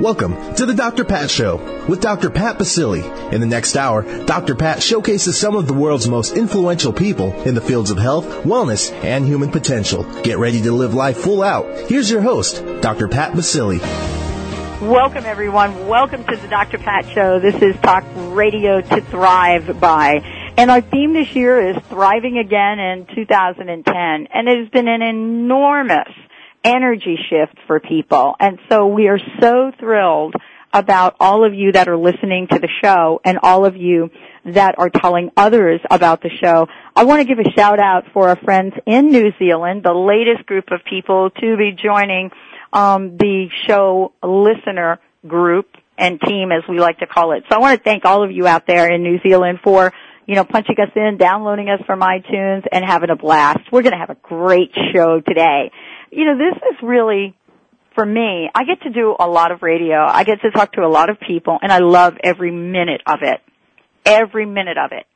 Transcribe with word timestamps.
Welcome 0.00 0.56
to 0.56 0.66
the 0.66 0.74
Dr. 0.74 1.04
Pat 1.04 1.30
Show 1.30 1.86
with 1.86 2.00
Dr. 2.00 2.28
Pat 2.28 2.58
Baccili. 2.58 3.32
In 3.32 3.40
the 3.40 3.46
next 3.46 3.76
hour, 3.76 4.02
Dr. 4.24 4.56
Pat 4.56 4.82
showcases 4.82 5.38
some 5.38 5.54
of 5.54 5.68
the 5.68 5.72
world's 5.72 6.08
most 6.08 6.36
influential 6.36 6.92
people 6.92 7.32
in 7.42 7.54
the 7.54 7.60
fields 7.60 7.92
of 7.92 7.98
health, 7.98 8.26
wellness, 8.42 8.92
and 9.04 9.24
human 9.24 9.52
potential. 9.52 10.02
Get 10.22 10.38
ready 10.38 10.60
to 10.62 10.72
live 10.72 10.94
life 10.94 11.18
full 11.18 11.44
out. 11.44 11.88
Here's 11.88 12.10
your 12.10 12.22
host, 12.22 12.64
Dr. 12.80 13.06
Pat 13.06 13.34
Baccili. 13.34 13.78
Welcome 14.82 15.26
everyone. 15.26 15.86
Welcome 15.86 16.24
to 16.24 16.36
the 16.36 16.48
Dr. 16.48 16.78
Pat 16.78 17.06
Show. 17.10 17.38
This 17.38 17.62
is 17.62 17.76
Talk 17.80 18.04
Radio 18.16 18.80
to 18.80 19.00
Thrive 19.00 19.78
by. 19.78 20.52
And 20.56 20.72
our 20.72 20.80
theme 20.80 21.14
this 21.14 21.36
year 21.36 21.70
is 21.70 21.76
Thriving 21.84 22.38
Again 22.38 22.80
in 22.80 23.06
2010. 23.14 23.94
And 23.94 24.48
it 24.48 24.58
has 24.58 24.68
been 24.70 24.88
an 24.88 25.02
enormous 25.02 26.08
energy 26.64 27.18
shift 27.28 27.58
for 27.66 27.80
people. 27.80 28.34
And 28.40 28.58
so 28.68 28.86
we 28.86 29.08
are 29.08 29.18
so 29.40 29.70
thrilled 29.78 30.34
about 30.72 31.14
all 31.20 31.44
of 31.44 31.54
you 31.54 31.70
that 31.72 31.86
are 31.86 31.96
listening 31.96 32.48
to 32.48 32.58
the 32.58 32.68
show 32.82 33.20
and 33.24 33.38
all 33.42 33.64
of 33.64 33.76
you 33.76 34.10
that 34.44 34.74
are 34.76 34.90
telling 34.90 35.30
others 35.36 35.80
about 35.88 36.20
the 36.20 36.30
show. 36.42 36.66
I 36.96 37.04
want 37.04 37.20
to 37.20 37.26
give 37.26 37.38
a 37.38 37.48
shout 37.52 37.78
out 37.78 38.06
for 38.12 38.28
our 38.28 38.36
friends 38.36 38.74
in 38.84 39.10
New 39.10 39.32
Zealand, 39.38 39.84
the 39.84 39.92
latest 39.92 40.46
group 40.46 40.72
of 40.72 40.80
people 40.84 41.30
to 41.30 41.56
be 41.56 41.76
joining 41.80 42.30
um, 42.72 43.16
the 43.16 43.48
show 43.68 44.12
listener 44.22 44.98
group 45.26 45.68
and 45.96 46.20
team 46.20 46.50
as 46.50 46.64
we 46.68 46.80
like 46.80 46.98
to 46.98 47.06
call 47.06 47.32
it. 47.32 47.44
So 47.48 47.56
I 47.56 47.60
want 47.60 47.78
to 47.78 47.84
thank 47.84 48.04
all 48.04 48.24
of 48.24 48.32
you 48.32 48.48
out 48.48 48.66
there 48.66 48.92
in 48.92 49.04
New 49.04 49.20
Zealand 49.22 49.60
for 49.62 49.92
you 50.26 50.34
know, 50.34 50.44
punching 50.44 50.76
us 50.78 50.90
in, 50.96 51.18
downloading 51.18 51.68
us 51.68 51.80
from 51.86 52.00
iTunes, 52.00 52.66
and 52.72 52.84
having 52.84 53.10
a 53.10 53.16
blast. 53.16 53.60
We're 53.70 53.82
going 53.82 53.92
to 53.92 53.98
have 53.98 54.10
a 54.10 54.16
great 54.22 54.72
show 54.94 55.20
today. 55.20 55.70
You 56.14 56.26
know, 56.26 56.38
this 56.38 56.56
is 56.56 56.76
really, 56.80 57.34
for 57.96 58.06
me, 58.06 58.48
I 58.54 58.62
get 58.64 58.82
to 58.82 58.90
do 58.90 59.16
a 59.18 59.26
lot 59.26 59.50
of 59.50 59.62
radio. 59.62 60.04
I 60.06 60.22
get 60.22 60.42
to 60.42 60.52
talk 60.52 60.74
to 60.74 60.82
a 60.82 60.88
lot 60.88 61.10
of 61.10 61.18
people, 61.18 61.58
and 61.60 61.72
I 61.72 61.78
love 61.78 62.14
every 62.22 62.52
minute 62.52 63.00
of 63.04 63.18
it. 63.22 63.40
Every 64.06 64.46
minute 64.46 64.78
of 64.78 64.92
it. 64.92 65.06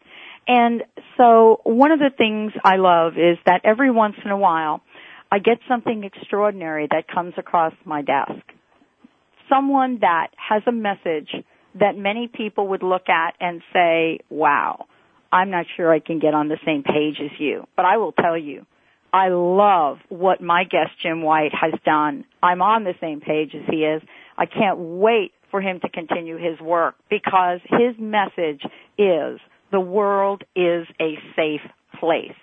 And 0.49 0.83
so 1.17 1.61
one 1.63 1.93
of 1.93 2.01
the 2.01 2.11
things 2.17 2.53
I 2.65 2.77
love 2.77 3.13
is 3.13 3.39
that 3.47 3.61
every 3.63 3.93
once 3.93 4.17
in 4.25 4.33
a 4.33 4.37
while, 4.37 4.81
I 5.31 5.39
get 5.39 5.59
something 5.69 6.03
extraordinary 6.03 6.89
that 6.91 7.07
comes 7.07 7.35
across 7.37 7.75
my 7.85 8.03
desk. 8.03 8.43
Someone 9.49 9.99
that 10.01 10.29
has 10.37 10.63
a 10.67 10.73
message 10.73 11.31
that 11.79 11.97
many 11.97 12.27
people 12.27 12.69
would 12.69 12.83
look 12.83 13.09
at 13.09 13.35
and 13.41 13.63
say, 13.73 14.19
wow, 14.31 14.87
I'm 15.31 15.51
not 15.51 15.67
sure 15.77 15.93
I 15.93 16.01
can 16.01 16.19
get 16.19 16.35
on 16.35 16.49
the 16.49 16.59
same 16.67 16.83
page 16.83 17.21
as 17.23 17.39
you. 17.39 17.69
But 17.77 17.85
I 17.85 17.99
will 17.99 18.13
tell 18.13 18.37
you, 18.37 18.67
I 19.13 19.29
love 19.29 19.99
what 20.09 20.41
my 20.41 20.65
guest 20.65 20.91
Jim 21.03 21.23
White 21.23 21.53
has 21.59 21.73
done. 21.85 22.25
I'm 22.43 22.61
on 22.61 22.85
the 22.85 22.95
same 23.01 23.21
page 23.21 23.55
as 23.55 23.63
he 23.71 23.79
is. 23.79 24.03
I 24.37 24.47
can't 24.47 24.79
wait 24.79 25.33
for 25.51 25.61
him 25.61 25.81
to 25.81 25.89
continue 25.89 26.37
his 26.37 26.61
work 26.61 26.95
because 27.09 27.61
his 27.65 27.97
message 27.99 28.63
is 28.99 29.41
the 29.73 29.81
world 29.81 30.45
is 30.55 30.87
a 31.01 31.15
safe 31.35 31.63
place. 31.99 32.37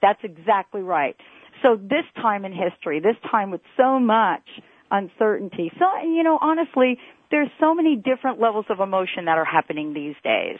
That's 0.00 0.20
exactly 0.22 0.82
right. 0.82 1.16
So 1.62 1.76
this 1.76 2.04
time 2.16 2.44
in 2.44 2.52
history, 2.52 3.00
this 3.00 3.16
time 3.30 3.50
with 3.50 3.60
so 3.76 3.98
much 3.98 4.48
uncertainty, 4.90 5.70
so, 5.78 5.86
you 6.06 6.22
know, 6.22 6.38
honestly, 6.40 6.98
there's 7.30 7.50
so 7.60 7.74
many 7.74 7.96
different 7.96 8.40
levels 8.40 8.64
of 8.70 8.80
emotion 8.80 9.26
that 9.26 9.38
are 9.38 9.44
happening 9.44 9.92
these 9.92 10.16
days. 10.24 10.58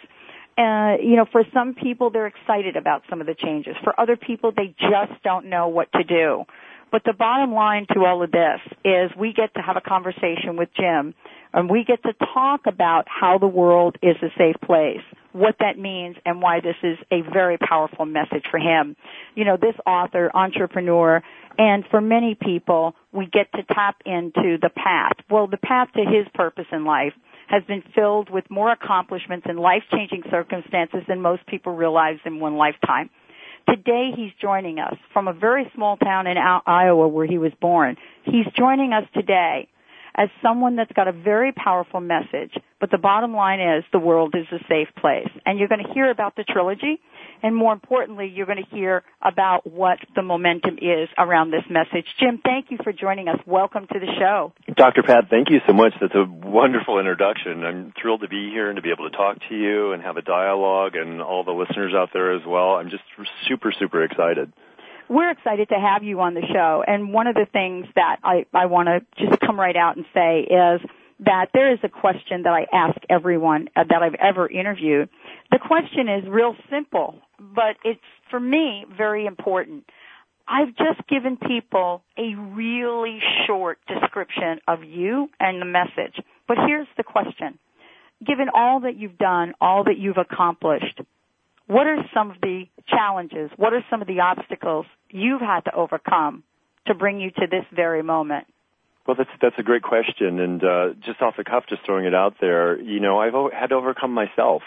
Uh, 0.60 0.96
you 1.02 1.16
know, 1.16 1.24
for 1.32 1.42
some 1.54 1.72
people, 1.72 2.10
they're 2.10 2.26
excited 2.26 2.76
about 2.76 3.02
some 3.08 3.22
of 3.22 3.26
the 3.26 3.34
changes. 3.34 3.74
For 3.82 3.98
other 3.98 4.16
people, 4.16 4.52
they 4.54 4.74
just 4.78 5.22
don't 5.24 5.46
know 5.46 5.68
what 5.68 5.90
to 5.92 6.04
do. 6.04 6.44
But 6.92 7.02
the 7.04 7.14
bottom 7.14 7.54
line 7.54 7.86
to 7.94 8.04
all 8.04 8.22
of 8.22 8.30
this 8.30 8.60
is 8.84 9.10
we 9.16 9.32
get 9.32 9.54
to 9.54 9.62
have 9.62 9.76
a 9.76 9.80
conversation 9.80 10.56
with 10.58 10.68
Jim 10.76 11.14
and 11.54 11.70
we 11.70 11.84
get 11.84 12.02
to 12.02 12.12
talk 12.34 12.62
about 12.66 13.06
how 13.06 13.38
the 13.38 13.46
world 13.46 13.96
is 14.02 14.16
a 14.22 14.28
safe 14.36 14.56
place, 14.64 15.02
what 15.32 15.54
that 15.60 15.78
means 15.78 16.16
and 16.26 16.42
why 16.42 16.60
this 16.60 16.76
is 16.82 16.98
a 17.10 17.22
very 17.32 17.56
powerful 17.56 18.04
message 18.04 18.44
for 18.50 18.58
him. 18.58 18.96
You 19.36 19.44
know, 19.44 19.56
this 19.56 19.76
author, 19.86 20.30
entrepreneur, 20.34 21.22
and 21.58 21.84
for 21.90 22.00
many 22.00 22.36
people, 22.40 22.94
we 23.12 23.26
get 23.26 23.50
to 23.52 23.62
tap 23.72 23.96
into 24.04 24.58
the 24.60 24.70
path. 24.74 25.14
Well, 25.30 25.46
the 25.46 25.58
path 25.58 25.88
to 25.94 26.00
his 26.04 26.26
purpose 26.34 26.66
in 26.72 26.84
life 26.84 27.14
has 27.50 27.64
been 27.64 27.82
filled 27.94 28.30
with 28.30 28.44
more 28.48 28.70
accomplishments 28.70 29.44
and 29.48 29.58
life-changing 29.58 30.22
circumstances 30.30 31.00
than 31.08 31.20
most 31.20 31.44
people 31.46 31.74
realize 31.74 32.18
in 32.24 32.38
one 32.38 32.56
lifetime. 32.56 33.10
Today 33.68 34.10
he's 34.14 34.30
joining 34.40 34.78
us 34.78 34.94
from 35.12 35.26
a 35.26 35.32
very 35.32 35.70
small 35.74 35.96
town 35.96 36.28
in 36.28 36.36
Iowa 36.38 37.08
where 37.08 37.26
he 37.26 37.38
was 37.38 37.52
born. 37.60 37.96
He's 38.24 38.46
joining 38.56 38.92
us 38.92 39.04
today 39.12 39.68
as 40.14 40.28
someone 40.42 40.76
that's 40.76 40.92
got 40.92 41.08
a 41.08 41.12
very 41.12 41.52
powerful 41.52 42.00
message. 42.00 42.52
But 42.80 42.90
the 42.90 42.98
bottom 42.98 43.34
line 43.34 43.60
is 43.60 43.84
the 43.92 43.98
world 43.98 44.34
is 44.34 44.46
a 44.52 44.62
safe 44.68 44.88
place. 44.98 45.28
And 45.44 45.58
you're 45.58 45.68
going 45.68 45.84
to 45.84 45.92
hear 45.92 46.10
about 46.10 46.36
the 46.36 46.44
trilogy 46.44 47.00
and 47.42 47.56
more 47.56 47.72
importantly, 47.72 48.30
you're 48.34 48.46
going 48.46 48.62
to 48.62 48.74
hear 48.74 49.02
about 49.22 49.66
what 49.66 49.98
the 50.14 50.22
momentum 50.22 50.76
is 50.76 51.08
around 51.18 51.50
this 51.50 51.64
message. 51.70 52.06
Jim, 52.18 52.40
thank 52.44 52.66
you 52.70 52.78
for 52.82 52.92
joining 52.92 53.28
us. 53.28 53.38
Welcome 53.46 53.86
to 53.92 53.98
the 53.98 54.06
show. 54.18 54.52
Dr. 54.76 55.02
Pat, 55.02 55.24
thank 55.30 55.48
you 55.50 55.58
so 55.66 55.72
much. 55.72 55.92
That's 56.00 56.14
a 56.14 56.24
wonderful 56.28 56.98
introduction. 56.98 57.64
I'm 57.64 57.92
thrilled 58.00 58.20
to 58.22 58.28
be 58.28 58.50
here 58.52 58.68
and 58.68 58.76
to 58.76 58.82
be 58.82 58.90
able 58.90 59.08
to 59.10 59.16
talk 59.16 59.38
to 59.48 59.54
you 59.54 59.92
and 59.92 60.02
have 60.02 60.16
a 60.16 60.22
dialogue 60.22 60.96
and 60.96 61.22
all 61.22 61.44
the 61.44 61.52
listeners 61.52 61.92
out 61.96 62.10
there 62.12 62.34
as 62.34 62.42
well. 62.46 62.76
I'm 62.76 62.90
just 62.90 63.04
super, 63.48 63.72
super 63.78 64.04
excited 64.04 64.52
we're 65.10 65.32
excited 65.32 65.68
to 65.70 65.74
have 65.74 66.04
you 66.04 66.20
on 66.20 66.34
the 66.34 66.42
show. 66.52 66.84
And 66.86 67.12
one 67.12 67.26
of 67.26 67.34
the 67.34 67.46
things 67.52 67.86
that 67.96 68.18
I, 68.22 68.46
I 68.54 68.66
want 68.66 68.88
to 68.88 69.00
just 69.22 69.40
come 69.40 69.58
right 69.58 69.76
out 69.76 69.96
and 69.96 70.06
say 70.14 70.42
is 70.42 70.80
that 71.26 71.48
there 71.52 71.72
is 71.72 71.80
a 71.82 71.88
question 71.88 72.44
that 72.44 72.52
I 72.52 72.66
ask 72.72 72.96
everyone 73.10 73.68
uh, 73.74 73.82
that 73.88 74.02
I've 74.02 74.14
ever 74.14 74.48
interviewed. 74.48 75.08
The 75.50 75.58
question 75.58 76.08
is 76.08 76.30
real 76.30 76.54
simple, 76.70 77.16
but 77.38 77.76
it's 77.84 78.00
for 78.30 78.38
me 78.38 78.86
very 78.96 79.26
important. 79.26 79.84
I've 80.46 80.76
just 80.76 81.06
given 81.08 81.36
people 81.36 82.02
a 82.16 82.34
really 82.36 83.18
short 83.46 83.78
description 83.88 84.60
of 84.68 84.84
you 84.84 85.28
and 85.40 85.60
the 85.60 85.66
message. 85.66 86.14
But 86.46 86.56
here's 86.66 86.88
the 86.96 87.04
question. 87.04 87.58
Given 88.24 88.46
all 88.54 88.80
that 88.80 88.96
you've 88.96 89.18
done, 89.18 89.54
all 89.60 89.84
that 89.84 89.98
you've 89.98 90.18
accomplished, 90.18 91.00
what 91.70 91.86
are 91.86 92.04
some 92.12 92.32
of 92.32 92.36
the 92.42 92.64
challenges? 92.88 93.48
What 93.56 93.72
are 93.72 93.84
some 93.88 94.02
of 94.02 94.08
the 94.08 94.20
obstacles 94.20 94.86
you've 95.08 95.40
had 95.40 95.60
to 95.66 95.74
overcome 95.74 96.42
to 96.88 96.94
bring 96.94 97.20
you 97.20 97.30
to 97.30 97.46
this 97.48 97.64
very 97.72 98.02
moment? 98.02 98.46
Well, 99.06 99.16
that's 99.16 99.30
that's 99.40 99.54
a 99.58 99.62
great 99.62 99.82
question, 99.82 100.40
and 100.40 100.62
uh, 100.62 100.88
just 101.04 101.22
off 101.22 101.34
the 101.36 101.44
cuff, 101.44 101.64
just 101.68 101.82
throwing 101.86 102.04
it 102.06 102.14
out 102.14 102.34
there, 102.40 102.80
you 102.80 103.00
know, 103.00 103.18
I've 103.18 103.52
had 103.52 103.68
to 103.68 103.76
overcome 103.76 104.12
myself, 104.12 104.62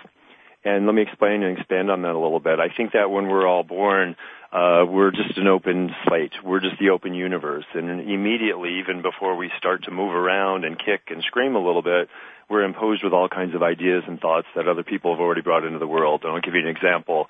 and 0.63 0.85
let 0.85 0.95
me 0.95 1.01
explain 1.01 1.43
and 1.43 1.57
expand 1.57 1.91
on 1.91 2.01
that 2.03 2.11
a 2.11 2.19
little 2.19 2.39
bit. 2.39 2.59
I 2.59 2.69
think 2.75 2.93
that 2.93 3.09
when 3.11 3.27
we're 3.27 3.47
all 3.47 3.63
born, 3.63 4.15
uh, 4.51 4.85
we're 4.87 5.11
just 5.11 5.37
an 5.37 5.47
open 5.47 5.91
slate. 6.07 6.33
We're 6.43 6.59
just 6.59 6.79
the 6.79 6.89
open 6.89 7.13
universe, 7.13 7.65
and 7.73 7.89
immediately, 8.01 8.79
even 8.79 9.01
before 9.01 9.35
we 9.35 9.51
start 9.57 9.83
to 9.85 9.91
move 9.91 10.13
around 10.13 10.63
and 10.63 10.77
kick 10.77 11.09
and 11.09 11.23
scream 11.23 11.55
a 11.55 11.65
little 11.65 11.81
bit, 11.81 12.07
we're 12.49 12.63
imposed 12.63 13.03
with 13.03 13.13
all 13.13 13.27
kinds 13.27 13.55
of 13.55 13.63
ideas 13.63 14.03
and 14.07 14.19
thoughts 14.19 14.47
that 14.55 14.67
other 14.67 14.83
people 14.83 15.13
have 15.13 15.19
already 15.19 15.41
brought 15.41 15.63
into 15.63 15.79
the 15.79 15.87
world. 15.87 16.21
And 16.23 16.33
I'll 16.33 16.41
give 16.41 16.53
you 16.53 16.61
an 16.61 16.67
example. 16.67 17.27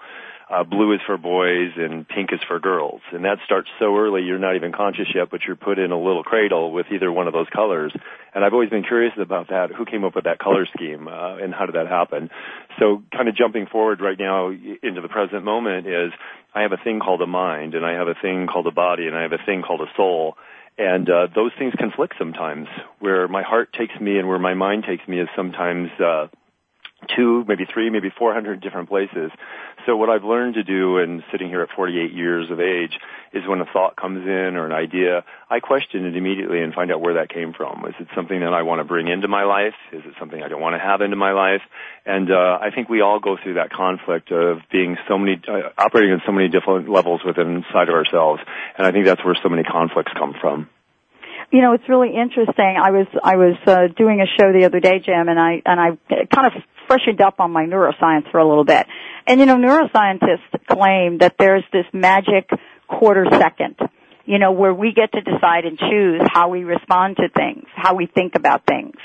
Uh, 0.49 0.63
blue 0.63 0.93
is 0.93 0.99
for 1.05 1.17
boys 1.17 1.71
and 1.77 2.07
pink 2.07 2.31
is 2.33 2.39
for 2.47 2.59
girls. 2.59 3.01
And 3.11 3.25
that 3.25 3.37
starts 3.45 3.69
so 3.79 3.97
early 3.97 4.23
you're 4.23 4.39
not 4.39 4.55
even 4.55 4.71
conscious 4.71 5.07
yet, 5.13 5.29
but 5.31 5.41
you're 5.45 5.55
put 5.55 5.79
in 5.79 5.91
a 5.91 5.97
little 5.97 6.23
cradle 6.23 6.71
with 6.71 6.87
either 6.93 7.11
one 7.11 7.27
of 7.27 7.33
those 7.33 7.47
colors. 7.53 7.93
And 8.33 8.43
I've 8.43 8.53
always 8.53 8.69
been 8.69 8.83
curious 8.83 9.13
about 9.17 9.49
that. 9.49 9.71
Who 9.71 9.85
came 9.85 10.03
up 10.03 10.15
with 10.15 10.25
that 10.25 10.39
color 10.39 10.67
scheme 10.75 11.07
uh, 11.07 11.37
and 11.37 11.53
how 11.53 11.65
did 11.65 11.75
that 11.75 11.87
happen? 11.87 12.29
So 12.79 13.03
kind 13.15 13.29
of 13.29 13.35
jumping 13.35 13.67
forward 13.67 14.01
right 14.01 14.17
now 14.19 14.49
into 14.49 15.01
the 15.01 15.09
present 15.09 15.43
moment 15.43 15.87
is 15.87 16.11
I 16.53 16.61
have 16.61 16.71
a 16.71 16.83
thing 16.83 16.99
called 16.99 17.21
a 17.21 17.27
mind 17.27 17.73
and 17.73 17.85
I 17.85 17.93
have 17.93 18.07
a 18.07 18.15
thing 18.21 18.47
called 18.47 18.67
a 18.67 18.71
body 18.71 19.07
and 19.07 19.15
I 19.15 19.23
have 19.23 19.33
a 19.33 19.43
thing 19.45 19.61
called 19.61 19.81
a 19.81 19.91
soul 19.95 20.35
and 20.77 21.09
uh, 21.09 21.27
those 21.33 21.51
things 21.57 21.73
conflict 21.77 22.15
sometimes. 22.17 22.67
Where 22.99 23.27
my 23.27 23.43
heart 23.43 23.73
takes 23.73 23.99
me 23.99 24.17
and 24.17 24.27
where 24.27 24.39
my 24.39 24.53
mind 24.53 24.85
takes 24.87 25.07
me 25.07 25.19
is 25.19 25.29
sometimes 25.35 25.89
uh, 25.99 26.27
two, 27.07 27.43
maybe 27.47 27.65
three, 27.65 27.89
maybe 27.89 28.09
400 28.09 28.61
different 28.61 28.89
places. 28.89 29.31
So 29.85 29.97
what 29.97 30.09
I've 30.09 30.23
learned 30.23 30.55
to 30.55 30.63
do 30.63 30.97
in 30.97 31.23
sitting 31.31 31.49
here 31.49 31.61
at 31.61 31.69
48 31.75 32.13
years 32.13 32.49
of 32.49 32.59
age 32.59 32.97
is 33.33 33.43
when 33.47 33.59
a 33.59 33.65
thought 33.65 33.95
comes 33.95 34.25
in 34.25 34.55
or 34.55 34.65
an 34.65 34.71
idea, 34.71 35.25
I 35.49 35.59
question 35.59 36.05
it 36.05 36.15
immediately 36.15 36.61
and 36.61 36.73
find 36.73 36.91
out 36.91 37.01
where 37.01 37.15
that 37.15 37.29
came 37.29 37.53
from. 37.53 37.85
Is 37.87 37.95
it 37.99 38.07
something 38.15 38.39
that 38.39 38.53
I 38.53 38.61
want 38.61 38.79
to 38.79 38.85
bring 38.85 39.07
into 39.07 39.27
my 39.27 39.43
life? 39.43 39.73
Is 39.91 40.03
it 40.05 40.13
something 40.19 40.41
I 40.41 40.47
don't 40.47 40.61
want 40.61 40.75
to 40.75 40.79
have 40.79 41.01
into 41.01 41.17
my 41.17 41.33
life? 41.33 41.61
And 42.05 42.31
uh, 42.31 42.59
I 42.61 42.69
think 42.73 42.89
we 42.89 43.01
all 43.01 43.19
go 43.19 43.37
through 43.41 43.55
that 43.55 43.71
conflict 43.71 44.31
of 44.31 44.59
being 44.71 44.97
so 45.07 45.17
many, 45.17 45.41
uh, 45.47 45.69
operating 45.77 46.13
on 46.13 46.21
so 46.25 46.31
many 46.31 46.47
different 46.47 46.87
levels 46.89 47.21
within 47.25 47.63
inside 47.63 47.89
of 47.89 47.95
ourselves. 47.95 48.41
And 48.77 48.87
I 48.87 48.91
think 48.91 49.05
that's 49.05 49.23
where 49.25 49.35
so 49.41 49.49
many 49.49 49.63
conflicts 49.63 50.11
come 50.17 50.33
from 50.39 50.69
you 51.53 51.61
know, 51.61 51.73
it's 51.73 51.87
really 51.87 52.09
interesting. 52.15 52.77
I 52.81 52.89
was 52.89 53.05
I 53.23 53.35
was 53.35 53.55
uh, 53.67 53.87
doing 53.95 54.21
a 54.21 54.25
show 54.25 54.51
the 54.51 54.65
other 54.65 54.79
day, 54.79 54.97
Jim, 54.97 55.29
and 55.29 55.39
I 55.39 55.61
and 55.63 55.79
I 55.79 56.25
kind 56.33 56.47
of 56.47 56.63
freshened 56.87 57.21
up 57.21 57.39
on 57.39 57.51
my 57.51 57.65
neuroscience 57.65 58.29
for 58.31 58.39
a 58.39 58.47
little 58.47 58.65
bit. 58.65 58.85
And 59.27 59.39
you 59.39 59.45
know, 59.45 59.55
neuroscientists 59.55 60.67
claim 60.67 61.19
that 61.19 61.35
there's 61.39 61.63
this 61.71 61.85
magic 61.93 62.49
quarter 62.87 63.25
second. 63.31 63.75
you 64.25 64.39
know, 64.39 64.51
where 64.51 64.73
we 64.73 64.93
get 64.93 65.11
to 65.11 65.21
decide 65.21 65.65
and 65.65 65.77
choose 65.77 66.21
how 66.31 66.49
we 66.49 66.63
respond 66.63 67.17
to 67.17 67.29
things, 67.29 67.65
how 67.75 67.95
we 67.95 68.05
think 68.05 68.35
about 68.35 68.65
things. 68.65 68.95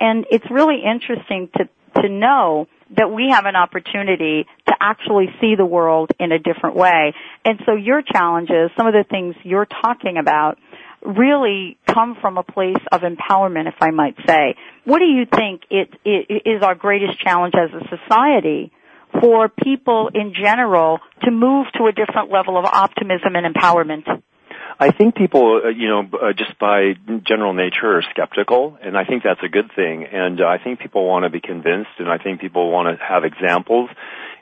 And 0.00 0.26
it's 0.30 0.44
really 0.50 0.82
interesting 0.84 1.48
to, 1.56 1.68
to 2.02 2.08
know 2.08 2.66
that 2.96 3.10
we 3.10 3.30
have 3.30 3.46
an 3.46 3.56
opportunity 3.56 4.46
to 4.66 4.74
actually 4.80 5.26
see 5.40 5.54
the 5.56 5.64
world 5.64 6.10
in 6.20 6.32
a 6.32 6.38
different 6.38 6.76
way. 6.76 7.14
And 7.44 7.60
so 7.64 7.74
your 7.74 8.02
challenges, 8.02 8.70
some 8.76 8.86
of 8.86 8.92
the 8.92 9.04
things 9.08 9.34
you're 9.42 9.66
talking 9.66 10.18
about, 10.18 10.58
really 11.06 11.78
come 11.86 12.16
from 12.20 12.36
a 12.36 12.42
place 12.42 12.82
of 12.90 13.02
empowerment, 13.02 13.68
if 13.68 13.76
I 13.80 13.90
might 13.90 14.16
say. 14.26 14.56
What 14.84 14.98
do 14.98 15.04
you 15.04 15.24
think 15.24 15.62
it, 15.70 15.90
it 16.04 16.42
is 16.44 16.62
our 16.62 16.74
greatest 16.74 17.20
challenge 17.20 17.54
as 17.54 17.70
a 17.72 17.96
society 17.96 18.72
for 19.20 19.48
people 19.48 20.10
in 20.12 20.34
general 20.34 20.98
to 21.22 21.30
move 21.30 21.66
to 21.78 21.86
a 21.86 21.92
different 21.92 22.30
level 22.30 22.58
of 22.58 22.64
optimism 22.64 23.34
and 23.34 23.54
empowerment? 23.54 24.22
I 24.78 24.90
think 24.90 25.14
people, 25.14 25.62
uh, 25.64 25.68
you 25.68 25.88
know, 25.88 26.00
uh, 26.00 26.32
just 26.36 26.58
by 26.58 26.92
general 27.26 27.54
nature 27.54 27.96
are 27.96 28.02
skeptical, 28.10 28.76
and 28.82 28.96
I 28.96 29.04
think 29.04 29.22
that's 29.22 29.40
a 29.42 29.48
good 29.48 29.70
thing. 29.74 30.04
And 30.04 30.40
uh, 30.40 30.44
I 30.44 30.58
think 30.62 30.80
people 30.80 31.06
want 31.06 31.24
to 31.24 31.30
be 31.30 31.40
convinced, 31.40 31.96
and 31.98 32.10
I 32.10 32.18
think 32.18 32.40
people 32.40 32.70
want 32.70 32.98
to 32.98 33.02
have 33.02 33.24
examples. 33.24 33.88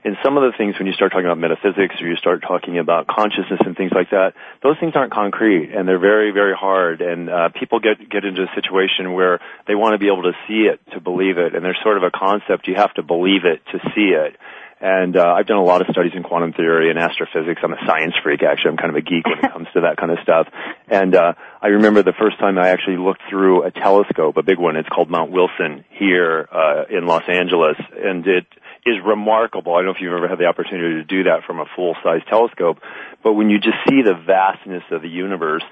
And 0.05 0.17
some 0.23 0.37
of 0.37 0.45
the 0.45 0.53
things 0.56 0.77
when 0.79 0.87
you 0.87 0.93
start 0.93 1.12
talking 1.12 1.25
about 1.25 1.39
metaphysics 1.39 1.97
or 2.01 2.06
you 2.06 2.17
start 2.17 2.43
talking 2.43 2.79
about 2.79 3.06
consciousness 3.06 3.61
and 3.65 3.75
things 3.75 3.91
like 3.95 4.11
that, 4.11 4.35
those 4.62 4.77
things 4.79 4.93
aren't 4.95 5.12
concrete 5.12 5.73
and 5.73 5.89
they're 5.89 5.99
very, 5.99 6.31
very 6.31 6.55
hard. 6.55 7.01
And 7.01 7.31
uh, 7.31 7.49
people 7.59 7.81
get 7.81 7.97
get 8.11 8.25
into 8.25 8.43
a 8.43 8.51
situation 8.55 9.15
where 9.15 9.41
they 9.67 9.75
want 9.75 9.95
to 9.95 9.99
be 9.99 10.12
able 10.12 10.29
to 10.29 10.37
see 10.47 10.69
it 10.69 10.81
to 10.93 11.01
believe 11.01 11.39
it, 11.39 11.55
and 11.55 11.65
there's 11.65 11.81
sort 11.83 11.97
of 11.97 12.03
a 12.03 12.11
concept 12.11 12.69
you 12.69 12.77
have 12.77 12.93
to 12.95 13.03
believe 13.03 13.45
it 13.45 13.65
to 13.73 13.79
see 13.97 14.12
it. 14.12 14.37
And 14.81 15.17
uh, 15.17 15.25
I've 15.25 15.47
done 15.47 15.56
a 15.56 15.65
lot 15.65 15.81
of 15.81 15.87
studies 15.91 16.12
in 16.15 16.23
quantum 16.23 16.53
theory 16.53 16.91
and 16.91 16.99
astrophysics. 16.99 17.61
I'm 17.65 17.73
a 17.73 17.81
science 17.87 18.12
freak, 18.23 18.43
actually. 18.43 18.73
I'm 18.73 18.77
kind 18.77 18.91
of 18.91 18.97
a 18.97 19.01
geek 19.01 19.25
when 19.25 19.39
it 19.39 19.51
comes 19.51 19.69
to 19.73 19.81
that 19.83 19.97
kind 19.97 20.12
of 20.12 20.19
stuff. 20.23 20.49
And 20.89 21.15
uh, 21.15 21.33
I 21.62 21.69
remember 21.69 22.03
the 22.03 22.12
first 22.19 22.39
time 22.39 22.59
I 22.59 22.69
actually 22.69 22.99
looked 22.99 23.23
through 23.31 23.65
a 23.65 23.71
telescope, 23.71 24.37
a 24.37 24.43
big 24.43 24.59
one. 24.59 24.77
It's 24.77 24.89
called 24.89 25.09
Mount 25.09 25.31
Wilson 25.31 25.87
here 25.89 26.47
uh, 26.53 26.85
in 26.91 27.06
Los 27.06 27.23
Angeles, 27.33 27.77
and 27.97 28.27
it 28.27 28.45
is 28.86 28.96
remarkable. 29.04 29.75
I 29.75 29.78
don't 29.78 29.86
know 29.86 29.90
if 29.92 30.00
you've 30.00 30.12
ever 30.12 30.28
had 30.28 30.38
the 30.38 30.46
opportunity 30.46 30.96
to 30.96 31.04
do 31.04 31.25
that 31.25 31.44
from 31.46 31.58
a 31.58 31.64
full-size 31.75 32.20
telescope, 32.28 32.78
but 33.22 33.32
when 33.32 33.48
you 33.48 33.58
just 33.58 33.78
see 33.88 34.02
the 34.02 34.14
vastness 34.14 34.82
of 34.90 35.00
the 35.00 35.08
universe 35.08 35.64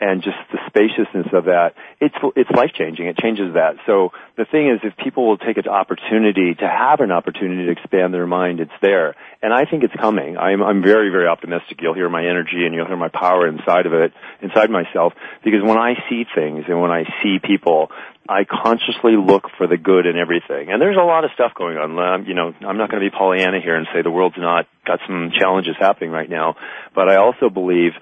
and 0.00 0.22
just 0.22 0.38
the 0.50 0.58
spaciousness 0.66 1.26
of 1.32 1.44
that, 1.44 1.74
it's 2.00 2.14
it's 2.34 2.50
life 2.50 2.70
changing. 2.74 3.06
It 3.06 3.18
changes 3.18 3.54
that. 3.54 3.76
So 3.86 4.10
the 4.36 4.46
thing 4.46 4.68
is, 4.70 4.80
if 4.82 4.96
people 4.96 5.28
will 5.28 5.36
take 5.36 5.58
an 5.58 5.68
opportunity 5.68 6.54
to 6.54 6.66
have 6.66 7.00
an 7.00 7.12
opportunity 7.12 7.66
to 7.66 7.72
expand 7.72 8.14
their 8.14 8.26
mind, 8.26 8.60
it's 8.60 8.72
there, 8.80 9.14
and 9.42 9.52
I 9.52 9.66
think 9.66 9.84
it's 9.84 9.94
coming. 9.94 10.38
I'm 10.38 10.62
I'm 10.62 10.82
very 10.82 11.10
very 11.10 11.28
optimistic. 11.28 11.82
You'll 11.82 11.94
hear 11.94 12.08
my 12.08 12.24
energy 12.24 12.64
and 12.64 12.74
you'll 12.74 12.86
hear 12.86 12.96
my 12.96 13.10
power 13.12 13.46
inside 13.46 13.86
of 13.86 13.92
it, 13.92 14.12
inside 14.40 14.70
myself, 14.70 15.12
because 15.44 15.62
when 15.62 15.78
I 15.78 15.94
see 16.08 16.24
things 16.34 16.64
and 16.66 16.80
when 16.80 16.90
I 16.90 17.04
see 17.22 17.38
people, 17.42 17.90
I 18.26 18.44
consciously 18.44 19.16
look 19.16 19.50
for 19.58 19.66
the 19.66 19.76
good 19.76 20.06
in 20.06 20.16
everything. 20.16 20.70
And 20.70 20.80
there's 20.80 20.96
a 20.96 21.04
lot 21.04 21.24
of 21.24 21.30
stuff 21.34 21.52
going 21.54 21.76
on. 21.76 21.98
Um, 21.98 22.26
you 22.26 22.34
know, 22.34 22.54
I'm 22.60 22.78
not 22.78 22.90
going 22.90 23.02
to 23.02 23.10
be 23.10 23.14
Pollyanna 23.14 23.60
here 23.60 23.76
and 23.76 23.86
say 23.92 24.02
the 24.02 24.10
world's 24.10 24.38
not 24.38 24.66
got 24.86 25.00
some 25.06 25.32
challenges 25.36 25.74
happening 25.78 26.10
right 26.10 26.30
now, 26.30 26.56
but 26.94 27.08
I 27.10 27.16
also 27.16 27.50
believe 27.50 27.92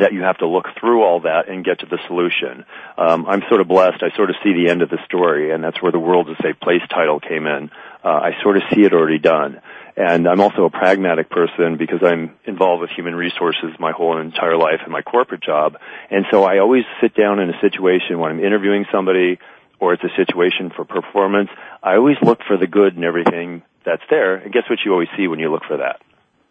that 0.00 0.12
you 0.12 0.22
have 0.22 0.38
to 0.38 0.46
look 0.46 0.66
through 0.80 1.02
all 1.02 1.20
that 1.20 1.48
and 1.48 1.64
get 1.64 1.80
to 1.80 1.86
the 1.86 1.98
solution. 2.06 2.64
Um, 2.96 3.26
I'm 3.26 3.42
sort 3.48 3.60
of 3.60 3.68
blessed. 3.68 4.02
I 4.02 4.14
sort 4.16 4.30
of 4.30 4.36
see 4.42 4.52
the 4.52 4.70
end 4.70 4.82
of 4.82 4.90
the 4.90 4.98
story, 5.06 5.52
and 5.52 5.62
that's 5.62 5.80
where 5.82 5.92
the 5.92 5.98
World 5.98 6.30
is 6.30 6.36
a 6.40 6.54
Place 6.54 6.82
title 6.88 7.20
came 7.20 7.46
in. 7.46 7.70
Uh, 8.04 8.08
I 8.08 8.30
sort 8.42 8.56
of 8.56 8.62
see 8.74 8.82
it 8.82 8.92
already 8.92 9.18
done. 9.18 9.60
And 9.96 10.28
I'm 10.28 10.40
also 10.40 10.66
a 10.66 10.70
pragmatic 10.70 11.30
person 11.30 11.78
because 11.78 12.00
I'm 12.02 12.34
involved 12.44 12.82
with 12.82 12.90
human 12.90 13.14
resources 13.14 13.70
my 13.78 13.92
whole 13.92 14.18
entire 14.20 14.56
life 14.56 14.80
in 14.84 14.92
my 14.92 15.00
corporate 15.00 15.42
job. 15.42 15.78
And 16.10 16.26
so 16.30 16.44
I 16.44 16.58
always 16.58 16.84
sit 17.00 17.14
down 17.14 17.40
in 17.40 17.48
a 17.48 17.58
situation 17.60 18.18
when 18.18 18.30
I'm 18.30 18.44
interviewing 18.44 18.84
somebody 18.92 19.38
or 19.80 19.94
it's 19.94 20.04
a 20.04 20.14
situation 20.16 20.70
for 20.74 20.84
performance. 20.84 21.48
I 21.82 21.96
always 21.96 22.16
look 22.22 22.40
for 22.46 22.58
the 22.58 22.66
good 22.66 22.96
in 22.96 23.04
everything 23.04 23.62
that's 23.86 24.02
there. 24.10 24.36
And 24.36 24.52
guess 24.52 24.64
what 24.68 24.80
you 24.84 24.92
always 24.92 25.08
see 25.16 25.28
when 25.28 25.38
you 25.38 25.50
look 25.50 25.64
for 25.66 25.78
that? 25.78 26.02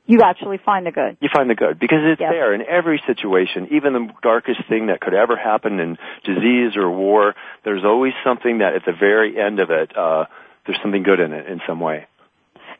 You 0.07 0.21
actually 0.23 0.59
find 0.63 0.85
the 0.85 0.91
good. 0.91 1.17
You 1.19 1.29
find 1.33 1.49
the 1.49 1.55
good 1.55 1.79
because 1.79 1.99
it's 2.03 2.21
yes. 2.21 2.31
there 2.31 2.53
in 2.53 2.61
every 2.61 3.01
situation, 3.07 3.69
even 3.71 3.93
the 3.93 4.07
darkest 4.21 4.61
thing 4.69 4.87
that 4.87 5.01
could 5.01 5.13
ever 5.13 5.35
happen 5.35 5.79
in 5.79 5.97
disease 6.23 6.77
or 6.77 6.89
war. 6.89 7.33
There's 7.63 7.83
always 7.83 8.13
something 8.23 8.59
that 8.59 8.75
at 8.75 8.85
the 8.85 8.93
very 8.93 9.39
end 9.39 9.59
of 9.59 9.71
it, 9.71 9.97
uh, 9.97 10.25
there's 10.65 10.79
something 10.81 11.03
good 11.03 11.19
in 11.19 11.33
it 11.33 11.47
in 11.47 11.59
some 11.67 11.79
way. 11.79 12.07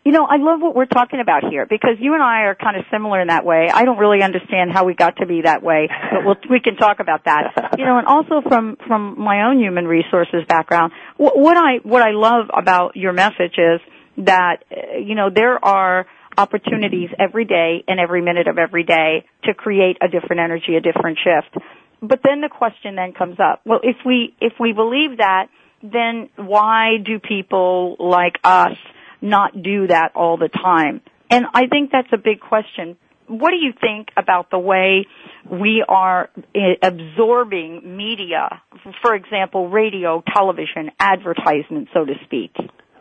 You 0.05 0.11
know, 0.11 0.23
I 0.23 0.37
love 0.37 0.61
what 0.61 0.75
we're 0.75 0.85
talking 0.85 1.19
about 1.19 1.49
here 1.49 1.65
because 1.65 1.95
you 1.99 2.13
and 2.13 2.21
I 2.21 2.41
are 2.41 2.53
kind 2.53 2.77
of 2.77 2.85
similar 2.91 3.21
in 3.21 3.29
that 3.29 3.43
way. 3.43 3.69
I 3.73 3.85
don't 3.85 3.97
really 3.97 4.21
understand 4.21 4.71
how 4.71 4.85
we 4.85 4.93
got 4.93 5.17
to 5.17 5.25
be 5.25 5.41
that 5.41 5.63
way, 5.63 5.89
but 5.89 6.23
we'll, 6.23 6.35
we 6.47 6.59
can 6.59 6.75
talk 6.75 6.99
about 6.99 7.25
that. 7.25 7.53
You 7.77 7.85
know, 7.85 7.97
and 7.97 8.07
also 8.07 8.41
from 8.47 8.77
from 8.87 9.19
my 9.19 9.47
own 9.47 9.59
human 9.59 9.85
resources 9.85 10.45
background, 10.47 10.93
what 11.17 11.57
I 11.57 11.77
what 11.83 12.01
I 12.01 12.11
love 12.11 12.45
about 12.53 12.95
your 12.95 13.11
message 13.11 13.57
is 13.57 13.81
that 14.17 14.63
uh, 14.71 14.97
you 14.97 15.15
know 15.15 15.29
there 15.29 15.63
are 15.63 16.05
opportunities 16.37 17.09
every 17.19 17.45
day 17.45 17.83
and 17.87 17.99
every 17.99 18.21
minute 18.21 18.47
of 18.47 18.57
every 18.57 18.83
day 18.83 19.25
to 19.43 19.53
create 19.53 19.97
a 20.01 20.07
different 20.07 20.41
energy, 20.41 20.75
a 20.75 20.81
different 20.81 21.17
shift. 21.23 21.63
But 22.01 22.19
then 22.23 22.41
the 22.41 22.49
question 22.49 22.95
then 22.95 23.13
comes 23.13 23.37
up, 23.39 23.61
well, 23.65 23.79
if 23.81 23.97
we, 24.05 24.35
if 24.39 24.53
we 24.59 24.73
believe 24.73 25.17
that, 25.17 25.47
then 25.81 26.29
why 26.35 26.97
do 27.03 27.19
people 27.19 27.95
like 27.99 28.35
us 28.43 28.77
not 29.21 29.61
do 29.61 29.87
that 29.87 30.11
all 30.15 30.37
the 30.37 30.49
time? 30.49 31.01
And 31.29 31.45
I 31.53 31.67
think 31.67 31.91
that's 31.91 32.11
a 32.13 32.17
big 32.17 32.39
question. 32.39 32.97
What 33.27 33.49
do 33.49 33.57
you 33.57 33.73
think 33.79 34.09
about 34.15 34.51
the 34.51 34.59
way 34.59 35.07
we 35.49 35.83
are 35.87 36.29
eh, 36.53 36.75
absorbing 36.81 37.97
media, 37.97 38.61
for 39.01 39.15
example, 39.15 39.69
radio, 39.69 40.23
television, 40.33 40.91
advertisement, 40.99 41.89
so 41.93 42.05
to 42.05 42.13
speak? 42.25 42.55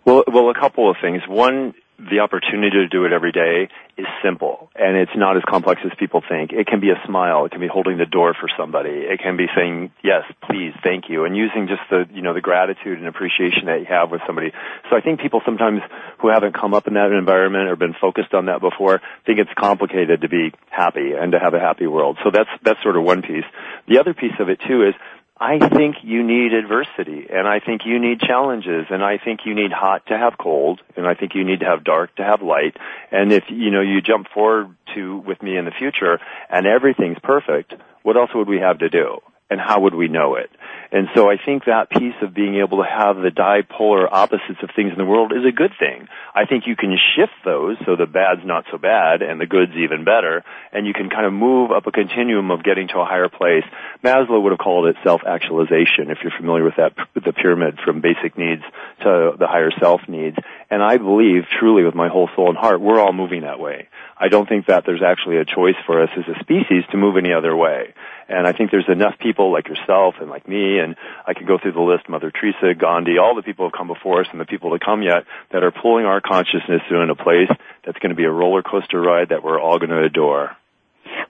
Well, 0.06 0.24
well, 0.26 0.50
a 0.50 0.54
couple 0.54 0.90
of 0.90 0.96
things. 1.02 1.22
One, 1.28 1.74
the 1.98 2.18
opportunity 2.18 2.70
to 2.70 2.88
do 2.88 3.04
it 3.04 3.12
every 3.12 3.30
day 3.30 3.68
is 3.96 4.06
simple 4.22 4.68
and 4.74 4.96
it's 4.96 5.14
not 5.14 5.36
as 5.36 5.42
complex 5.48 5.80
as 5.84 5.92
people 5.98 6.22
think. 6.26 6.52
It 6.52 6.66
can 6.66 6.80
be 6.80 6.90
a 6.90 6.98
smile. 7.06 7.44
It 7.44 7.52
can 7.52 7.60
be 7.60 7.68
holding 7.68 7.98
the 7.98 8.06
door 8.06 8.34
for 8.34 8.48
somebody. 8.58 9.06
It 9.06 9.20
can 9.22 9.36
be 9.36 9.46
saying, 9.54 9.92
yes, 10.02 10.22
please, 10.42 10.74
thank 10.82 11.08
you, 11.08 11.24
and 11.24 11.36
using 11.36 11.68
just 11.68 11.82
the, 11.90 12.04
you 12.12 12.22
know, 12.22 12.34
the 12.34 12.40
gratitude 12.40 12.98
and 12.98 13.06
appreciation 13.06 13.66
that 13.66 13.78
you 13.78 13.86
have 13.88 14.10
with 14.10 14.22
somebody. 14.26 14.50
So 14.90 14.96
I 14.96 15.00
think 15.00 15.20
people 15.20 15.40
sometimes 15.44 15.80
who 16.18 16.28
haven't 16.28 16.58
come 16.58 16.74
up 16.74 16.88
in 16.88 16.94
that 16.94 17.12
environment 17.12 17.68
or 17.68 17.76
been 17.76 17.94
focused 18.00 18.34
on 18.34 18.46
that 18.46 18.60
before 18.60 19.00
think 19.24 19.38
it's 19.38 19.54
complicated 19.56 20.22
to 20.22 20.28
be 20.28 20.52
happy 20.70 21.12
and 21.14 21.32
to 21.32 21.38
have 21.38 21.54
a 21.54 21.60
happy 21.60 21.86
world. 21.86 22.18
So 22.24 22.30
that's, 22.32 22.50
that's 22.64 22.82
sort 22.82 22.96
of 22.96 23.04
one 23.04 23.22
piece. 23.22 23.46
The 23.86 23.98
other 23.98 24.14
piece 24.14 24.34
of 24.40 24.48
it 24.48 24.60
too 24.66 24.82
is 24.82 24.94
I 25.38 25.68
think 25.68 25.96
you 26.04 26.22
need 26.22 26.52
adversity 26.52 27.26
and 27.28 27.48
I 27.48 27.58
think 27.58 27.82
you 27.84 27.98
need 27.98 28.20
challenges 28.20 28.86
and 28.90 29.02
I 29.02 29.18
think 29.18 29.40
you 29.44 29.54
need 29.54 29.72
hot 29.72 30.06
to 30.06 30.16
have 30.16 30.38
cold 30.38 30.80
and 30.96 31.06
I 31.06 31.14
think 31.14 31.34
you 31.34 31.44
need 31.44 31.60
to 31.60 31.66
have 31.66 31.82
dark 31.82 32.14
to 32.16 32.24
have 32.24 32.40
light. 32.40 32.76
And 33.10 33.32
if 33.32 33.44
you 33.48 33.72
know 33.72 33.80
you 33.80 34.00
jump 34.00 34.28
forward 34.32 34.74
to 34.94 35.16
with 35.18 35.42
me 35.42 35.56
in 35.56 35.64
the 35.64 35.72
future 35.72 36.20
and 36.48 36.66
everything's 36.66 37.18
perfect 37.22 37.74
what 38.02 38.16
else 38.16 38.30
would 38.34 38.48
we 38.48 38.58
have 38.60 38.78
to 38.78 38.88
do 38.88 39.18
and 39.54 39.60
how 39.60 39.80
would 39.80 39.94
we 39.94 40.08
know 40.08 40.34
it 40.34 40.50
and 40.94 41.08
so 41.12 41.28
I 41.28 41.36
think 41.44 41.64
that 41.64 41.90
piece 41.90 42.14
of 42.22 42.32
being 42.32 42.54
able 42.62 42.78
to 42.78 42.88
have 42.88 43.16
the 43.16 43.30
dipolar 43.30 44.06
opposites 44.08 44.62
of 44.62 44.70
things 44.76 44.92
in 44.92 44.98
the 44.98 45.04
world 45.04 45.32
is 45.32 45.44
a 45.44 45.50
good 45.50 45.72
thing. 45.76 46.06
I 46.32 46.46
think 46.46 46.68
you 46.68 46.76
can 46.76 46.96
shift 47.16 47.32
those 47.44 47.76
so 47.84 47.96
the 47.96 48.06
bad's 48.06 48.46
not 48.46 48.64
so 48.70 48.78
bad 48.78 49.20
and 49.20 49.40
the 49.40 49.46
good's 49.46 49.74
even 49.74 50.04
better, 50.04 50.44
and 50.72 50.86
you 50.86 50.92
can 50.92 51.10
kind 51.10 51.26
of 51.26 51.32
move 51.32 51.72
up 51.72 51.88
a 51.88 51.90
continuum 51.90 52.52
of 52.52 52.62
getting 52.62 52.86
to 52.88 53.00
a 53.00 53.04
higher 53.04 53.28
place. 53.28 53.64
Maslow 54.04 54.40
would 54.40 54.52
have 54.52 54.60
called 54.60 54.86
it 54.86 54.94
self-actualization, 55.02 56.10
if 56.10 56.18
you're 56.22 56.38
familiar 56.38 56.62
with 56.62 56.76
that, 56.76 56.92
the 57.14 57.32
pyramid 57.32 57.80
from 57.84 58.00
basic 58.00 58.38
needs 58.38 58.62
to 59.00 59.34
the 59.36 59.48
higher 59.48 59.72
self 59.80 60.02
needs. 60.06 60.36
And 60.70 60.80
I 60.80 60.98
believe 60.98 61.42
truly 61.58 61.82
with 61.82 61.96
my 61.96 62.06
whole 62.06 62.30
soul 62.36 62.50
and 62.50 62.56
heart, 62.56 62.80
we're 62.80 63.00
all 63.00 63.12
moving 63.12 63.42
that 63.42 63.58
way. 63.58 63.88
I 64.24 64.28
don't 64.28 64.48
think 64.48 64.68
that 64.68 64.84
there's 64.86 65.02
actually 65.02 65.36
a 65.36 65.44
choice 65.44 65.76
for 65.84 66.02
us 66.02 66.08
as 66.16 66.24
a 66.34 66.40
species 66.40 66.82
to 66.90 66.96
move 66.96 67.18
any 67.18 67.34
other 67.34 67.54
way. 67.54 67.92
And 68.26 68.46
I 68.46 68.52
think 68.54 68.70
there's 68.70 68.88
enough 68.88 69.18
people 69.18 69.52
like 69.52 69.68
yourself 69.68 70.14
and 70.18 70.30
like 70.30 70.48
me, 70.48 70.78
and 70.78 70.96
I 71.26 71.34
could 71.34 71.46
go 71.46 71.58
through 71.58 71.72
the 71.72 71.82
list, 71.82 72.08
Mother 72.08 72.30
Teresa, 72.30 72.72
Gandhi, 72.74 73.18
all 73.18 73.34
the 73.34 73.42
people 73.42 73.66
who 73.66 73.68
have 73.68 73.76
come 73.76 73.88
before 73.88 74.22
us 74.22 74.26
and 74.32 74.40
the 74.40 74.46
people 74.46 74.70
to 74.70 74.82
come 74.82 75.02
yet 75.02 75.24
that 75.52 75.62
are 75.62 75.70
pulling 75.70 76.06
our 76.06 76.22
consciousness 76.22 76.80
in 76.88 77.10
a 77.10 77.14
place 77.14 77.50
that's 77.84 77.98
going 77.98 78.16
to 78.16 78.16
be 78.16 78.24
a 78.24 78.30
roller 78.30 78.62
coaster 78.62 78.98
ride 78.98 79.28
that 79.28 79.44
we're 79.44 79.60
all 79.60 79.78
going 79.78 79.90
to 79.90 80.02
adore. 80.02 80.56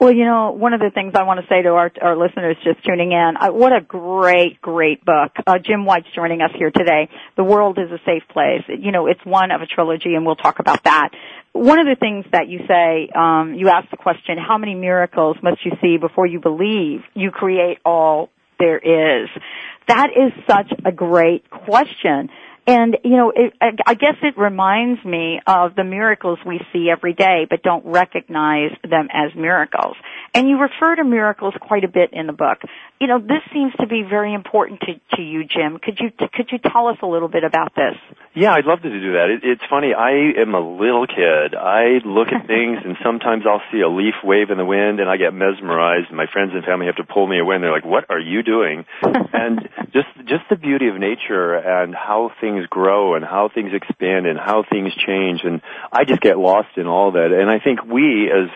Well, 0.01 0.13
you 0.13 0.25
know, 0.25 0.51
one 0.53 0.73
of 0.73 0.81
the 0.81 0.91
things 0.91 1.15
I 1.15 1.23
want 1.23 1.41
to 1.41 1.47
say 1.49 1.63
to 1.63 1.71
our, 1.71 1.91
our 2.01 2.17
listeners 2.17 2.57
just 2.65 2.85
tuning 2.85 3.13
in, 3.13 3.35
uh, 3.41 3.53
what 3.53 3.73
a 3.73 3.81
great, 3.81 4.61
great 4.61 5.05
book. 5.05 5.33
Uh, 5.47 5.59
Jim 5.59 5.85
White's 5.85 6.09
joining 6.15 6.41
us 6.43 6.51
here 6.57 6.71
today. 6.71 7.09
The 7.37 7.45
World 7.45 7.79
is 7.79 7.91
a 7.91 7.99
Safe 8.05 8.23
Place. 8.33 8.63
You 8.69 8.93
know, 8.93 9.07
it's 9.07 9.25
one 9.25 9.51
of 9.51 9.61
a 9.61 9.67
trilogy 9.67 10.15
and 10.15 10.27
we'll 10.27 10.37
talk 10.37 10.59
about 10.59 10.85
that. 10.85 11.11
One 11.53 11.79
of 11.79 11.87
the 11.87 11.97
things 11.99 12.25
that 12.33 12.49
you 12.49 12.61
say, 12.67 13.09
um, 13.15 13.55
you 13.55 13.69
ask 13.69 13.89
the 13.91 13.97
question, 13.97 14.37
how 14.39 14.59
many 14.59 14.75
miracles 14.75 15.37
must 15.43 15.65
you 15.65 15.73
see 15.81 15.99
before 15.99 16.27
you 16.27 16.41
believe 16.41 17.03
you 17.15 17.31
create 17.31 17.79
all 17.85 18.31
there 18.59 18.79
is? 18.79 19.29
That 19.87 20.11
is 20.11 20.33
such 20.49 20.73
a 20.85 20.93
great 20.93 21.49
question. 21.51 22.31
And, 22.67 22.97
you 23.05 23.17
know, 23.17 23.33
it, 23.35 23.53
I 23.61 23.95
guess 23.95 24.17
it 24.23 24.39
reminds 24.39 25.05
me 25.05 25.41
of 25.47 25.75
the 25.75 25.85
miracles 25.85 26.39
we 26.47 26.61
see 26.73 26.89
every 26.91 27.13
day, 27.13 27.47
but 27.49 27.63
don't 27.63 27.85
recognize 27.85 28.71
them 28.83 29.09
as 29.13 29.35
miracles. 29.37 29.97
And 30.33 30.49
you 30.49 30.59
refer 30.59 30.97
to 30.97 31.05
miracles 31.05 31.53
quite 31.61 31.85
a 31.85 31.89
bit 31.89 32.11
in 32.13 32.27
the 32.27 32.33
book. 32.33 32.59
You 33.01 33.09
know, 33.09 33.19
this 33.19 33.43
seems 33.53 33.75
to 33.81 33.87
be 33.87 34.03
very 34.09 34.33
important 34.33 34.81
to, 34.81 35.17
to 35.17 35.23
you, 35.23 35.45
Jim. 35.45 35.79
Could 35.79 35.99
you, 36.01 36.11
could 36.11 36.49
you 36.51 36.59
tell 36.59 36.89
us 36.89 36.97
a 37.03 37.07
little 37.07 37.29
bit 37.29 37.45
about 37.45 37.75
this? 37.75 37.95
Yeah, 38.35 38.55
I'd 38.55 38.65
love 38.65 38.81
to 38.81 38.89
do 38.89 39.13
that. 39.13 39.29
It, 39.29 39.41
it's 39.45 39.63
funny. 39.69 39.93
I 39.93 40.41
am 40.41 40.55
a 40.55 40.61
little 40.61 41.07
kid. 41.07 41.55
I 41.55 42.01
look 42.05 42.29
at 42.29 42.47
things 42.47 42.79
and 42.85 42.97
sometimes 43.05 43.45
I'll 43.47 43.63
see 43.71 43.81
a 43.81 43.89
leaf 43.89 44.15
wave 44.25 44.49
in 44.51 44.57
the 44.57 44.65
wind 44.65 45.01
and 45.01 45.11
I 45.11 45.19
get 45.19 45.35
mesmerized 45.35 46.09
and 46.09 46.17
my 46.17 46.27
friends 46.33 46.53
and 46.55 46.65
family 46.65 46.87
have 46.87 46.97
to 46.97 47.05
pull 47.05 47.27
me 47.27 47.39
away 47.39 47.57
and 47.57 47.63
they're 47.63 47.75
like, 47.75 47.85
what 47.85 48.07
are 48.09 48.19
you 48.19 48.43
doing? 48.43 48.87
and 49.03 49.69
just, 49.93 50.09
just 50.25 50.49
the 50.49 50.57
beauty 50.57 50.89
of 50.89 50.97
nature 50.97 51.55
and 51.55 51.95
how 51.95 52.31
things 52.41 52.54
grow 52.69 53.15
and 53.15 53.25
how 53.25 53.49
things 53.53 53.71
expand 53.73 54.27
and 54.27 54.39
how 54.39 54.65
things 54.69 54.93
change 55.07 55.41
and 55.45 55.61
I 55.93 56.05
just 56.05 56.21
get 56.21 56.39
lost 56.39 56.77
in 56.77 56.87
all 56.87 57.13
that. 57.13 57.33
And 57.33 57.51
I 57.51 57.59
think 57.59 57.85
we 57.85 58.31
as 58.31 58.51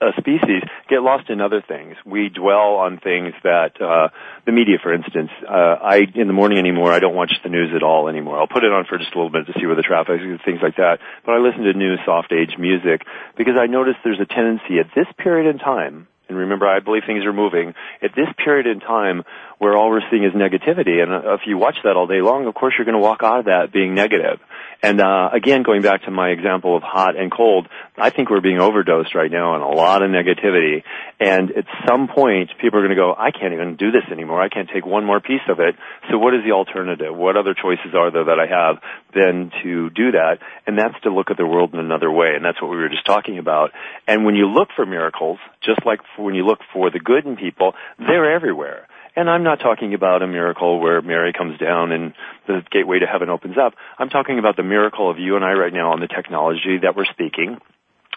a 0.00 0.12
species 0.18 0.62
get 0.88 1.02
lost 1.02 1.30
in 1.30 1.40
other 1.40 1.62
things. 1.66 1.96
We 2.04 2.28
dwell 2.28 2.76
on 2.84 2.98
things 2.98 3.32
that 3.42 3.80
uh, 3.80 4.08
the 4.44 4.52
media, 4.52 4.76
for 4.82 4.92
instance. 4.92 5.30
Uh, 5.48 5.76
I 5.80 6.06
in 6.14 6.26
the 6.26 6.32
morning 6.32 6.58
anymore. 6.58 6.92
I 6.92 6.98
don't 6.98 7.14
watch 7.14 7.32
the 7.42 7.48
news 7.48 7.70
at 7.74 7.82
all 7.82 8.08
anymore. 8.08 8.38
I'll 8.38 8.46
put 8.46 8.64
it 8.64 8.72
on 8.72 8.84
for 8.88 8.98
just 8.98 9.14
a 9.14 9.16
little 9.16 9.30
bit 9.30 9.46
to 9.46 9.58
see 9.58 9.66
where 9.66 9.76
the 9.76 9.82
traffic 9.82 10.20
is, 10.20 10.40
things 10.44 10.60
like 10.62 10.76
that. 10.76 10.98
But 11.24 11.32
I 11.32 11.38
listen 11.38 11.62
to 11.64 11.72
new 11.72 11.96
soft 12.04 12.32
age 12.32 12.58
music 12.58 13.02
because 13.36 13.54
I 13.58 13.66
notice 13.66 13.94
there's 14.04 14.20
a 14.20 14.26
tendency 14.26 14.78
at 14.78 14.90
this 14.94 15.06
period 15.18 15.48
in 15.48 15.58
time. 15.58 16.08
And 16.28 16.38
remember, 16.38 16.66
I 16.66 16.80
believe 16.80 17.02
things 17.06 17.24
are 17.24 17.32
moving. 17.32 17.74
At 18.02 18.14
this 18.14 18.28
period 18.42 18.66
in 18.66 18.80
time, 18.80 19.24
where 19.58 19.76
all 19.76 19.90
we're 19.90 20.08
seeing 20.10 20.24
is 20.24 20.32
negativity, 20.32 21.02
and 21.02 21.12
if 21.38 21.42
you 21.46 21.58
watch 21.58 21.76
that 21.84 21.96
all 21.96 22.06
day 22.06 22.22
long, 22.22 22.46
of 22.46 22.54
course 22.54 22.74
you're 22.78 22.86
going 22.86 22.96
to 22.96 23.00
walk 23.00 23.22
out 23.22 23.40
of 23.40 23.44
that 23.46 23.72
being 23.72 23.94
negative. 23.94 24.40
And 24.84 25.00
uh, 25.00 25.30
again, 25.32 25.62
going 25.62 25.80
back 25.80 26.02
to 26.02 26.10
my 26.10 26.28
example 26.28 26.76
of 26.76 26.82
hot 26.82 27.16
and 27.16 27.32
cold, 27.32 27.68
I 27.96 28.10
think 28.10 28.28
we're 28.28 28.42
being 28.42 28.60
overdosed 28.60 29.14
right 29.14 29.30
now 29.30 29.54
on 29.54 29.62
a 29.62 29.70
lot 29.70 30.02
of 30.02 30.10
negativity. 30.10 30.82
And 31.18 31.52
at 31.52 31.64
some 31.88 32.06
point, 32.06 32.50
people 32.60 32.80
are 32.80 32.82
going 32.82 32.94
to 32.94 33.00
go, 33.00 33.14
I 33.16 33.30
can't 33.30 33.54
even 33.54 33.76
do 33.76 33.90
this 33.90 34.04
anymore. 34.12 34.42
I 34.42 34.50
can't 34.50 34.68
take 34.68 34.84
one 34.84 35.06
more 35.06 35.20
piece 35.20 35.46
of 35.48 35.58
it. 35.58 35.74
So 36.10 36.18
what 36.18 36.34
is 36.34 36.40
the 36.44 36.52
alternative? 36.52 37.16
What 37.16 37.38
other 37.38 37.54
choices 37.54 37.94
are 37.96 38.10
there 38.10 38.26
that 38.26 38.38
I 38.38 38.44
have 38.44 38.82
than 39.14 39.50
to 39.62 39.88
do 39.88 40.12
that? 40.12 40.40
And 40.66 40.76
that's 40.76 41.00
to 41.04 41.08
look 41.08 41.30
at 41.30 41.38
the 41.38 41.46
world 41.46 41.72
in 41.72 41.80
another 41.80 42.12
way. 42.12 42.36
And 42.36 42.44
that's 42.44 42.60
what 42.60 42.70
we 42.70 42.76
were 42.76 42.90
just 42.90 43.06
talking 43.06 43.38
about. 43.38 43.70
And 44.06 44.26
when 44.26 44.34
you 44.34 44.52
look 44.52 44.68
for 44.76 44.84
miracles, 44.84 45.38
just 45.64 45.80
like 45.86 46.00
when 46.18 46.34
you 46.34 46.44
look 46.44 46.58
for 46.74 46.90
the 46.90 47.00
good 47.00 47.24
in 47.24 47.36
people, 47.36 47.72
they're 47.98 48.36
everywhere. 48.36 48.86
And 49.16 49.30
I'm 49.30 49.44
not 49.44 49.60
talking 49.60 49.94
about 49.94 50.22
a 50.22 50.26
miracle 50.26 50.80
where 50.80 51.00
Mary 51.00 51.32
comes 51.32 51.58
down 51.58 51.92
and 51.92 52.14
the 52.48 52.62
gateway 52.70 52.98
to 52.98 53.06
heaven 53.06 53.30
opens 53.30 53.56
up. 53.56 53.74
I'm 53.98 54.08
talking 54.08 54.38
about 54.38 54.56
the 54.56 54.64
miracle 54.64 55.08
of 55.08 55.18
you 55.18 55.36
and 55.36 55.44
I 55.44 55.52
right 55.52 55.72
now 55.72 55.92
on 55.92 56.00
the 56.00 56.08
technology 56.08 56.78
that 56.82 56.96
we're 56.96 57.06
speaking. 57.06 57.58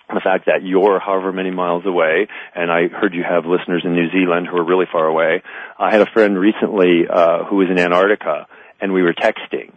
The 0.09 0.21
fact 0.21 0.45
that 0.45 0.63
you're 0.63 0.99
however 0.99 1.33
many 1.33 1.51
miles 1.51 1.85
away, 1.85 2.27
and 2.55 2.71
I 2.71 2.87
heard 2.87 3.13
you 3.13 3.23
have 3.23 3.45
listeners 3.45 3.83
in 3.83 3.93
New 3.93 4.09
Zealand 4.09 4.47
who 4.47 4.55
are 4.57 4.63
really 4.63 4.85
far 4.89 5.05
away. 5.05 5.43
I 5.77 5.91
had 5.91 6.01
a 6.01 6.09
friend 6.13 6.39
recently 6.39 7.03
uh, 7.09 7.43
who 7.43 7.57
was 7.57 7.67
in 7.69 7.77
Antarctica, 7.77 8.47
and 8.79 8.93
we 8.93 9.03
were 9.03 9.13
texting. 9.13 9.73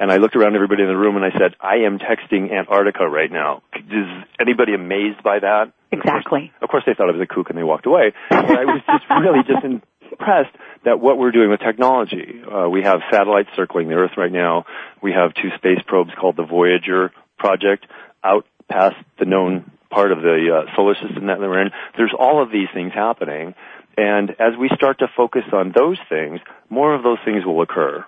And 0.00 0.12
I 0.12 0.18
looked 0.18 0.36
around 0.36 0.54
everybody 0.54 0.82
in 0.82 0.88
the 0.88 0.96
room 0.96 1.16
and 1.16 1.24
I 1.24 1.30
said, 1.30 1.54
I 1.60 1.86
am 1.86 1.98
texting 1.98 2.52
Antarctica 2.52 3.08
right 3.08 3.30
now. 3.30 3.62
Is 3.74 4.06
anybody 4.40 4.74
amazed 4.74 5.22
by 5.24 5.40
that? 5.40 5.72
Exactly. 5.90 6.52
Of 6.60 6.60
course, 6.60 6.62
of 6.62 6.68
course 6.68 6.82
they 6.86 6.94
thought 6.94 7.08
I 7.08 7.16
was 7.16 7.22
a 7.22 7.32
kook 7.32 7.50
and 7.50 7.58
they 7.58 7.64
walked 7.64 7.86
away. 7.86 8.12
But 8.30 8.44
I 8.44 8.64
was 8.64 8.82
just 8.86 9.04
really 9.10 9.42
just 9.42 9.64
in, 9.64 9.82
impressed 10.10 10.54
that 10.84 11.00
what 11.00 11.18
we're 11.18 11.32
doing 11.32 11.50
with 11.50 11.60
technology, 11.60 12.42
uh, 12.44 12.68
we 12.68 12.82
have 12.82 13.00
satellites 13.10 13.48
circling 13.56 13.88
the 13.88 13.94
Earth 13.94 14.12
right 14.16 14.32
now. 14.32 14.64
We 15.02 15.12
have 15.12 15.34
two 15.34 15.50
space 15.56 15.80
probes 15.86 16.10
called 16.18 16.36
the 16.36 16.44
Voyager 16.44 17.12
project 17.38 17.86
out 18.24 18.46
past 18.70 18.96
the 19.18 19.24
known 19.24 19.70
part 19.90 20.12
of 20.12 20.18
the 20.20 20.64
uh, 20.66 20.76
solar 20.76 20.94
system 20.94 21.26
that 21.26 21.38
we're 21.40 21.62
in. 21.62 21.70
There's 21.96 22.14
all 22.18 22.42
of 22.42 22.50
these 22.50 22.68
things 22.74 22.92
happening. 22.92 23.54
And 23.96 24.30
as 24.30 24.56
we 24.58 24.70
start 24.74 25.00
to 25.00 25.08
focus 25.16 25.42
on 25.52 25.72
those 25.76 25.98
things, 26.08 26.40
more 26.68 26.94
of 26.94 27.02
those 27.02 27.18
things 27.24 27.44
will 27.44 27.62
occur. 27.62 28.04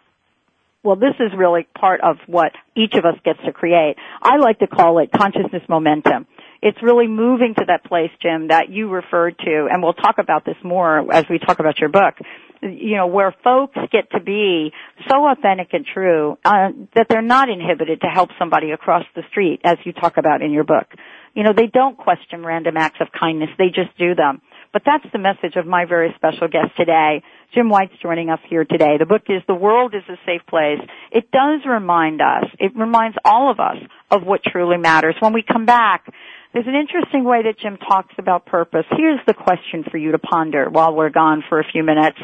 Well, 0.83 0.97
this 0.97 1.15
is 1.21 1.33
really 1.37 1.67
part 1.79 2.01
of 2.01 2.17
what 2.27 2.53
each 2.75 2.95
of 2.95 3.05
us 3.05 3.17
gets 3.25 3.39
to 3.45 3.53
create. 3.53 3.97
I 4.23 4.37
like 4.37 4.61
to 4.61 4.67
call 4.67 4.99
it 4.99 5.11
consciousness 5.13 5.63
momentum 5.69 6.27
it's 6.63 6.79
really 6.83 7.07
moving 7.07 7.55
to 7.59 7.65
that 7.69 7.85
place, 7.85 8.11
Jim, 8.21 8.49
that 8.49 8.69
you 8.69 8.91
referred 8.91 9.39
to, 9.39 9.69
and 9.71 9.83
we'll 9.83 9.95
talk 9.95 10.17
about 10.19 10.45
this 10.45 10.57
more 10.63 11.13
as 11.13 11.25
we 11.31 11.39
talk 11.39 11.59
about 11.59 11.79
your 11.79 11.89
book. 11.89 12.15
You 12.63 12.97
know, 12.97 13.07
where 13.07 13.35
folks 13.43 13.79
get 13.91 14.11
to 14.11 14.21
be 14.21 14.71
so 15.09 15.27
authentic 15.27 15.69
and 15.73 15.87
true 15.87 16.37
uh, 16.45 16.69
that 16.95 17.07
they're 17.09 17.23
not 17.23 17.49
inhibited 17.49 18.03
to 18.03 18.09
help 18.09 18.29
somebody 18.39 18.73
across 18.73 19.05
the 19.17 19.23
street, 19.31 19.61
as 19.65 19.79
you 19.85 19.93
talk 19.93 20.19
about 20.19 20.43
in 20.43 20.51
your 20.53 20.65
book. 20.65 20.87
You 21.35 21.45
know, 21.45 21.55
they 21.57 21.69
don't 21.69 21.97
question 21.97 22.45
random 22.45 22.77
acts 22.77 22.99
of 23.01 23.09
kindness; 23.19 23.49
they 23.57 23.69
just 23.69 23.97
do 23.99 24.15
them. 24.15 24.43
But 24.73 24.83
that's 24.85 25.05
the 25.13 25.19
message 25.19 25.57
of 25.57 25.67
my 25.67 25.85
very 25.85 26.13
special 26.17 26.49
guest 26.49 26.77
today. 26.77 27.23
Jim 27.55 27.69
White's 27.69 27.95
joining 28.01 28.31
us 28.31 28.39
here 28.49 28.65
today. 28.65 28.99
The 28.99 29.07
book 29.07 29.23
is 29.29 29.43
The 29.49 29.55
World 29.55 29.95
is 29.95 30.03
a 30.09 30.17
Safe 30.25 30.47
Place. 30.49 30.79
It 31.11 31.31
does 31.33 31.63
remind 31.67 32.21
us, 32.21 32.45
it 32.59 32.77
reminds 32.77 33.17
all 33.25 33.51
of 33.51 33.59
us 33.59 33.79
of 34.11 34.23
what 34.23 34.43
truly 34.45 34.77
matters. 34.77 35.17
When 35.19 35.33
we 35.33 35.43
come 35.43 35.67
back, 35.67 36.07
there's 36.53 36.67
an 36.67 36.75
interesting 36.75 37.25
way 37.25 37.43
that 37.45 37.59
Jim 37.59 37.77
talks 37.77 38.15
about 38.19 38.47
purpose. 38.47 38.85
Here's 38.97 39.21
the 39.27 39.35
question 39.35 39.85
for 39.91 39.97
you 39.99 40.13
to 40.13 40.19
ponder 40.19 40.69
while 40.69 40.95
we're 40.95 41.11
gone 41.11 41.45
for 41.49 41.61
a 41.61 41.65
few 41.65 41.85
minutes. 41.85 42.19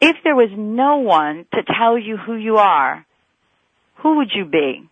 If 0.00 0.16
there 0.24 0.36
was 0.36 0.50
no 0.56 0.98
one 0.98 1.46
to 1.52 1.62
tell 1.78 1.98
you 1.98 2.16
who 2.16 2.34
you 2.34 2.56
are, 2.56 3.06
who 3.96 4.16
would 4.16 4.30
you 4.34 4.44
be? 4.44 4.88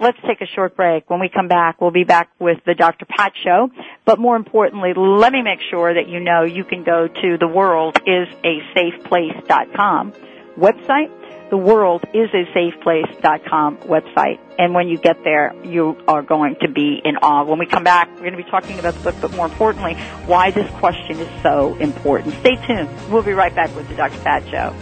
Let's 0.00 0.18
take 0.26 0.40
a 0.40 0.46
short 0.46 0.76
break. 0.76 1.10
When 1.10 1.18
we 1.18 1.28
come 1.28 1.48
back, 1.48 1.80
we'll 1.80 1.90
be 1.90 2.04
back 2.04 2.30
with 2.38 2.58
the 2.64 2.74
Dr. 2.74 3.04
Pat 3.04 3.32
Show. 3.42 3.70
But 4.04 4.20
more 4.20 4.36
importantly, 4.36 4.92
let 4.96 5.32
me 5.32 5.42
make 5.42 5.58
sure 5.70 5.92
that 5.92 6.08
you 6.08 6.20
know 6.20 6.44
you 6.44 6.62
can 6.62 6.84
go 6.84 7.08
to 7.08 7.36
the 7.38 7.48
world 7.48 7.96
is 8.06 8.28
a 8.44 8.60
safe 8.74 9.04
place.com 9.04 10.12
website. 10.56 11.10
Theworldisasafeplace.com 11.50 13.78
website 13.78 14.38
and 14.58 14.74
when 14.74 14.88
you 14.88 14.98
get 14.98 15.22
there, 15.22 15.54
you 15.64 15.96
are 16.08 16.20
going 16.20 16.56
to 16.62 16.68
be 16.68 17.00
in 17.02 17.16
awe. 17.18 17.44
When 17.44 17.60
we 17.60 17.66
come 17.66 17.84
back, 17.84 18.08
we're 18.16 18.22
going 18.22 18.32
to 18.32 18.42
be 18.42 18.50
talking 18.50 18.80
about 18.80 18.94
the 18.94 19.00
book, 19.00 19.14
but 19.20 19.32
more 19.34 19.46
importantly, 19.46 19.94
why 20.26 20.50
this 20.50 20.68
question 20.72 21.20
is 21.20 21.42
so 21.42 21.76
important. 21.76 22.34
Stay 22.40 22.56
tuned. 22.66 22.88
We'll 23.08 23.22
be 23.22 23.32
right 23.32 23.54
back 23.54 23.74
with 23.76 23.88
the 23.88 23.94
Dr. 23.94 24.18
Pat 24.20 24.48
Show. 24.48 24.74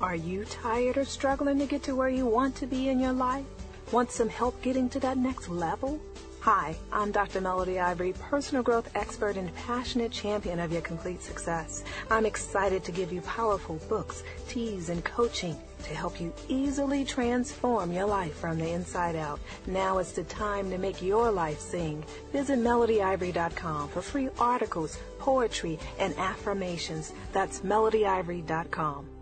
Are 0.00 0.14
you 0.14 0.44
tired 0.44 0.96
or 0.96 1.04
struggling 1.04 1.58
to 1.58 1.66
get 1.66 1.82
to 1.84 1.94
where 1.96 2.08
you 2.08 2.26
want 2.26 2.54
to 2.56 2.66
be 2.66 2.90
in 2.90 2.98
your 3.00 3.12
life? 3.12 3.44
Want 3.92 4.10
some 4.10 4.28
help 4.28 4.60
getting 4.62 4.88
to 4.90 5.00
that 5.00 5.18
next 5.18 5.48
level? 5.48 6.00
Hi, 6.40 6.76
I'm 6.92 7.10
Dr. 7.10 7.40
Melody 7.40 7.80
Ivory, 7.80 8.12
personal 8.14 8.62
growth 8.62 8.90
expert 8.94 9.36
and 9.36 9.54
passionate 9.54 10.12
champion 10.12 10.60
of 10.60 10.70
your 10.70 10.82
complete 10.82 11.22
success. 11.22 11.84
I'm 12.10 12.26
excited 12.26 12.84
to 12.84 12.92
give 12.92 13.12
you 13.12 13.22
powerful 13.22 13.76
books, 13.88 14.22
teas, 14.46 14.90
and 14.90 15.02
coaching 15.04 15.56
to 15.84 15.94
help 15.94 16.20
you 16.20 16.34
easily 16.48 17.04
transform 17.04 17.92
your 17.92 18.04
life 18.04 18.34
from 18.34 18.58
the 18.58 18.70
inside 18.70 19.16
out. 19.16 19.40
Now 19.66 19.98
is 19.98 20.12
the 20.12 20.24
time 20.24 20.70
to 20.70 20.76
make 20.76 21.00
your 21.00 21.30
life 21.30 21.60
sing. 21.60 22.04
Visit 22.32 22.58
melodyivory.com 22.58 23.88
for 23.88 24.02
free 24.02 24.28
articles, 24.38 24.98
poetry, 25.18 25.78
and 25.98 26.14
affirmations. 26.18 27.12
That's 27.32 27.60
melodyivory.com. 27.60 29.13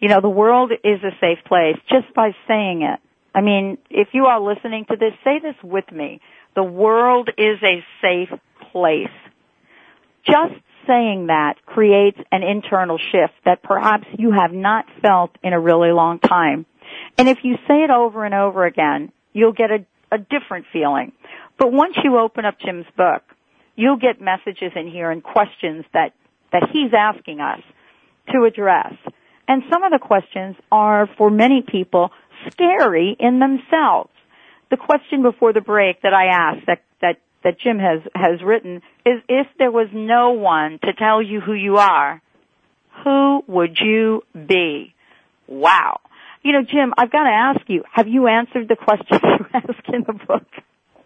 You 0.00 0.08
know, 0.08 0.20
the 0.20 0.30
world 0.30 0.72
is 0.72 1.00
a 1.02 1.12
safe 1.20 1.44
place 1.46 1.76
just 1.88 2.12
by 2.14 2.30
saying 2.48 2.82
it 2.82 3.00
I 3.34 3.40
mean, 3.40 3.78
if 3.90 4.08
you 4.12 4.26
are 4.26 4.40
listening 4.40 4.84
to 4.90 4.96
this, 4.96 5.12
say 5.24 5.38
this 5.40 5.54
with 5.62 5.90
me. 5.90 6.20
The 6.54 6.62
world 6.62 7.30
is 7.38 7.58
a 7.62 7.82
safe 8.02 8.38
place. 8.70 9.06
Just 10.26 10.60
saying 10.86 11.26
that 11.26 11.54
creates 11.66 12.18
an 12.30 12.42
internal 12.42 12.98
shift 12.98 13.34
that 13.44 13.62
perhaps 13.62 14.06
you 14.18 14.32
have 14.32 14.52
not 14.52 14.86
felt 15.00 15.30
in 15.42 15.52
a 15.52 15.60
really 15.60 15.92
long 15.92 16.18
time. 16.18 16.66
And 17.18 17.28
if 17.28 17.38
you 17.42 17.56
say 17.68 17.82
it 17.84 17.90
over 17.90 18.24
and 18.24 18.34
over 18.34 18.64
again, 18.64 19.12
you'll 19.32 19.52
get 19.52 19.70
a, 19.70 19.84
a 20.14 20.18
different 20.18 20.66
feeling. 20.72 21.12
But 21.58 21.72
once 21.72 21.94
you 22.02 22.18
open 22.18 22.44
up 22.44 22.58
Jim's 22.58 22.86
book, 22.96 23.22
you'll 23.76 23.96
get 23.96 24.20
messages 24.20 24.72
in 24.76 24.90
here 24.90 25.10
and 25.10 25.22
questions 25.22 25.84
that, 25.92 26.12
that 26.52 26.68
he's 26.72 26.92
asking 26.96 27.40
us 27.40 27.60
to 28.32 28.44
address. 28.44 28.94
And 29.48 29.62
some 29.70 29.82
of 29.82 29.90
the 29.92 29.98
questions 29.98 30.56
are 30.70 31.08
for 31.18 31.30
many 31.30 31.62
people 31.62 32.10
scary 32.50 33.16
in 33.18 33.38
themselves. 33.38 34.10
The 34.70 34.76
question 34.76 35.22
before 35.22 35.52
the 35.52 35.60
break 35.60 36.02
that 36.02 36.14
I 36.14 36.26
asked 36.26 36.66
that, 36.66 36.82
that, 37.00 37.16
that 37.44 37.58
Jim 37.60 37.78
has, 37.78 38.00
has 38.14 38.42
written 38.44 38.82
is 39.04 39.20
if 39.28 39.46
there 39.58 39.70
was 39.70 39.88
no 39.92 40.30
one 40.32 40.78
to 40.84 40.92
tell 40.92 41.22
you 41.22 41.40
who 41.40 41.52
you 41.52 41.76
are, 41.76 42.22
who 43.04 43.42
would 43.46 43.78
you 43.80 44.22
be? 44.34 44.94
Wow. 45.46 46.00
You 46.42 46.52
know, 46.52 46.62
Jim, 46.62 46.92
I've 46.96 47.10
got 47.10 47.24
to 47.24 47.30
ask 47.30 47.60
you, 47.68 47.84
have 47.92 48.08
you 48.08 48.26
answered 48.26 48.68
the 48.68 48.76
question 48.76 49.18
you 49.22 49.46
ask 49.54 49.88
in 49.92 50.04
the 50.06 50.12
book? 50.12 50.46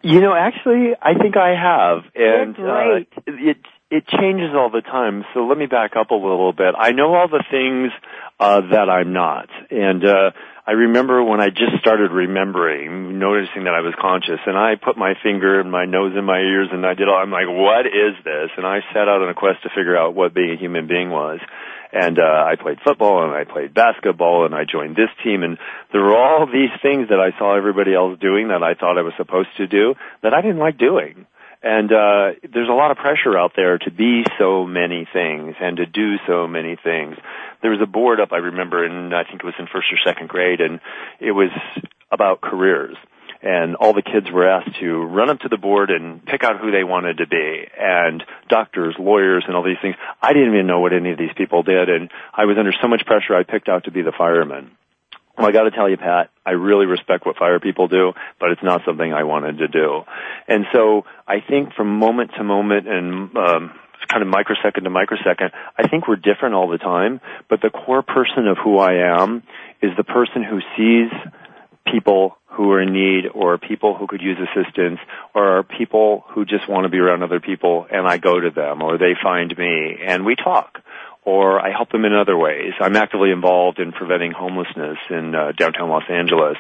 You 0.03 0.21
know, 0.21 0.35
actually, 0.35 0.93
I 1.01 1.15
think 1.15 1.37
I 1.37 1.55
have, 1.55 2.05
and 2.15 2.55
great. 2.55 3.09
Uh, 3.17 3.23
it 3.27 3.57
it 3.91 4.07
changes 4.09 4.51
all 4.55 4.71
the 4.71 4.83
time. 4.83 5.25
So 5.33 5.47
let 5.47 5.57
me 5.57 5.67
back 5.67 5.93
up 5.97 6.11
a 6.11 6.15
little 6.15 6.53
bit. 6.53 6.75
I 6.77 6.91
know 6.91 7.15
all 7.15 7.29
the 7.29 7.45
things 7.51 7.93
uh, 8.41 8.61
that 8.73 8.91
I'm 8.91 9.13
not, 9.13 9.49
and 9.71 10.05
uh, 10.05 10.31
I 10.67 10.73
remember 10.73 11.23
when 11.23 11.41
I 11.41 11.51
just 11.51 11.79
started 11.81 12.11
remembering, 12.11 13.21
noticing 13.21 13.65
that 13.65 13.75
I 13.75 13.87
was 13.87 13.95
conscious, 14.01 14.41
and 14.47 14.59
I 14.59 14.75
put 14.75 14.99
my 14.99 15.15
finger 15.23 15.61
and 15.61 15.71
my 15.71 15.85
nose 15.85 16.15
in 16.19 16.25
my 16.25 16.41
ears, 16.41 16.69
and 16.73 16.85
I 16.85 16.95
did 16.95 17.09
all. 17.09 17.23
I'm 17.23 17.31
like, 17.31 17.47
what 17.47 17.87
is 17.87 18.19
this? 18.25 18.51
And 18.57 18.67
I 18.67 18.81
set 18.93 19.07
out 19.07 19.23
on 19.23 19.29
a 19.29 19.35
quest 19.35 19.63
to 19.63 19.71
figure 19.71 19.97
out 19.97 20.17
what 20.17 20.35
being 20.35 20.51
a 20.51 20.59
human 20.59 20.89
being 20.89 21.11
was. 21.11 21.39
And 21.93 22.19
uh, 22.19 22.23
I 22.23 22.57
played 22.61 22.79
football, 22.85 23.23
and 23.23 23.33
I 23.33 23.45
played 23.45 23.73
basketball, 23.73 24.45
and 24.45 24.57
I 24.57 24.65
joined 24.65 24.97
this 24.97 25.09
team, 25.23 25.45
and 25.45 25.57
there 25.93 26.03
were 26.03 26.19
all 26.19 26.47
these 26.47 26.75
things 26.83 27.09
that 27.11 27.21
I 27.23 27.31
saw 27.39 27.57
everybody 27.57 27.95
else 27.95 28.19
doing 28.19 28.49
that 28.49 28.65
I 28.65 28.75
thought 28.75 28.99
I 28.99 29.03
was 29.03 29.15
supposed 29.17 29.55
to 29.59 29.69
do 29.69 29.95
that 30.25 30.35
I 30.35 30.43
didn't 30.43 30.59
like 30.59 30.79
doing. 30.79 31.27
And 31.69 31.91
uh, 31.91 32.39
there's 32.55 32.69
a 32.69 32.79
lot 32.79 32.93
of 32.93 32.97
pressure 32.97 33.37
out 33.37 33.55
there 33.57 33.77
to 33.77 33.91
be 33.91 34.23
so 34.39 34.65
many 34.65 35.05
things 35.13 35.57
and 35.61 35.79
to 35.79 35.85
do 35.85 36.15
so 36.25 36.47
many 36.47 36.77
things. 36.77 37.17
There 37.61 37.73
was 37.73 37.81
a 37.83 37.91
board 37.91 38.21
up, 38.21 38.29
I 38.31 38.37
remember, 38.37 38.85
and 38.85 39.13
I 39.13 39.25
think 39.25 39.43
it 39.43 39.45
was 39.45 39.55
in 39.59 39.67
first 39.67 39.89
or 39.91 39.99
second 40.07 40.29
grade, 40.29 40.61
and 40.61 40.79
it 41.19 41.33
was 41.33 41.51
about 42.13 42.41
careers. 42.41 42.97
And 43.43 43.75
all 43.75 43.95
the 43.95 44.03
kids 44.03 44.31
were 44.33 44.49
asked 44.49 44.79
to 44.79 45.07
run 45.07 45.29
up 45.29 45.41
to 45.41 45.49
the 45.49 45.57
board 45.57 45.91
and 45.91 46.25
pick 46.25 46.45
out 46.45 46.61
who 46.61 46.71
they 46.71 46.85
wanted 46.85 47.19
to 47.19 47.27
be. 47.27 47.67
And 47.77 48.23
doctors, 48.49 48.95
lawyers, 48.97 49.43
and 49.49 49.57
all 49.57 49.65
these 49.65 49.83
things. 49.83 49.97
I 50.23 50.35
didn't 50.35 50.55
even 50.55 50.69
know 50.69 50.79
what 50.79 50.93
any 50.93 51.11
of 51.11 51.19
these 51.19 51.35
people 51.37 51.65
did, 51.65 51.89
and 51.89 52.13
I 52.33 52.45
was 52.45 52.59
under 52.59 52.73
so 52.81 52.87
much 52.87 53.05
pressure 53.07 53.35
I 53.35 53.43
picked 53.43 53.69
out 53.69 53.85
to 53.85 53.91
be 53.91 54.03
the 54.03 54.13
fireman. 54.17 54.71
Well, 55.37 55.47
I 55.47 55.53
got 55.53 55.65
to 55.65 55.71
tell 55.71 55.89
you, 55.89 55.97
Pat, 55.97 56.31
I 56.45 56.53
really 56.53 56.87
respect 56.87 57.27
what 57.27 57.37
fire 57.37 57.61
people 57.61 57.89
do, 57.89 58.13
but 58.41 58.51
it's 58.51 58.63
not 58.63 58.83
something 58.87 59.13
I 59.13 59.25
wanted 59.25 59.59
to 59.59 59.69
do. 59.69 60.03
And 60.49 60.65
so 60.73 61.05
I 61.27 61.41
think 61.47 61.75
from 61.75 61.99
moment 61.99 62.33
to 62.39 62.45
moment 62.45 62.89
and 62.89 63.37
um, 63.37 63.73
kind 64.09 64.23
of 64.23 64.29
microsecond 64.29 64.85
to 64.85 64.91
microsecond, 64.91 65.51
I 65.77 65.89
think 65.89 66.09
we're 66.09 66.17
different 66.17 66.55
all 66.55 66.69
the 66.69 66.79
time. 66.79 67.21
But 67.51 67.61
the 67.61 67.71
core 67.71 68.03
person 68.03 68.47
of 68.49 68.57
who 68.57 68.79
I 68.79 69.23
am 69.23 69.43
is 69.83 69.91
the 69.97 70.05
person 70.05 70.43
who 70.43 70.61
sees 70.77 71.11
people 71.87 72.37
who 72.57 72.73
are 72.73 72.81
in 72.81 72.93
need 72.93 73.27
or 73.35 73.59
people 73.59 73.95
who 73.95 74.07
could 74.07 74.23
use 74.23 74.39
assistance 74.39 74.99
or 75.35 75.63
people 75.63 76.25
who 76.29 76.45
just 76.47 76.69
want 76.69 76.85
to 76.85 76.89
be 76.89 76.99
around 76.99 77.23
other 77.23 77.41
people 77.41 77.87
and 77.91 78.07
I 78.07 78.17
go 78.17 78.41
to 78.41 78.51
them 78.51 78.83
or 78.83 78.97
they 78.97 79.13
find 79.23 79.57
me 79.57 79.99
and 80.03 80.25
we 80.25 80.37
talk 80.37 80.81
or 81.27 81.61
I 81.61 81.73
help 81.73 81.91
them 81.91 82.05
in 82.05 82.15
other 82.15 82.39
ways. 82.39 82.73
I'm 82.81 82.95
actively 82.95 83.33
involved 83.33 83.81
in 83.81 83.91
preventing 83.91 84.31
homelessness 84.31 84.97
in 85.11 85.35
uh, 85.35 85.53
downtown 85.59 85.91
Los 85.91 86.05
Angeles. 86.09 86.57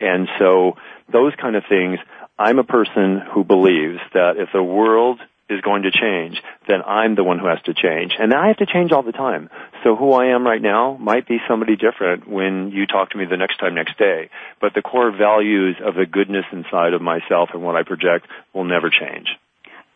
And 0.00 0.28
so 0.40 0.76
those 1.10 1.32
kind 1.40 1.54
of 1.54 1.62
things, 1.68 2.00
I'm 2.36 2.58
a 2.58 2.64
person 2.64 3.22
who 3.32 3.44
believes 3.44 4.00
that 4.12 4.34
if 4.36 4.48
the 4.52 4.62
world 4.62 5.20
is 5.48 5.60
going 5.60 5.84
to 5.84 5.92
change, 5.92 6.42
then 6.66 6.82
I'm 6.84 7.14
the 7.14 7.22
one 7.22 7.38
who 7.38 7.46
has 7.46 7.62
to 7.62 7.74
change. 7.74 8.12
And 8.18 8.34
I 8.34 8.48
have 8.48 8.58
to 8.58 8.66
change 8.66 8.90
all 8.90 9.04
the 9.04 9.12
time. 9.12 9.48
So 9.84 9.94
who 9.94 10.12
I 10.12 10.34
am 10.34 10.44
right 10.44 10.60
now 10.60 10.96
might 11.00 11.26
be 11.26 11.38
somebody 11.48 11.76
different 11.76 12.28
when 12.28 12.72
you 12.72 12.86
talk 12.86 13.10
to 13.10 13.16
me 13.16 13.24
the 13.24 13.36
next 13.36 13.58
time 13.58 13.76
next 13.76 13.96
day. 13.98 14.30
But 14.60 14.74
the 14.74 14.82
core 14.82 15.16
values 15.16 15.76
of 15.82 15.94
the 15.94 16.06
goodness 16.06 16.44
inside 16.52 16.92
of 16.92 17.00
myself 17.00 17.50
and 17.54 17.62
what 17.62 17.76
I 17.76 17.84
project 17.84 18.26
will 18.52 18.64
never 18.64 18.90
change 18.90 19.28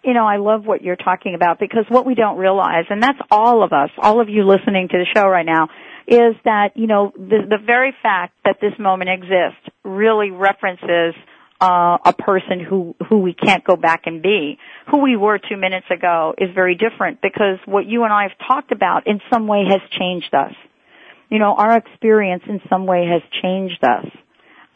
you 0.05 0.15
know, 0.15 0.27
I 0.27 0.37
love 0.37 0.65
what 0.67 0.83
you're 0.83 0.97
talking 0.97 1.35
about 1.35 1.59
because 1.59 1.85
what 1.89 2.05
we 2.07 2.15
don't 2.15 2.37
realize, 2.37 2.85
and 2.91 3.03
that's 3.03 3.19
all 3.31 3.63
of 3.63 3.73
us, 3.73 3.91
all 3.99 4.21
of 4.21 4.29
you 4.29 4.45
listening 4.45 4.89
to 4.89 4.99
the 4.99 5.07
show 5.15 5.27
right 5.27 5.47
now, 5.47 5.69
is 6.07 6.35
that, 6.45 6.77
you 6.77 6.89
know, 6.89 7.13
the, 7.15 7.47
the 7.49 7.59
very 7.65 7.95
fact 8.03 8.35
that 8.45 8.57
this 8.61 8.73
moment 8.79 9.11
exists 9.11 9.63
really 9.85 10.31
references 10.31 11.15
uh, 11.61 11.97
a 12.05 12.13
person 12.13 12.59
who 12.59 12.97
who 13.09 13.19
we 13.19 13.35
can't 13.35 13.63
go 13.63 13.77
back 13.77 14.03
and 14.07 14.21
be. 14.21 14.59
Who 14.91 15.01
we 15.01 15.17
were 15.17 15.39
two 15.39 15.57
minutes 15.57 15.87
ago 15.91 16.35
is 16.37 16.49
very 16.53 16.75
different 16.75 17.23
because 17.23 17.59
what 17.67 17.87
you 17.87 18.03
and 18.03 18.13
I 18.13 18.25
have 18.25 18.49
talked 18.49 18.73
about 18.73 19.07
in 19.07 19.21
some 19.33 19.47
way 19.47 19.65
has 19.69 19.81
changed 19.97 20.35
us. 20.35 20.53
You 21.31 21.39
know, 21.39 21.55
our 21.55 21.77
experience 21.77 22.43
in 22.49 22.61
some 22.69 22.85
way 22.85 23.07
has 23.07 23.23
changed 23.41 23.83
us. 23.85 24.07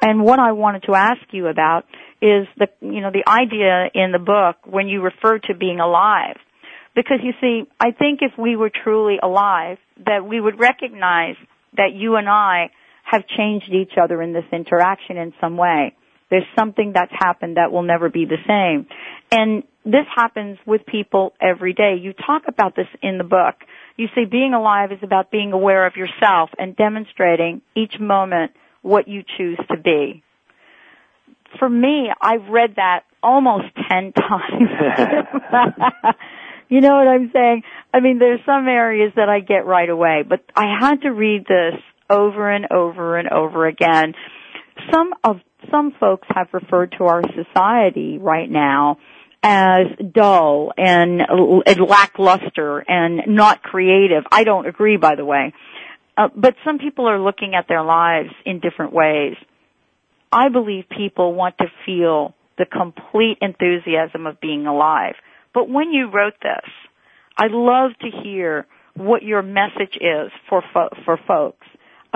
And 0.00 0.22
what 0.22 0.38
I 0.38 0.52
wanted 0.52 0.84
to 0.84 0.94
ask 0.94 1.22
you 1.32 1.46
about 1.48 1.84
is 2.20 2.46
the, 2.56 2.68
you 2.80 3.00
know, 3.00 3.10
the 3.10 3.28
idea 3.28 3.88
in 3.94 4.12
the 4.12 4.18
book 4.18 4.56
when 4.64 4.88
you 4.88 5.02
refer 5.02 5.38
to 5.38 5.54
being 5.54 5.80
alive. 5.80 6.36
Because 6.94 7.18
you 7.22 7.32
see, 7.40 7.68
I 7.78 7.90
think 7.90 8.20
if 8.22 8.32
we 8.38 8.56
were 8.56 8.70
truly 8.70 9.16
alive, 9.22 9.78
that 10.04 10.26
we 10.26 10.40
would 10.40 10.58
recognize 10.58 11.36
that 11.76 11.92
you 11.94 12.16
and 12.16 12.28
I 12.28 12.70
have 13.04 13.26
changed 13.26 13.70
each 13.70 13.92
other 14.02 14.22
in 14.22 14.32
this 14.32 14.44
interaction 14.52 15.16
in 15.16 15.32
some 15.40 15.56
way. 15.56 15.94
There's 16.30 16.46
something 16.58 16.92
that's 16.94 17.12
happened 17.12 17.56
that 17.56 17.70
will 17.70 17.82
never 17.82 18.08
be 18.08 18.24
the 18.24 18.38
same. 18.48 18.86
And 19.30 19.62
this 19.84 20.06
happens 20.14 20.58
with 20.66 20.84
people 20.86 21.34
every 21.40 21.72
day. 21.72 21.96
You 22.00 22.12
talk 22.12 22.42
about 22.48 22.74
this 22.74 22.88
in 23.02 23.18
the 23.18 23.24
book. 23.24 23.54
You 23.96 24.08
say 24.14 24.24
being 24.24 24.52
alive 24.52 24.90
is 24.90 24.98
about 25.02 25.30
being 25.30 25.52
aware 25.52 25.86
of 25.86 25.94
yourself 25.96 26.50
and 26.58 26.74
demonstrating 26.74 27.62
each 27.76 28.00
moment 28.00 28.52
what 28.86 29.08
you 29.08 29.22
choose 29.36 29.58
to 29.70 29.76
be. 29.76 30.22
For 31.58 31.68
me, 31.68 32.10
I've 32.20 32.48
read 32.48 32.76
that 32.76 33.00
almost 33.22 33.66
ten 33.90 34.12
times. 34.12 34.70
you 36.68 36.80
know 36.80 36.94
what 36.94 37.08
I'm 37.08 37.30
saying? 37.32 37.62
I 37.92 38.00
mean, 38.00 38.18
there's 38.18 38.40
some 38.46 38.68
areas 38.68 39.12
that 39.16 39.28
I 39.28 39.40
get 39.40 39.66
right 39.66 39.88
away, 39.88 40.22
but 40.28 40.40
I 40.54 40.76
had 40.80 41.02
to 41.02 41.10
read 41.10 41.46
this 41.46 41.80
over 42.08 42.50
and 42.50 42.66
over 42.72 43.16
and 43.16 43.28
over 43.28 43.66
again. 43.66 44.14
Some 44.92 45.14
of 45.24 45.40
some 45.70 45.92
folks 45.98 46.28
have 46.34 46.48
referred 46.52 46.94
to 46.98 47.04
our 47.04 47.22
society 47.34 48.18
right 48.18 48.48
now 48.48 48.98
as 49.42 49.86
dull 50.12 50.72
and, 50.76 51.22
and 51.66 51.80
lackluster 51.80 52.84
and 52.88 53.22
not 53.28 53.62
creative. 53.62 54.24
I 54.30 54.44
don't 54.44 54.66
agree, 54.66 54.96
by 54.96 55.14
the 55.14 55.24
way. 55.24 55.52
Uh, 56.16 56.28
but 56.34 56.54
some 56.64 56.78
people 56.78 57.06
are 57.08 57.20
looking 57.20 57.54
at 57.54 57.66
their 57.68 57.82
lives 57.82 58.30
in 58.44 58.60
different 58.60 58.92
ways. 58.92 59.34
I 60.32 60.48
believe 60.48 60.84
people 60.88 61.34
want 61.34 61.58
to 61.58 61.66
feel 61.84 62.34
the 62.58 62.66
complete 62.66 63.38
enthusiasm 63.42 64.26
of 64.26 64.40
being 64.40 64.66
alive. 64.66 65.14
But 65.52 65.68
when 65.68 65.92
you 65.92 66.10
wrote 66.10 66.34
this, 66.42 66.70
I'd 67.36 67.50
love 67.50 67.90
to 68.00 68.08
hear 68.22 68.66
what 68.94 69.22
your 69.22 69.42
message 69.42 69.96
is 70.00 70.30
for 70.48 70.62
fo- 70.72 70.88
for 71.04 71.18
folks 71.26 71.66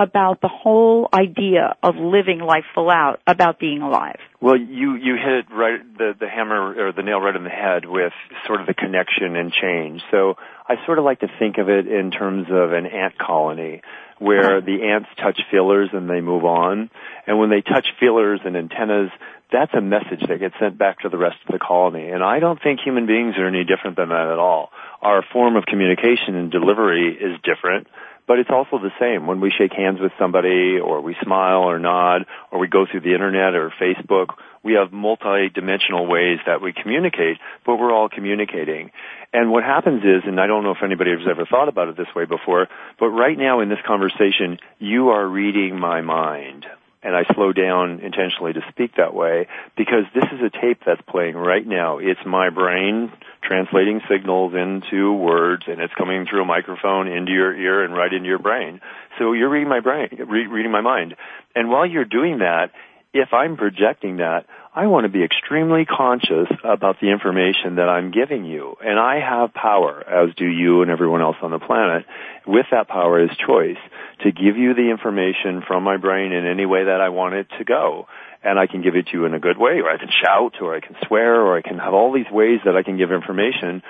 about 0.01 0.41
the 0.41 0.47
whole 0.47 1.07
idea 1.13 1.75
of 1.83 1.95
living 1.95 2.39
life 2.39 2.63
full 2.73 2.89
out, 2.89 3.21
about 3.27 3.59
being 3.59 3.83
alive. 3.83 4.17
Well, 4.41 4.57
you 4.57 4.95
you 4.95 5.15
hit 5.15 5.45
right 5.53 5.79
the 5.97 6.13
the 6.19 6.27
hammer 6.27 6.87
or 6.87 6.91
the 6.91 7.03
nail 7.03 7.21
right 7.21 7.35
on 7.35 7.43
the 7.43 7.49
head 7.51 7.85
with 7.85 8.13
sort 8.47 8.61
of 8.61 8.67
the 8.67 8.73
connection 8.73 9.35
and 9.35 9.53
change. 9.53 10.01
So 10.09 10.35
I 10.67 10.83
sort 10.85 10.97
of 10.97 11.05
like 11.05 11.19
to 11.19 11.27
think 11.37 11.59
of 11.59 11.69
it 11.69 11.87
in 11.87 12.09
terms 12.09 12.47
of 12.49 12.73
an 12.73 12.87
ant 12.87 13.17
colony 13.19 13.81
where 14.17 14.61
the 14.61 14.83
ants 14.83 15.09
touch 15.17 15.39
feelers 15.49 15.89
and 15.93 16.09
they 16.09 16.21
move 16.21 16.45
on. 16.45 16.89
And 17.25 17.39
when 17.39 17.49
they 17.49 17.61
touch 17.61 17.87
feelers 17.99 18.39
and 18.45 18.55
antennas, 18.55 19.09
that's 19.51 19.73
a 19.73 19.81
message 19.81 20.21
that 20.27 20.39
gets 20.39 20.55
sent 20.59 20.77
back 20.77 20.99
to 20.99 21.09
the 21.09 21.17
rest 21.17 21.37
of 21.45 21.51
the 21.51 21.59
colony. 21.59 22.09
And 22.09 22.23
I 22.23 22.39
don't 22.39 22.61
think 22.61 22.79
human 22.79 23.05
beings 23.05 23.35
are 23.37 23.47
any 23.47 23.63
different 23.63 23.97
than 23.97 24.09
that 24.09 24.27
at 24.27 24.39
all. 24.39 24.69
Our 25.01 25.23
form 25.33 25.55
of 25.55 25.65
communication 25.65 26.35
and 26.35 26.51
delivery 26.51 27.17
is 27.19 27.39
different, 27.43 27.87
but 28.27 28.39
it's 28.39 28.49
also 28.49 28.77
the 28.77 28.91
same. 28.99 29.27
When 29.27 29.41
we 29.41 29.51
shake 29.51 29.73
hands 29.73 29.99
with 29.99 30.11
somebody, 30.19 30.79
or 30.79 31.01
we 31.01 31.15
smile 31.23 31.63
or 31.63 31.79
nod, 31.79 32.25
or 32.51 32.59
we 32.59 32.67
go 32.67 32.85
through 32.89 33.01
the 33.01 33.13
internet 33.13 33.55
or 33.55 33.73
Facebook, 33.81 34.35
we 34.63 34.73
have 34.73 34.91
multi-dimensional 34.91 36.07
ways 36.07 36.39
that 36.45 36.61
we 36.61 36.73
communicate, 36.73 37.37
but 37.65 37.77
we're 37.77 37.93
all 37.93 38.09
communicating. 38.09 38.91
And 39.33 39.49
what 39.49 39.63
happens 39.63 40.03
is, 40.03 40.23
and 40.25 40.39
I 40.39 40.47
don't 40.47 40.63
know 40.63 40.71
if 40.71 40.83
anybody 40.83 41.11
has 41.11 41.27
ever 41.29 41.45
thought 41.45 41.69
about 41.69 41.87
it 41.87 41.97
this 41.97 42.13
way 42.15 42.25
before, 42.25 42.67
but 42.99 43.09
right 43.09 43.37
now 43.37 43.61
in 43.61 43.69
this 43.69 43.79
conversation, 43.85 44.59
you 44.79 45.09
are 45.09 45.25
reading 45.27 45.79
my 45.79 46.01
mind 46.01 46.65
and 47.03 47.15
I 47.15 47.23
slow 47.33 47.51
down 47.51 47.99
intentionally 47.99 48.53
to 48.53 48.61
speak 48.69 48.95
that 48.97 49.13
way 49.13 49.47
because 49.75 50.05
this 50.13 50.25
is 50.31 50.41
a 50.41 50.49
tape 50.49 50.81
that's 50.85 51.01
playing 51.01 51.35
right 51.35 51.65
now. 51.65 51.97
It's 51.97 52.19
my 52.25 52.49
brain 52.49 53.11
translating 53.41 54.01
signals 54.09 54.53
into 54.53 55.13
words 55.13 55.63
and 55.67 55.81
it's 55.81 55.93
coming 55.95 56.25
through 56.25 56.43
a 56.43 56.45
microphone 56.45 57.07
into 57.07 57.31
your 57.31 57.55
ear 57.55 57.83
and 57.83 57.93
right 57.93 58.13
into 58.13 58.27
your 58.27 58.39
brain. 58.39 58.81
So 59.17 59.33
you're 59.33 59.49
reading 59.49 59.69
my 59.69 59.79
brain, 59.79 60.09
re- 60.27 60.47
reading 60.47 60.71
my 60.71 60.81
mind. 60.81 61.15
And 61.55 61.69
while 61.69 61.85
you're 61.85 62.05
doing 62.05 62.39
that, 62.39 62.71
if 63.13 63.33
I'm 63.33 63.57
projecting 63.57 64.17
that, 64.17 64.45
I 64.73 64.87
want 64.87 65.03
to 65.03 65.09
be 65.09 65.21
extremely 65.21 65.83
conscious 65.83 66.47
about 66.63 67.01
the 67.01 67.11
information 67.11 67.75
that 67.75 67.89
I'm 67.89 68.09
giving 68.09 68.45
you. 68.45 68.77
And 68.81 68.97
I 68.97 69.19
have 69.19 69.53
power, 69.53 70.01
as 70.07 70.33
do 70.35 70.45
you 70.45 70.81
and 70.81 70.89
everyone 70.89 71.21
else 71.21 71.35
on 71.41 71.51
the 71.51 71.59
planet. 71.59 72.05
With 72.47 72.67
that 72.71 72.87
power 72.87 73.21
is 73.21 73.29
choice 73.45 73.75
to 74.23 74.31
give 74.31 74.55
you 74.55 74.73
the 74.73 74.89
information 74.89 75.61
from 75.67 75.83
my 75.83 75.97
brain 75.97 76.31
in 76.31 76.47
any 76.47 76.65
way 76.65 76.85
that 76.85 77.01
I 77.01 77.09
want 77.09 77.35
it 77.35 77.47
to 77.57 77.65
go. 77.65 78.07
And 78.43 78.57
I 78.57 78.65
can 78.65 78.81
give 78.81 78.95
it 78.95 79.07
to 79.07 79.11
you 79.11 79.25
in 79.25 79.33
a 79.33 79.39
good 79.39 79.57
way, 79.57 79.81
or 79.81 79.89
I 79.89 79.97
can 79.97 80.09
shout, 80.23 80.61
or 80.61 80.73
I 80.73 80.79
can 80.79 80.95
swear, 81.05 81.41
or 81.41 81.57
I 81.57 81.61
can 81.61 81.77
have 81.77 81.93
all 81.93 82.13
these 82.13 82.31
ways 82.31 82.61
that 82.63 82.77
I 82.77 82.81
can 82.81 82.97
give 82.97 83.11
information 83.11 83.83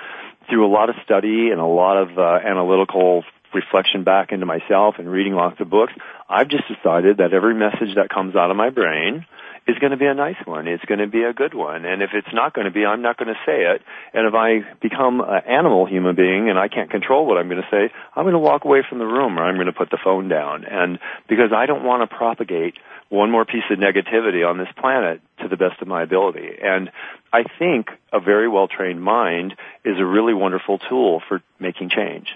through 0.50 0.66
a 0.66 0.72
lot 0.72 0.90
of 0.90 0.96
study 1.04 1.50
and 1.52 1.60
a 1.60 1.64
lot 1.64 1.96
of 1.96 2.18
uh, 2.18 2.44
analytical 2.44 3.22
reflection 3.54 4.04
back 4.04 4.32
into 4.32 4.46
myself 4.46 4.96
and 4.98 5.10
reading 5.10 5.34
lots 5.34 5.60
of 5.60 5.70
books. 5.70 5.92
I've 6.28 6.48
just 6.48 6.64
decided 6.68 7.18
that 7.18 7.32
every 7.32 7.54
message 7.54 7.94
that 7.96 8.08
comes 8.08 8.36
out 8.36 8.50
of 8.50 8.56
my 8.56 8.70
brain 8.70 9.26
is 9.66 9.78
going 9.78 9.92
to 9.92 9.96
be 9.96 10.06
a 10.06 10.14
nice 10.14 10.36
one. 10.44 10.66
It's 10.66 10.84
going 10.84 10.98
to 10.98 11.06
be 11.06 11.22
a 11.22 11.32
good 11.32 11.54
one. 11.54 11.84
And 11.84 12.02
if 12.02 12.10
it's 12.14 12.32
not 12.32 12.52
going 12.52 12.64
to 12.64 12.72
be, 12.72 12.84
I'm 12.84 13.02
not 13.02 13.16
going 13.16 13.28
to 13.28 13.40
say 13.46 13.62
it. 13.62 13.82
And 14.12 14.26
if 14.26 14.34
I 14.34 14.60
become 14.80 15.20
an 15.20 15.42
animal 15.46 15.86
human 15.86 16.16
being 16.16 16.50
and 16.50 16.58
I 16.58 16.68
can't 16.68 16.90
control 16.90 17.26
what 17.26 17.38
I'm 17.38 17.48
going 17.48 17.62
to 17.62 17.68
say, 17.70 17.92
I'm 18.16 18.24
going 18.24 18.34
to 18.34 18.40
walk 18.40 18.64
away 18.64 18.82
from 18.88 18.98
the 18.98 19.06
room 19.06 19.38
or 19.38 19.44
I'm 19.44 19.54
going 19.54 19.66
to 19.66 19.72
put 19.72 19.90
the 19.90 19.98
phone 20.02 20.28
down. 20.28 20.64
And 20.64 20.98
because 21.28 21.52
I 21.54 21.66
don't 21.66 21.84
want 21.84 22.08
to 22.08 22.16
propagate 22.16 22.74
one 23.08 23.30
more 23.30 23.44
piece 23.44 23.64
of 23.70 23.78
negativity 23.78 24.48
on 24.48 24.58
this 24.58 24.68
planet 24.80 25.20
to 25.40 25.48
the 25.48 25.56
best 25.56 25.80
of 25.80 25.86
my 25.86 26.02
ability. 26.02 26.48
And 26.60 26.90
I 27.32 27.44
think 27.58 27.90
a 28.12 28.20
very 28.20 28.48
well 28.48 28.66
trained 28.66 29.02
mind 29.02 29.54
is 29.84 29.98
a 29.98 30.04
really 30.04 30.34
wonderful 30.34 30.78
tool 30.78 31.22
for 31.28 31.40
making 31.60 31.90
change 31.90 32.34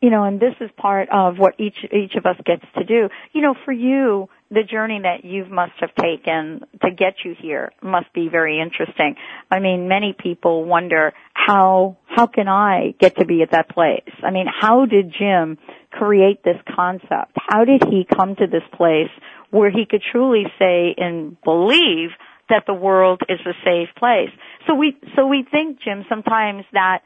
you 0.00 0.10
know, 0.10 0.24
and 0.24 0.38
this 0.38 0.54
is 0.60 0.70
part 0.76 1.08
of 1.12 1.38
what 1.38 1.54
each 1.58 1.76
each 1.84 2.14
of 2.14 2.24
us 2.24 2.36
gets 2.44 2.64
to 2.76 2.84
do. 2.84 3.08
You 3.32 3.42
know, 3.42 3.54
for 3.64 3.72
you, 3.72 4.28
the 4.50 4.62
journey 4.62 5.00
that 5.02 5.24
you 5.24 5.44
must 5.46 5.72
have 5.80 5.94
taken 5.94 6.60
to 6.82 6.90
get 6.90 7.14
you 7.24 7.34
here 7.38 7.72
must 7.82 8.12
be 8.14 8.28
very 8.28 8.60
interesting. 8.60 9.16
I 9.50 9.58
mean, 9.58 9.88
many 9.88 10.14
people 10.16 10.64
wonder 10.64 11.12
how 11.34 11.96
how 12.06 12.26
can 12.26 12.46
I 12.46 12.94
get 13.00 13.16
to 13.16 13.24
be 13.24 13.42
at 13.42 13.50
that 13.50 13.68
place? 13.70 14.14
I 14.22 14.30
mean, 14.30 14.46
how 14.48 14.86
did 14.86 15.12
Jim 15.18 15.58
create 15.90 16.44
this 16.44 16.58
concept? 16.74 17.32
How 17.34 17.64
did 17.64 17.82
he 17.90 18.04
come 18.04 18.36
to 18.36 18.46
this 18.46 18.62
place 18.76 19.10
where 19.50 19.70
he 19.70 19.84
could 19.84 20.02
truly 20.12 20.44
say 20.60 20.94
and 20.96 21.40
believe 21.42 22.10
that 22.48 22.64
the 22.66 22.74
world 22.74 23.22
is 23.28 23.40
a 23.44 23.52
safe 23.64 23.88
place? 23.96 24.30
So 24.68 24.74
we 24.74 24.96
so 25.16 25.26
we 25.26 25.44
think, 25.50 25.80
Jim, 25.82 26.04
sometimes 26.08 26.64
that 26.72 27.00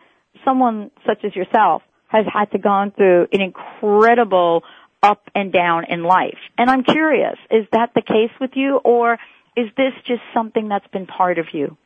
someone 0.45 0.91
such 1.07 1.25
as 1.25 1.35
yourself 1.35 1.83
has 2.13 2.27
had 2.33 2.51
to 2.53 2.59
gone 2.59 2.93
through 2.93 3.27
an 3.33 3.41
incredible 3.41 4.63
up 5.03 5.23
and 5.35 5.53
down 5.53 5.85
in 5.89 6.05
life. 6.05 6.39
And 6.57 6.71
I'm 6.71 6.85
curious, 6.85 7.37
is 7.51 7.67
that 7.73 7.91
the 7.95 8.03
case 8.03 8.31
with 8.41 8.53
you 8.55 8.77
or 8.77 9.19
is 9.57 9.67
this 9.77 9.93
just 10.07 10.23
something 10.33 10.69
that's 10.69 10.87
been 10.89 11.07
part 11.07 11.39
of 11.39 11.47
you? 11.53 11.77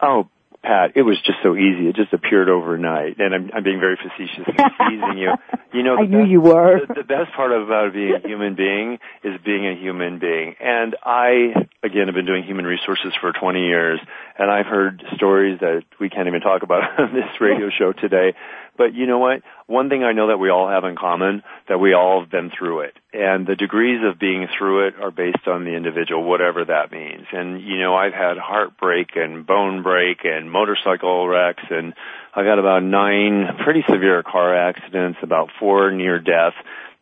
Oh, 0.00 0.28
Pat, 0.62 0.92
it 0.96 1.02
was 1.02 1.16
just 1.24 1.38
so 1.44 1.54
easy. 1.54 1.88
It 1.88 1.94
just 1.94 2.12
appeared 2.12 2.48
overnight, 2.48 3.20
and 3.20 3.32
I'm, 3.32 3.50
I'm 3.54 3.62
being 3.62 3.78
very 3.78 3.96
facetious 3.96 4.42
and 4.46 4.56
teasing 4.90 5.18
you. 5.18 5.30
You 5.72 5.82
know, 5.84 5.96
I 5.96 6.06
knew 6.06 6.24
you 6.24 6.40
were. 6.40 6.80
The, 6.88 6.94
the 6.94 7.04
best 7.04 7.32
part 7.36 7.52
about 7.52 7.92
being 7.92 8.14
a 8.16 8.26
human 8.26 8.56
being 8.56 8.98
is 9.22 9.38
being 9.44 9.64
a 9.64 9.76
human 9.78 10.18
being. 10.18 10.56
And 10.58 10.96
I, 11.04 11.54
again, 11.84 12.06
have 12.06 12.16
been 12.16 12.26
doing 12.26 12.42
human 12.42 12.64
resources 12.64 13.12
for 13.20 13.32
20 13.32 13.60
years, 13.60 14.00
and 14.36 14.50
I've 14.50 14.66
heard 14.66 15.04
stories 15.14 15.60
that 15.60 15.84
we 16.00 16.10
can't 16.10 16.26
even 16.26 16.40
talk 16.40 16.64
about 16.64 16.82
on 16.98 17.14
this 17.14 17.30
radio 17.40 17.70
show 17.70 17.92
today 17.92 18.34
but 18.76 18.94
you 18.94 19.06
know 19.06 19.18
what? 19.18 19.42
One 19.68 19.88
thing 19.88 20.04
I 20.04 20.12
know 20.12 20.28
that 20.28 20.38
we 20.38 20.48
all 20.48 20.68
have 20.68 20.84
in 20.84 20.94
common, 20.94 21.42
that 21.68 21.78
we 21.78 21.92
all 21.92 22.20
have 22.20 22.30
been 22.30 22.52
through 22.56 22.82
it. 22.82 22.94
And 23.12 23.46
the 23.46 23.56
degrees 23.56 24.00
of 24.04 24.18
being 24.18 24.46
through 24.56 24.86
it 24.86 24.94
are 25.00 25.10
based 25.10 25.48
on 25.48 25.64
the 25.64 25.74
individual, 25.74 26.22
whatever 26.22 26.64
that 26.64 26.92
means. 26.92 27.26
And 27.32 27.60
you 27.60 27.80
know, 27.80 27.94
I've 27.96 28.12
had 28.12 28.38
heartbreak 28.38 29.16
and 29.16 29.44
bone 29.44 29.82
break 29.82 30.24
and 30.24 30.50
motorcycle 30.50 31.26
wrecks 31.26 31.64
and 31.70 31.94
I've 32.34 32.46
had 32.46 32.58
about 32.58 32.82
nine 32.84 33.56
pretty 33.64 33.82
severe 33.88 34.22
car 34.22 34.54
accidents, 34.54 35.18
about 35.22 35.50
four 35.58 35.90
near 35.90 36.20
death. 36.20 36.54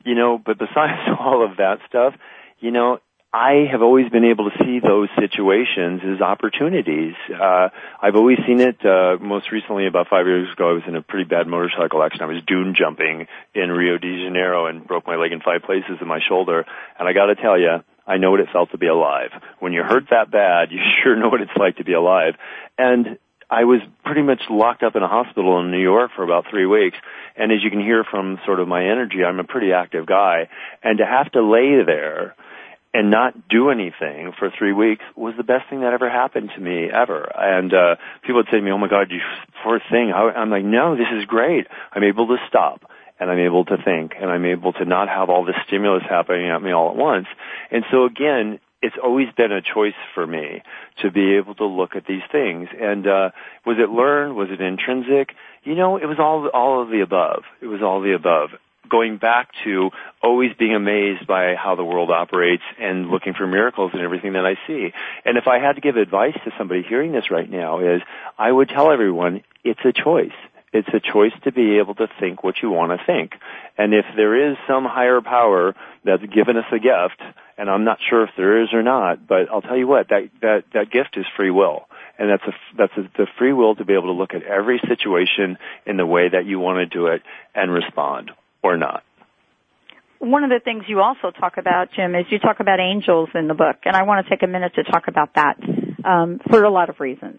You 0.04 0.14
know, 0.14 0.38
but 0.38 0.58
besides 0.58 1.00
all 1.20 1.44
of 1.44 1.58
that 1.58 1.80
stuff, 1.88 2.14
you 2.60 2.70
know, 2.70 2.98
I 3.34 3.66
have 3.68 3.82
always 3.82 4.08
been 4.10 4.24
able 4.24 4.48
to 4.48 4.56
see 4.64 4.78
those 4.78 5.08
situations 5.18 6.02
as 6.06 6.20
opportunities. 6.20 7.14
Uh, 7.28 7.70
I've 8.00 8.14
always 8.14 8.38
seen 8.46 8.60
it, 8.60 8.78
uh, 8.86 9.16
most 9.20 9.50
recently 9.50 9.88
about 9.88 10.06
five 10.06 10.24
years 10.26 10.52
ago, 10.52 10.70
I 10.70 10.72
was 10.72 10.84
in 10.86 10.94
a 10.94 11.02
pretty 11.02 11.24
bad 11.24 11.48
motorcycle 11.48 12.00
accident. 12.00 12.30
I 12.30 12.32
was 12.32 12.44
dune 12.46 12.76
jumping 12.78 13.26
in 13.52 13.72
Rio 13.72 13.98
de 13.98 14.22
Janeiro 14.22 14.66
and 14.66 14.86
broke 14.86 15.04
my 15.08 15.16
leg 15.16 15.32
in 15.32 15.40
five 15.40 15.62
places 15.62 15.98
in 16.00 16.06
my 16.06 16.20
shoulder. 16.28 16.64
And 16.96 17.08
I 17.08 17.12
gotta 17.12 17.34
tell 17.34 17.58
you, 17.58 17.82
I 18.06 18.18
know 18.18 18.30
what 18.30 18.38
it 18.38 18.50
felt 18.52 18.70
to 18.70 18.78
be 18.78 18.86
alive. 18.86 19.30
When 19.58 19.72
you're 19.72 19.84
hurt 19.84 20.10
that 20.10 20.30
bad, 20.30 20.68
you 20.70 20.78
sure 21.02 21.16
know 21.16 21.28
what 21.28 21.40
it's 21.40 21.58
like 21.58 21.78
to 21.78 21.84
be 21.84 21.94
alive. 21.94 22.34
And 22.78 23.18
I 23.50 23.64
was 23.64 23.80
pretty 24.04 24.22
much 24.22 24.42
locked 24.48 24.84
up 24.84 24.94
in 24.94 25.02
a 25.02 25.08
hospital 25.08 25.58
in 25.58 25.72
New 25.72 25.82
York 25.82 26.12
for 26.14 26.22
about 26.22 26.44
three 26.50 26.66
weeks. 26.66 26.96
And 27.34 27.50
as 27.50 27.64
you 27.64 27.70
can 27.70 27.80
hear 27.80 28.04
from 28.04 28.38
sort 28.46 28.60
of 28.60 28.68
my 28.68 28.84
energy, 28.84 29.24
I'm 29.26 29.40
a 29.40 29.44
pretty 29.44 29.72
active 29.72 30.06
guy. 30.06 30.48
And 30.84 30.98
to 30.98 31.04
have 31.04 31.32
to 31.32 31.42
lay 31.42 31.82
there 31.84 32.36
and 32.94 33.10
not 33.10 33.48
do 33.48 33.70
anything 33.70 34.32
for 34.38 34.50
three 34.56 34.72
weeks 34.72 35.02
was 35.16 35.34
the 35.36 35.42
best 35.42 35.68
thing 35.68 35.80
that 35.80 35.92
ever 35.92 36.08
happened 36.08 36.50
to 36.54 36.60
me 36.60 36.88
ever. 36.88 37.28
And 37.36 37.74
uh, 37.74 37.96
people 38.22 38.36
would 38.36 38.46
say 38.46 38.58
to 38.58 38.62
me, 38.62 38.70
"Oh 38.70 38.78
my 38.78 38.88
God, 38.88 39.10
you 39.10 39.18
poor 39.62 39.80
thing." 39.90 40.12
I'm 40.14 40.48
like, 40.48 40.64
"No, 40.64 40.96
this 40.96 41.08
is 41.12 41.26
great. 41.26 41.66
I'm 41.92 42.04
able 42.04 42.28
to 42.28 42.36
stop." 42.48 42.90
And 43.20 43.30
I'm 43.30 43.38
able 43.38 43.64
to 43.66 43.76
think, 43.76 44.14
and 44.20 44.28
I'm 44.28 44.44
able 44.44 44.72
to 44.72 44.84
not 44.84 45.08
have 45.08 45.30
all 45.30 45.44
this 45.44 45.54
stimulus 45.68 46.02
happening 46.08 46.50
at 46.50 46.60
me 46.60 46.72
all 46.72 46.90
at 46.90 46.96
once. 46.96 47.26
And 47.70 47.84
so 47.90 48.06
again, 48.06 48.58
it's 48.82 48.96
always 49.02 49.28
been 49.36 49.52
a 49.52 49.62
choice 49.62 49.94
for 50.14 50.26
me 50.26 50.62
to 51.00 51.12
be 51.12 51.36
able 51.36 51.54
to 51.54 51.64
look 51.64 51.94
at 51.94 52.06
these 52.06 52.22
things. 52.30 52.68
And 52.78 53.06
uh, 53.06 53.30
was 53.64 53.76
it 53.78 53.88
learned? 53.88 54.34
Was 54.34 54.48
it 54.50 54.60
intrinsic? 54.60 55.34
You 55.62 55.74
know, 55.76 55.96
it 55.96 56.06
was 56.06 56.18
all 56.18 56.48
all 56.48 56.82
of 56.82 56.90
the 56.90 57.00
above. 57.02 57.44
It 57.62 57.66
was 57.66 57.82
all 57.82 58.00
the 58.00 58.14
above 58.14 58.50
going 58.88 59.18
back 59.18 59.50
to 59.64 59.90
always 60.22 60.52
being 60.58 60.74
amazed 60.74 61.26
by 61.26 61.54
how 61.54 61.74
the 61.74 61.84
world 61.84 62.10
operates 62.10 62.62
and 62.78 63.08
looking 63.08 63.34
for 63.34 63.46
miracles 63.46 63.92
in 63.94 64.00
everything 64.00 64.34
that 64.34 64.46
I 64.46 64.56
see. 64.66 64.92
And 65.24 65.36
if 65.36 65.46
I 65.46 65.58
had 65.58 65.74
to 65.74 65.80
give 65.80 65.96
advice 65.96 66.34
to 66.44 66.52
somebody 66.58 66.82
hearing 66.82 67.12
this 67.12 67.30
right 67.30 67.50
now 67.50 67.80
is 67.80 68.02
I 68.38 68.50
would 68.50 68.68
tell 68.68 68.90
everyone 68.90 69.42
it's 69.62 69.84
a 69.84 69.92
choice. 69.92 70.32
It's 70.72 70.88
a 70.88 71.00
choice 71.00 71.32
to 71.44 71.52
be 71.52 71.78
able 71.78 71.94
to 71.96 72.08
think 72.18 72.42
what 72.42 72.56
you 72.60 72.70
want 72.70 72.98
to 72.98 73.04
think. 73.06 73.34
And 73.78 73.94
if 73.94 74.04
there 74.16 74.50
is 74.50 74.56
some 74.66 74.84
higher 74.84 75.20
power 75.20 75.74
that's 76.04 76.24
given 76.24 76.56
us 76.56 76.64
a 76.72 76.78
gift, 76.78 77.20
and 77.56 77.70
I'm 77.70 77.84
not 77.84 77.98
sure 78.10 78.24
if 78.24 78.30
there 78.36 78.62
is 78.62 78.70
or 78.72 78.82
not, 78.82 79.24
but 79.26 79.48
I'll 79.50 79.62
tell 79.62 79.76
you 79.76 79.86
what, 79.86 80.08
that, 80.08 80.30
that, 80.42 80.64
that 80.72 80.90
gift 80.90 81.16
is 81.16 81.26
free 81.36 81.50
will 81.50 81.86
and 82.18 82.30
that's 82.30 82.44
a 82.44 82.52
that's 82.76 82.92
a, 82.96 83.02
the 83.16 83.26
free 83.38 83.52
will 83.52 83.74
to 83.74 83.84
be 83.84 83.92
able 83.92 84.06
to 84.06 84.12
look 84.12 84.34
at 84.34 84.42
every 84.42 84.80
situation 84.86 85.58
in 85.86 85.96
the 85.96 86.06
way 86.06 86.28
that 86.28 86.46
you 86.46 86.58
want 86.60 86.78
to 86.78 86.86
do 86.86 87.08
it 87.08 87.22
and 87.54 87.72
respond 87.72 88.30
or 88.64 88.76
not. 88.76 89.04
One 90.18 90.42
of 90.42 90.50
the 90.50 90.60
things 90.64 90.84
you 90.88 91.00
also 91.00 91.30
talk 91.30 91.58
about, 91.58 91.88
Jim, 91.94 92.14
is 92.14 92.24
you 92.30 92.38
talk 92.38 92.58
about 92.58 92.80
angels 92.80 93.28
in 93.34 93.46
the 93.46 93.54
book, 93.54 93.76
and 93.84 93.94
I 93.94 94.04
want 94.04 94.26
to 94.26 94.30
take 94.30 94.42
a 94.42 94.46
minute 94.46 94.72
to 94.76 94.82
talk 94.84 95.06
about 95.06 95.34
that 95.34 95.58
um, 96.04 96.40
for 96.50 96.64
a 96.64 96.70
lot 96.70 96.88
of 96.88 96.98
reasons. 96.98 97.38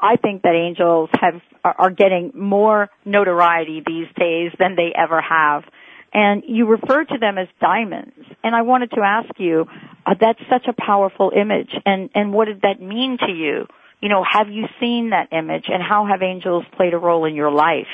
I 0.00 0.16
think 0.16 0.42
that 0.42 0.54
angels 0.54 1.10
have 1.20 1.42
are 1.64 1.90
getting 1.90 2.32
more 2.34 2.88
notoriety 3.04 3.82
these 3.84 4.06
days 4.16 4.52
than 4.58 4.76
they 4.76 4.92
ever 4.96 5.20
have. 5.20 5.64
And 6.12 6.42
you 6.46 6.66
refer 6.66 7.04
to 7.04 7.18
them 7.18 7.38
as 7.38 7.48
diamonds. 7.60 8.14
And 8.42 8.54
I 8.54 8.62
wanted 8.62 8.90
to 8.92 9.00
ask 9.02 9.28
you, 9.38 9.66
uh, 10.06 10.14
that's 10.18 10.40
such 10.48 10.66
a 10.66 10.72
powerful 10.72 11.30
image. 11.36 11.70
And, 11.84 12.10
and 12.14 12.32
what 12.32 12.46
did 12.46 12.62
that 12.62 12.80
mean 12.80 13.18
to 13.18 13.30
you? 13.30 13.66
You 14.00 14.08
know, 14.08 14.24
have 14.28 14.48
you 14.48 14.64
seen 14.80 15.10
that 15.10 15.28
image 15.32 15.66
and 15.68 15.82
how 15.82 16.06
have 16.06 16.22
angels 16.22 16.64
played 16.76 16.94
a 16.94 16.98
role 16.98 17.26
in 17.26 17.34
your 17.34 17.50
life? 17.50 17.86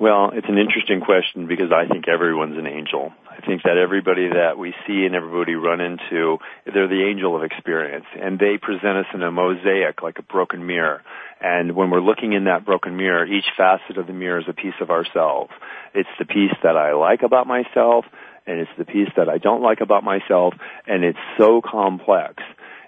Well, 0.00 0.30
it's 0.34 0.48
an 0.48 0.58
interesting 0.58 1.00
question 1.00 1.46
because 1.46 1.70
I 1.70 1.86
think 1.86 2.08
everyone's 2.08 2.58
an 2.58 2.66
angel. 2.66 3.12
I 3.30 3.46
think 3.46 3.62
that 3.62 3.78
everybody 3.78 4.28
that 4.28 4.58
we 4.58 4.74
see 4.86 5.06
and 5.06 5.14
everybody 5.14 5.54
run 5.54 5.80
into, 5.80 6.38
they're 6.66 6.88
the 6.88 7.06
angel 7.08 7.36
of 7.36 7.44
experience, 7.44 8.06
and 8.20 8.38
they 8.38 8.58
present 8.60 8.98
us 8.98 9.06
in 9.14 9.22
a 9.22 9.30
mosaic 9.30 10.02
like 10.02 10.18
a 10.18 10.22
broken 10.22 10.66
mirror. 10.66 11.02
And 11.40 11.76
when 11.76 11.90
we're 11.90 12.00
looking 12.00 12.32
in 12.32 12.44
that 12.44 12.64
broken 12.64 12.96
mirror, 12.96 13.24
each 13.24 13.46
facet 13.56 13.96
of 13.96 14.08
the 14.08 14.12
mirror 14.12 14.40
is 14.40 14.48
a 14.48 14.52
piece 14.52 14.74
of 14.80 14.90
ourselves. 14.90 15.52
It's 15.94 16.08
the 16.18 16.24
piece 16.24 16.56
that 16.64 16.76
I 16.76 16.94
like 16.94 17.22
about 17.22 17.46
myself, 17.46 18.04
and 18.46 18.58
it's 18.58 18.70
the 18.76 18.84
piece 18.84 19.10
that 19.16 19.28
I 19.28 19.38
don't 19.38 19.62
like 19.62 19.80
about 19.80 20.02
myself, 20.02 20.54
and 20.88 21.04
it's 21.04 21.18
so 21.38 21.60
complex. 21.60 22.42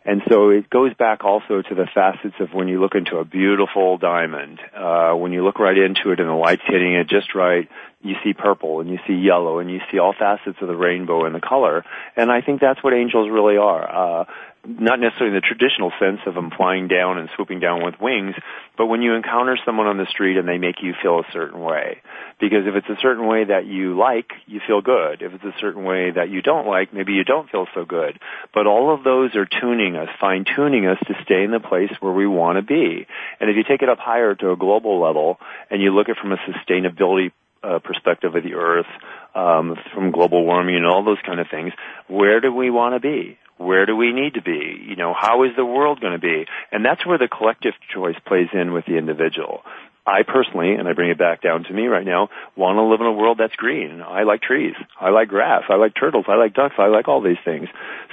And 0.06 0.22
so 0.28 0.50
it 0.50 0.70
goes 0.70 0.94
back 0.94 1.24
also 1.24 1.62
to 1.62 1.74
the 1.74 1.86
facets 1.92 2.36
of 2.38 2.54
when 2.54 2.68
you 2.68 2.80
look 2.80 2.94
into 2.94 3.16
a 3.16 3.24
beautiful 3.24 3.98
diamond. 3.98 4.60
Uh, 4.74 5.14
when 5.14 5.32
you 5.32 5.44
look 5.44 5.58
right 5.58 5.76
into 5.76 6.12
it 6.12 6.20
and 6.20 6.28
the 6.28 6.34
light's 6.34 6.62
hitting 6.64 6.94
it 6.94 7.08
just 7.08 7.34
right, 7.34 7.68
you 8.02 8.14
see 8.22 8.32
purple 8.32 8.80
and 8.80 8.88
you 8.88 8.98
see 9.08 9.14
yellow 9.14 9.58
and 9.58 9.68
you 9.68 9.80
see 9.90 9.98
all 9.98 10.14
facets 10.16 10.58
of 10.60 10.68
the 10.68 10.76
rainbow 10.76 11.24
and 11.24 11.34
the 11.34 11.40
color. 11.40 11.84
And 12.14 12.30
I 12.30 12.40
think 12.40 12.60
that's 12.60 12.82
what 12.84 12.94
angels 12.94 13.28
really 13.28 13.56
are. 13.56 14.20
Uh, 14.20 14.24
not 14.66 15.00
necessarily 15.00 15.36
in 15.36 15.40
the 15.40 15.46
traditional 15.46 15.92
sense 16.00 16.20
of 16.26 16.34
them 16.34 16.50
flying 16.50 16.88
down 16.88 17.18
and 17.18 17.28
swooping 17.34 17.60
down 17.60 17.84
with 17.84 18.00
wings, 18.00 18.34
but 18.76 18.86
when 18.86 19.02
you 19.02 19.14
encounter 19.14 19.56
someone 19.64 19.86
on 19.86 19.96
the 19.96 20.06
street 20.06 20.36
and 20.36 20.48
they 20.48 20.58
make 20.58 20.82
you 20.82 20.94
feel 21.00 21.20
a 21.20 21.32
certain 21.32 21.60
way. 21.60 22.02
Because 22.38 22.66
if 22.66 22.74
it's 22.74 22.88
a 22.88 23.00
certain 23.00 23.26
way 23.26 23.44
that 23.44 23.66
you 23.66 23.96
like, 23.96 24.32
you 24.46 24.60
feel 24.66 24.82
good. 24.82 25.22
If 25.22 25.32
it's 25.32 25.44
a 25.44 25.54
certain 25.58 25.84
way 25.84 26.10
that 26.10 26.28
you 26.28 26.42
don't 26.42 26.66
like, 26.66 26.92
maybe 26.92 27.14
you 27.14 27.24
don't 27.24 27.48
feel 27.48 27.66
so 27.74 27.84
good. 27.84 28.18
But 28.52 28.66
all 28.66 28.92
of 28.92 29.04
those 29.04 29.34
are 29.36 29.46
tuning 29.46 29.96
us, 29.96 30.08
fine 30.20 30.44
tuning 30.44 30.86
us 30.86 30.98
to 31.06 31.14
stay 31.24 31.44
in 31.44 31.50
the 31.50 31.60
place 31.60 31.92
where 32.00 32.12
we 32.12 32.26
want 32.26 32.56
to 32.56 32.62
be. 32.62 33.06
And 33.40 33.48
if 33.48 33.56
you 33.56 33.64
take 33.64 33.82
it 33.82 33.88
up 33.88 33.98
higher 33.98 34.34
to 34.34 34.50
a 34.50 34.56
global 34.56 35.00
level 35.00 35.38
and 35.70 35.80
you 35.80 35.94
look 35.94 36.08
at 36.08 36.16
it 36.16 36.20
from 36.20 36.32
a 36.32 36.36
sustainability 36.36 37.32
uh, 37.66 37.78
perspective 37.80 38.34
of 38.34 38.42
the 38.42 38.54
earth, 38.54 38.86
um, 39.34 39.76
from 39.92 40.12
global 40.12 40.44
warming 40.44 40.76
and 40.76 40.86
all 40.86 41.04
those 41.04 41.18
kind 41.26 41.40
of 41.40 41.48
things, 41.50 41.72
where 42.08 42.40
do 42.40 42.52
we 42.52 42.70
want 42.70 42.94
to 42.94 43.00
be? 43.00 43.38
Where 43.58 43.86
do 43.86 43.96
we 43.96 44.12
need 44.12 44.34
to 44.34 44.42
be? 44.42 44.84
You 44.86 44.96
know, 44.96 45.14
how 45.18 45.44
is 45.44 45.50
the 45.56 45.64
world 45.64 46.00
going 46.00 46.12
to 46.12 46.18
be? 46.18 46.46
And 46.70 46.84
that's 46.84 47.04
where 47.06 47.18
the 47.18 47.28
collective 47.28 47.74
choice 47.92 48.16
plays 48.26 48.48
in 48.52 48.72
with 48.72 48.84
the 48.86 48.96
individual. 48.96 49.62
I 50.06 50.22
personally, 50.22 50.74
and 50.74 50.86
I 50.86 50.92
bring 50.92 51.10
it 51.10 51.18
back 51.18 51.42
down 51.42 51.64
to 51.64 51.72
me 51.72 51.86
right 51.86 52.06
now, 52.06 52.28
want 52.54 52.76
to 52.76 52.82
live 52.82 53.00
in 53.00 53.06
a 53.06 53.12
world 53.12 53.38
that's 53.38 53.56
green. 53.56 54.02
I 54.02 54.22
like 54.22 54.40
trees. 54.42 54.74
I 55.00 55.10
like 55.10 55.28
grass. 55.28 55.64
I 55.68 55.74
like 55.74 55.94
turtles. 55.98 56.26
I 56.28 56.36
like 56.36 56.54
ducks. 56.54 56.76
I 56.78 56.86
like 56.86 57.08
all 57.08 57.22
these 57.22 57.42
things. 57.44 57.68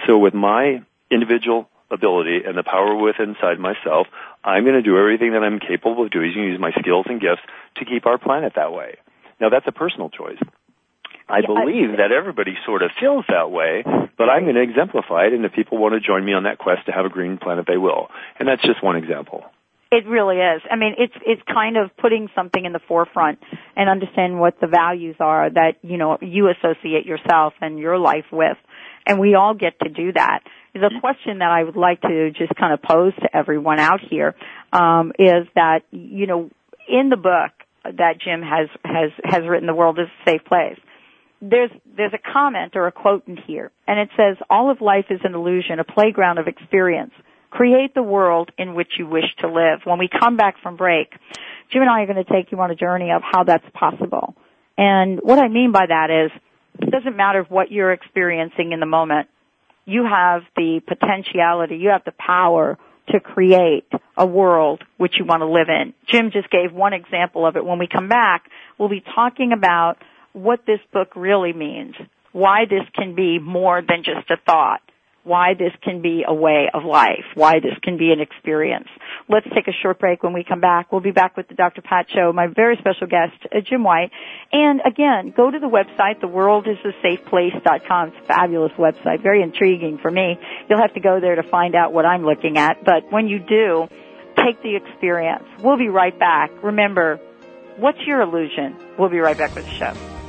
So 0.07 0.17
with 0.17 0.33
my 0.33 0.81
individual 1.11 1.69
ability 1.91 2.41
and 2.47 2.57
the 2.57 2.63
power 2.63 2.95
within 2.95 3.35
inside 3.35 3.59
myself, 3.59 4.07
I'm 4.43 4.63
going 4.63 4.75
to 4.75 4.81
do 4.81 4.97
everything 4.97 5.33
that 5.33 5.43
I'm 5.43 5.59
capable 5.59 6.03
of 6.03 6.11
doing, 6.11 6.31
use 6.31 6.59
my 6.59 6.71
skills 6.79 7.05
and 7.07 7.21
gifts 7.21 7.43
to 7.75 7.85
keep 7.85 8.07
our 8.07 8.17
planet 8.17 8.53
that 8.55 8.73
way. 8.73 8.95
Now 9.39 9.49
that's 9.49 9.67
a 9.67 9.71
personal 9.71 10.09
choice. 10.09 10.39
I 11.27 11.39
yeah, 11.39 11.47
believe 11.47 11.97
that 11.97 12.11
everybody 12.11 12.55
sort 12.65 12.83
of 12.83 12.91
feels 12.99 13.25
that 13.29 13.49
way, 13.49 13.83
but 14.17 14.29
I'm 14.29 14.43
going 14.43 14.55
to 14.55 14.61
exemplify 14.61 15.27
it, 15.27 15.33
and 15.33 15.45
if 15.45 15.53
people 15.53 15.77
want 15.77 15.93
to 15.93 16.01
join 16.01 16.25
me 16.25 16.33
on 16.33 16.43
that 16.43 16.57
quest 16.57 16.85
to 16.87 16.91
have 16.91 17.05
a 17.05 17.09
green 17.09 17.37
planet, 17.37 17.65
they 17.67 17.77
will. 17.77 18.09
And 18.37 18.47
that's 18.47 18.61
just 18.61 18.83
one 18.83 18.97
example. 18.97 19.45
It 19.93 20.07
really 20.07 20.37
is. 20.37 20.61
I 20.71 20.75
mean, 20.75 20.95
it's 20.97 21.13
it's 21.23 21.41
kind 21.43 21.77
of 21.77 21.95
putting 21.97 22.27
something 22.33 22.65
in 22.65 22.73
the 22.73 22.79
forefront 22.87 23.39
and 23.75 23.89
understanding 23.89 24.39
what 24.39 24.59
the 24.59 24.65
values 24.65 25.15
are 25.19 25.51
that 25.51 25.75
you 25.83 25.97
know 25.97 26.17
you 26.19 26.49
associate 26.49 27.05
yourself 27.05 27.53
and 27.61 27.77
your 27.77 27.99
life 27.99 28.25
with, 28.31 28.57
and 29.05 29.19
we 29.19 29.35
all 29.35 29.53
get 29.53 29.79
to 29.81 29.89
do 29.89 30.11
that. 30.13 30.39
The 30.73 30.89
question 30.99 31.39
that 31.39 31.51
I 31.51 31.63
would 31.63 31.75
like 31.75 32.01
to 32.01 32.31
just 32.31 32.55
kind 32.55 32.73
of 32.73 32.81
pose 32.81 33.13
to 33.21 33.37
everyone 33.37 33.79
out 33.79 33.99
here 34.01 34.33
um, 34.71 35.11
is 35.19 35.45
that 35.53 35.81
you 35.91 36.25
know 36.25 36.49
in 36.87 37.09
the 37.09 37.17
book 37.17 37.51
that 37.83 38.19
Jim 38.23 38.41
has 38.41 38.69
has 38.83 39.11
has 39.23 39.47
written, 39.47 39.67
"The 39.67 39.75
World 39.75 39.99
is 39.99 40.07
a 40.07 40.29
Safe 40.29 40.45
Place." 40.45 40.79
there's 41.43 41.71
there's 41.97 42.13
a 42.13 42.31
comment 42.31 42.75
or 42.75 42.87
a 42.87 42.91
quote 42.91 43.27
in 43.27 43.37
here, 43.37 43.71
and 43.87 43.99
it 43.99 44.09
says, 44.15 44.37
"All 44.49 44.71
of 44.71 44.81
life 44.81 45.05
is 45.09 45.19
an 45.23 45.35
illusion, 45.35 45.79
a 45.79 45.83
playground 45.83 46.37
of 46.37 46.47
experience. 46.47 47.11
Create 47.49 47.93
the 47.93 48.03
world 48.03 48.51
in 48.57 48.73
which 48.73 48.93
you 48.97 49.05
wish 49.05 49.35
to 49.39 49.47
live." 49.47 49.81
When 49.83 49.99
we 49.99 50.07
come 50.07 50.37
back 50.37 50.57
from 50.63 50.77
break, 50.77 51.13
Jim 51.69 51.81
and 51.81 51.91
I 51.91 52.01
are 52.01 52.05
going 52.05 52.23
to 52.23 52.31
take 52.31 52.51
you 52.51 52.59
on 52.61 52.71
a 52.71 52.75
journey 52.75 53.11
of 53.11 53.21
how 53.23 53.43
that's 53.43 53.67
possible. 53.73 54.35
And 54.77 55.19
what 55.21 55.37
I 55.37 55.49
mean 55.49 55.71
by 55.71 55.85
that 55.85 56.09
is, 56.09 56.31
it 56.79 56.89
doesn't 56.89 57.15
matter 57.15 57.45
what 57.49 57.71
you're 57.71 57.91
experiencing 57.91 58.71
in 58.71 58.79
the 58.79 58.85
moment. 58.85 59.27
You 59.85 60.05
have 60.05 60.43
the 60.55 60.81
potentiality, 60.87 61.75
you 61.75 61.89
have 61.89 62.05
the 62.05 62.13
power 62.13 62.77
to 63.09 63.19
create 63.19 63.85
a 64.17 64.25
world 64.25 64.83
which 64.97 65.13
you 65.19 65.25
want 65.25 65.41
to 65.41 65.47
live 65.47 65.67
in. 65.69 65.93
Jim 66.07 66.31
just 66.31 66.49
gave 66.49 66.71
one 66.71 66.93
example 66.93 67.45
of 67.45 67.55
it. 67.55 67.65
When 67.65 67.79
we 67.79 67.87
come 67.87 68.07
back, 68.07 68.49
we'll 68.77 68.89
be 68.89 69.03
talking 69.15 69.51
about 69.51 69.95
what 70.33 70.65
this 70.65 70.79
book 70.91 71.15
really 71.15 71.53
means, 71.53 71.95
why 72.31 72.65
this 72.65 72.87
can 72.95 73.15
be 73.15 73.39
more 73.39 73.81
than 73.81 74.03
just 74.03 74.29
a 74.29 74.37
thought, 74.45 74.81
why 75.23 75.53
this 75.53 75.71
can 75.81 76.01
be 76.01 76.23
a 76.27 76.33
way 76.33 76.69
of 76.73 76.83
life, 76.83 77.23
why 77.35 77.59
this 77.59 77.73
can 77.81 77.97
be 77.97 78.11
an 78.11 78.19
experience. 78.19 78.87
Let's 79.29 79.47
take 79.55 79.67
a 79.67 79.73
short 79.81 79.99
break. 79.99 80.21
When 80.21 80.33
we 80.33 80.43
come 80.43 80.59
back, 80.59 80.91
we'll 80.91 81.01
be 81.01 81.11
back 81.11 81.37
with 81.37 81.47
the 81.47 81.55
Dr. 81.55 81.81
Pat 81.81 82.07
Show, 82.13 82.33
my 82.33 82.47
very 82.47 82.75
special 82.77 83.07
guest, 83.07 83.33
uh, 83.45 83.59
Jim 83.67 83.83
White. 83.83 84.11
And 84.51 84.81
again, 84.85 85.33
go 85.35 85.49
to 85.49 85.59
the 85.59 85.67
website, 85.67 86.19
theworldisasafeplace.com. 86.21 88.07
It's 88.09 88.17
a 88.21 88.27
fabulous 88.27 88.73
website, 88.73 89.23
very 89.23 89.41
intriguing 89.41 89.97
for 90.01 90.11
me. 90.11 90.37
You'll 90.69 90.81
have 90.81 90.93
to 90.95 90.99
go 90.99 91.19
there 91.21 91.35
to 91.35 91.43
find 91.43 91.75
out 91.75 91.93
what 91.93 92.05
I'm 92.05 92.25
looking 92.25 92.57
at, 92.57 92.83
but 92.83 93.11
when 93.11 93.27
you 93.27 93.39
do, 93.39 93.87
take 94.37 94.61
the 94.61 94.75
experience. 94.75 95.45
We'll 95.59 95.77
be 95.77 95.89
right 95.89 96.17
back. 96.17 96.51
Remember, 96.63 97.19
what's 97.77 97.99
your 98.05 98.21
illusion? 98.21 98.75
We'll 98.97 99.09
be 99.09 99.19
right 99.19 99.37
back 99.37 99.55
with 99.55 99.65
the 99.65 99.71
show. 99.71 100.22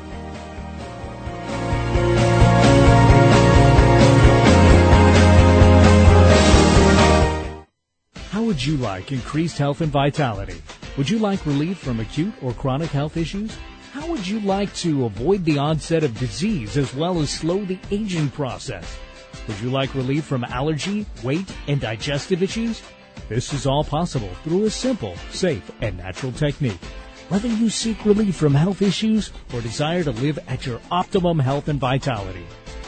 How 8.34 8.42
would 8.42 8.66
you 8.66 8.76
like 8.78 9.12
increased 9.12 9.58
health 9.58 9.80
and 9.80 9.92
vitality? 9.92 10.60
Would 10.96 11.08
you 11.08 11.20
like 11.20 11.46
relief 11.46 11.78
from 11.78 12.00
acute 12.00 12.34
or 12.42 12.52
chronic 12.52 12.90
health 12.90 13.16
issues? 13.16 13.56
How 13.92 14.08
would 14.08 14.26
you 14.26 14.40
like 14.40 14.74
to 14.78 15.04
avoid 15.04 15.44
the 15.44 15.58
onset 15.58 16.02
of 16.02 16.18
disease 16.18 16.76
as 16.76 16.92
well 16.96 17.20
as 17.20 17.30
slow 17.30 17.64
the 17.64 17.78
aging 17.92 18.30
process? 18.30 18.98
Would 19.46 19.60
you 19.60 19.70
like 19.70 19.94
relief 19.94 20.24
from 20.24 20.42
allergy, 20.42 21.06
weight, 21.22 21.48
and 21.68 21.80
digestive 21.80 22.42
issues? 22.42 22.82
This 23.28 23.52
is 23.52 23.68
all 23.68 23.84
possible 23.84 24.34
through 24.42 24.64
a 24.64 24.70
simple, 24.70 25.14
safe, 25.30 25.70
and 25.80 25.96
natural 25.96 26.32
technique. 26.32 26.84
Whether 27.28 27.46
you 27.46 27.70
seek 27.70 28.04
relief 28.04 28.34
from 28.34 28.52
health 28.52 28.82
issues 28.82 29.30
or 29.52 29.60
desire 29.60 30.02
to 30.02 30.10
live 30.10 30.40
at 30.48 30.66
your 30.66 30.80
optimum 30.90 31.38
health 31.38 31.68
and 31.68 31.78
vitality, 31.78 32.46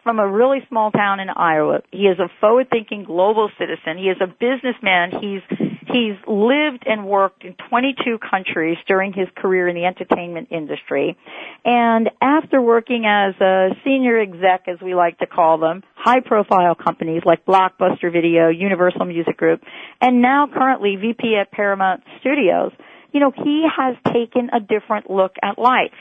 from 0.04 0.20
a 0.20 0.28
really 0.28 0.60
small 0.68 0.92
town 0.92 1.20
in 1.20 1.30
Iowa. 1.30 1.82
He 1.92 2.08
is 2.08 2.18
a 2.20 2.30
forward-thinking 2.40 3.04
global 3.04 3.50
citizen. 3.60 3.98
He 3.98 4.06
is 4.06 4.18
a 4.22 4.28
businessman. 4.28 5.12
He's 5.22 5.42
he's 5.88 6.16
lived 6.28 6.84
and 6.86 7.06
worked 7.06 7.44
in 7.44 7.56
22 7.70 8.18
countries 8.18 8.78
during 8.88 9.14
his 9.14 9.28
career 9.36 9.68
in 9.68 9.76
the 9.76 9.86
entertainment 9.86 10.48
industry. 10.50 11.18
And 11.66 12.10
after 12.22 12.62
working 12.62 13.06
as 13.06 13.36
a 13.42 13.70
senior 13.84 14.20
exec, 14.20 14.68
as 14.68 14.80
we 14.82 14.96
like 14.96 15.20
to 15.20 15.28
call 15.28 15.58
them, 15.58 15.84
high-profile 15.96 16.76
companies 16.76 17.24
like 17.26 17.46
Blockbuster 17.46 18.12
Video, 18.12 18.50
Universal 18.50 19.06
Music 19.06 19.38
Group, 19.38 19.62
and 20.00 20.22
now 20.22 20.48
currently 20.52 20.96
VP 20.96 21.36
at 21.36 21.52
Paramount 21.52 22.04
Studios, 22.22 22.72
you 23.12 23.20
know, 23.20 23.32
he 23.32 23.68
has 23.78 23.96
taken 24.14 24.50
a 24.54 24.60
different 24.60 25.10
look 25.10 25.34
at 25.44 25.60
life. 25.60 25.92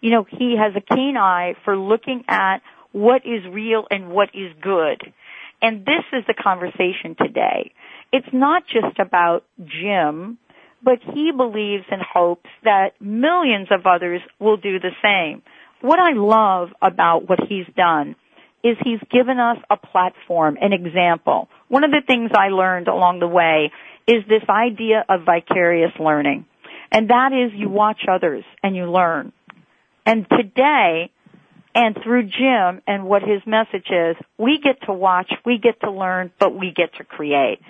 You 0.00 0.10
know, 0.10 0.26
he 0.28 0.56
has 0.56 0.74
a 0.76 0.94
keen 0.94 1.16
eye 1.16 1.54
for 1.64 1.76
looking 1.76 2.24
at 2.28 2.58
what 2.92 3.22
is 3.24 3.44
real 3.50 3.86
and 3.90 4.10
what 4.10 4.30
is 4.34 4.52
good. 4.60 5.12
And 5.62 5.84
this 5.84 6.04
is 6.12 6.24
the 6.26 6.34
conversation 6.34 7.14
today. 7.16 7.72
It's 8.12 8.32
not 8.32 8.64
just 8.66 8.98
about 8.98 9.44
Jim, 9.58 10.38
but 10.82 10.98
he 11.14 11.32
believes 11.36 11.84
and 11.90 12.00
hopes 12.00 12.48
that 12.64 13.00
millions 13.00 13.68
of 13.70 13.86
others 13.86 14.22
will 14.38 14.56
do 14.56 14.78
the 14.78 14.92
same. 15.02 15.42
What 15.82 15.98
I 15.98 16.12
love 16.12 16.70
about 16.80 17.28
what 17.28 17.40
he's 17.48 17.66
done 17.76 18.16
is 18.62 18.76
he's 18.82 19.00
given 19.10 19.38
us 19.38 19.56
a 19.70 19.76
platform, 19.76 20.58
an 20.60 20.72
example. 20.72 21.48
One 21.68 21.84
of 21.84 21.90
the 21.90 22.02
things 22.06 22.30
I 22.34 22.48
learned 22.48 22.88
along 22.88 23.20
the 23.20 23.28
way 23.28 23.70
is 24.06 24.24
this 24.28 24.42
idea 24.48 25.04
of 25.08 25.24
vicarious 25.24 25.92
learning. 25.98 26.46
And 26.92 27.08
that 27.10 27.32
is 27.32 27.52
you 27.54 27.68
watch 27.68 28.00
others 28.10 28.44
and 28.62 28.74
you 28.74 28.90
learn. 28.90 29.32
And 30.10 30.26
today, 30.28 31.12
and 31.72 31.96
through 32.02 32.24
Jim 32.24 32.82
and 32.84 33.04
what 33.04 33.22
his 33.22 33.42
message 33.46 33.86
is, 33.90 34.16
we 34.36 34.58
get 34.60 34.84
to 34.86 34.92
watch, 34.92 35.32
we 35.46 35.58
get 35.58 35.80
to 35.82 35.92
learn, 35.92 36.32
but 36.40 36.52
we 36.52 36.72
get 36.74 36.92
to 36.96 37.04
create. 37.04 37.60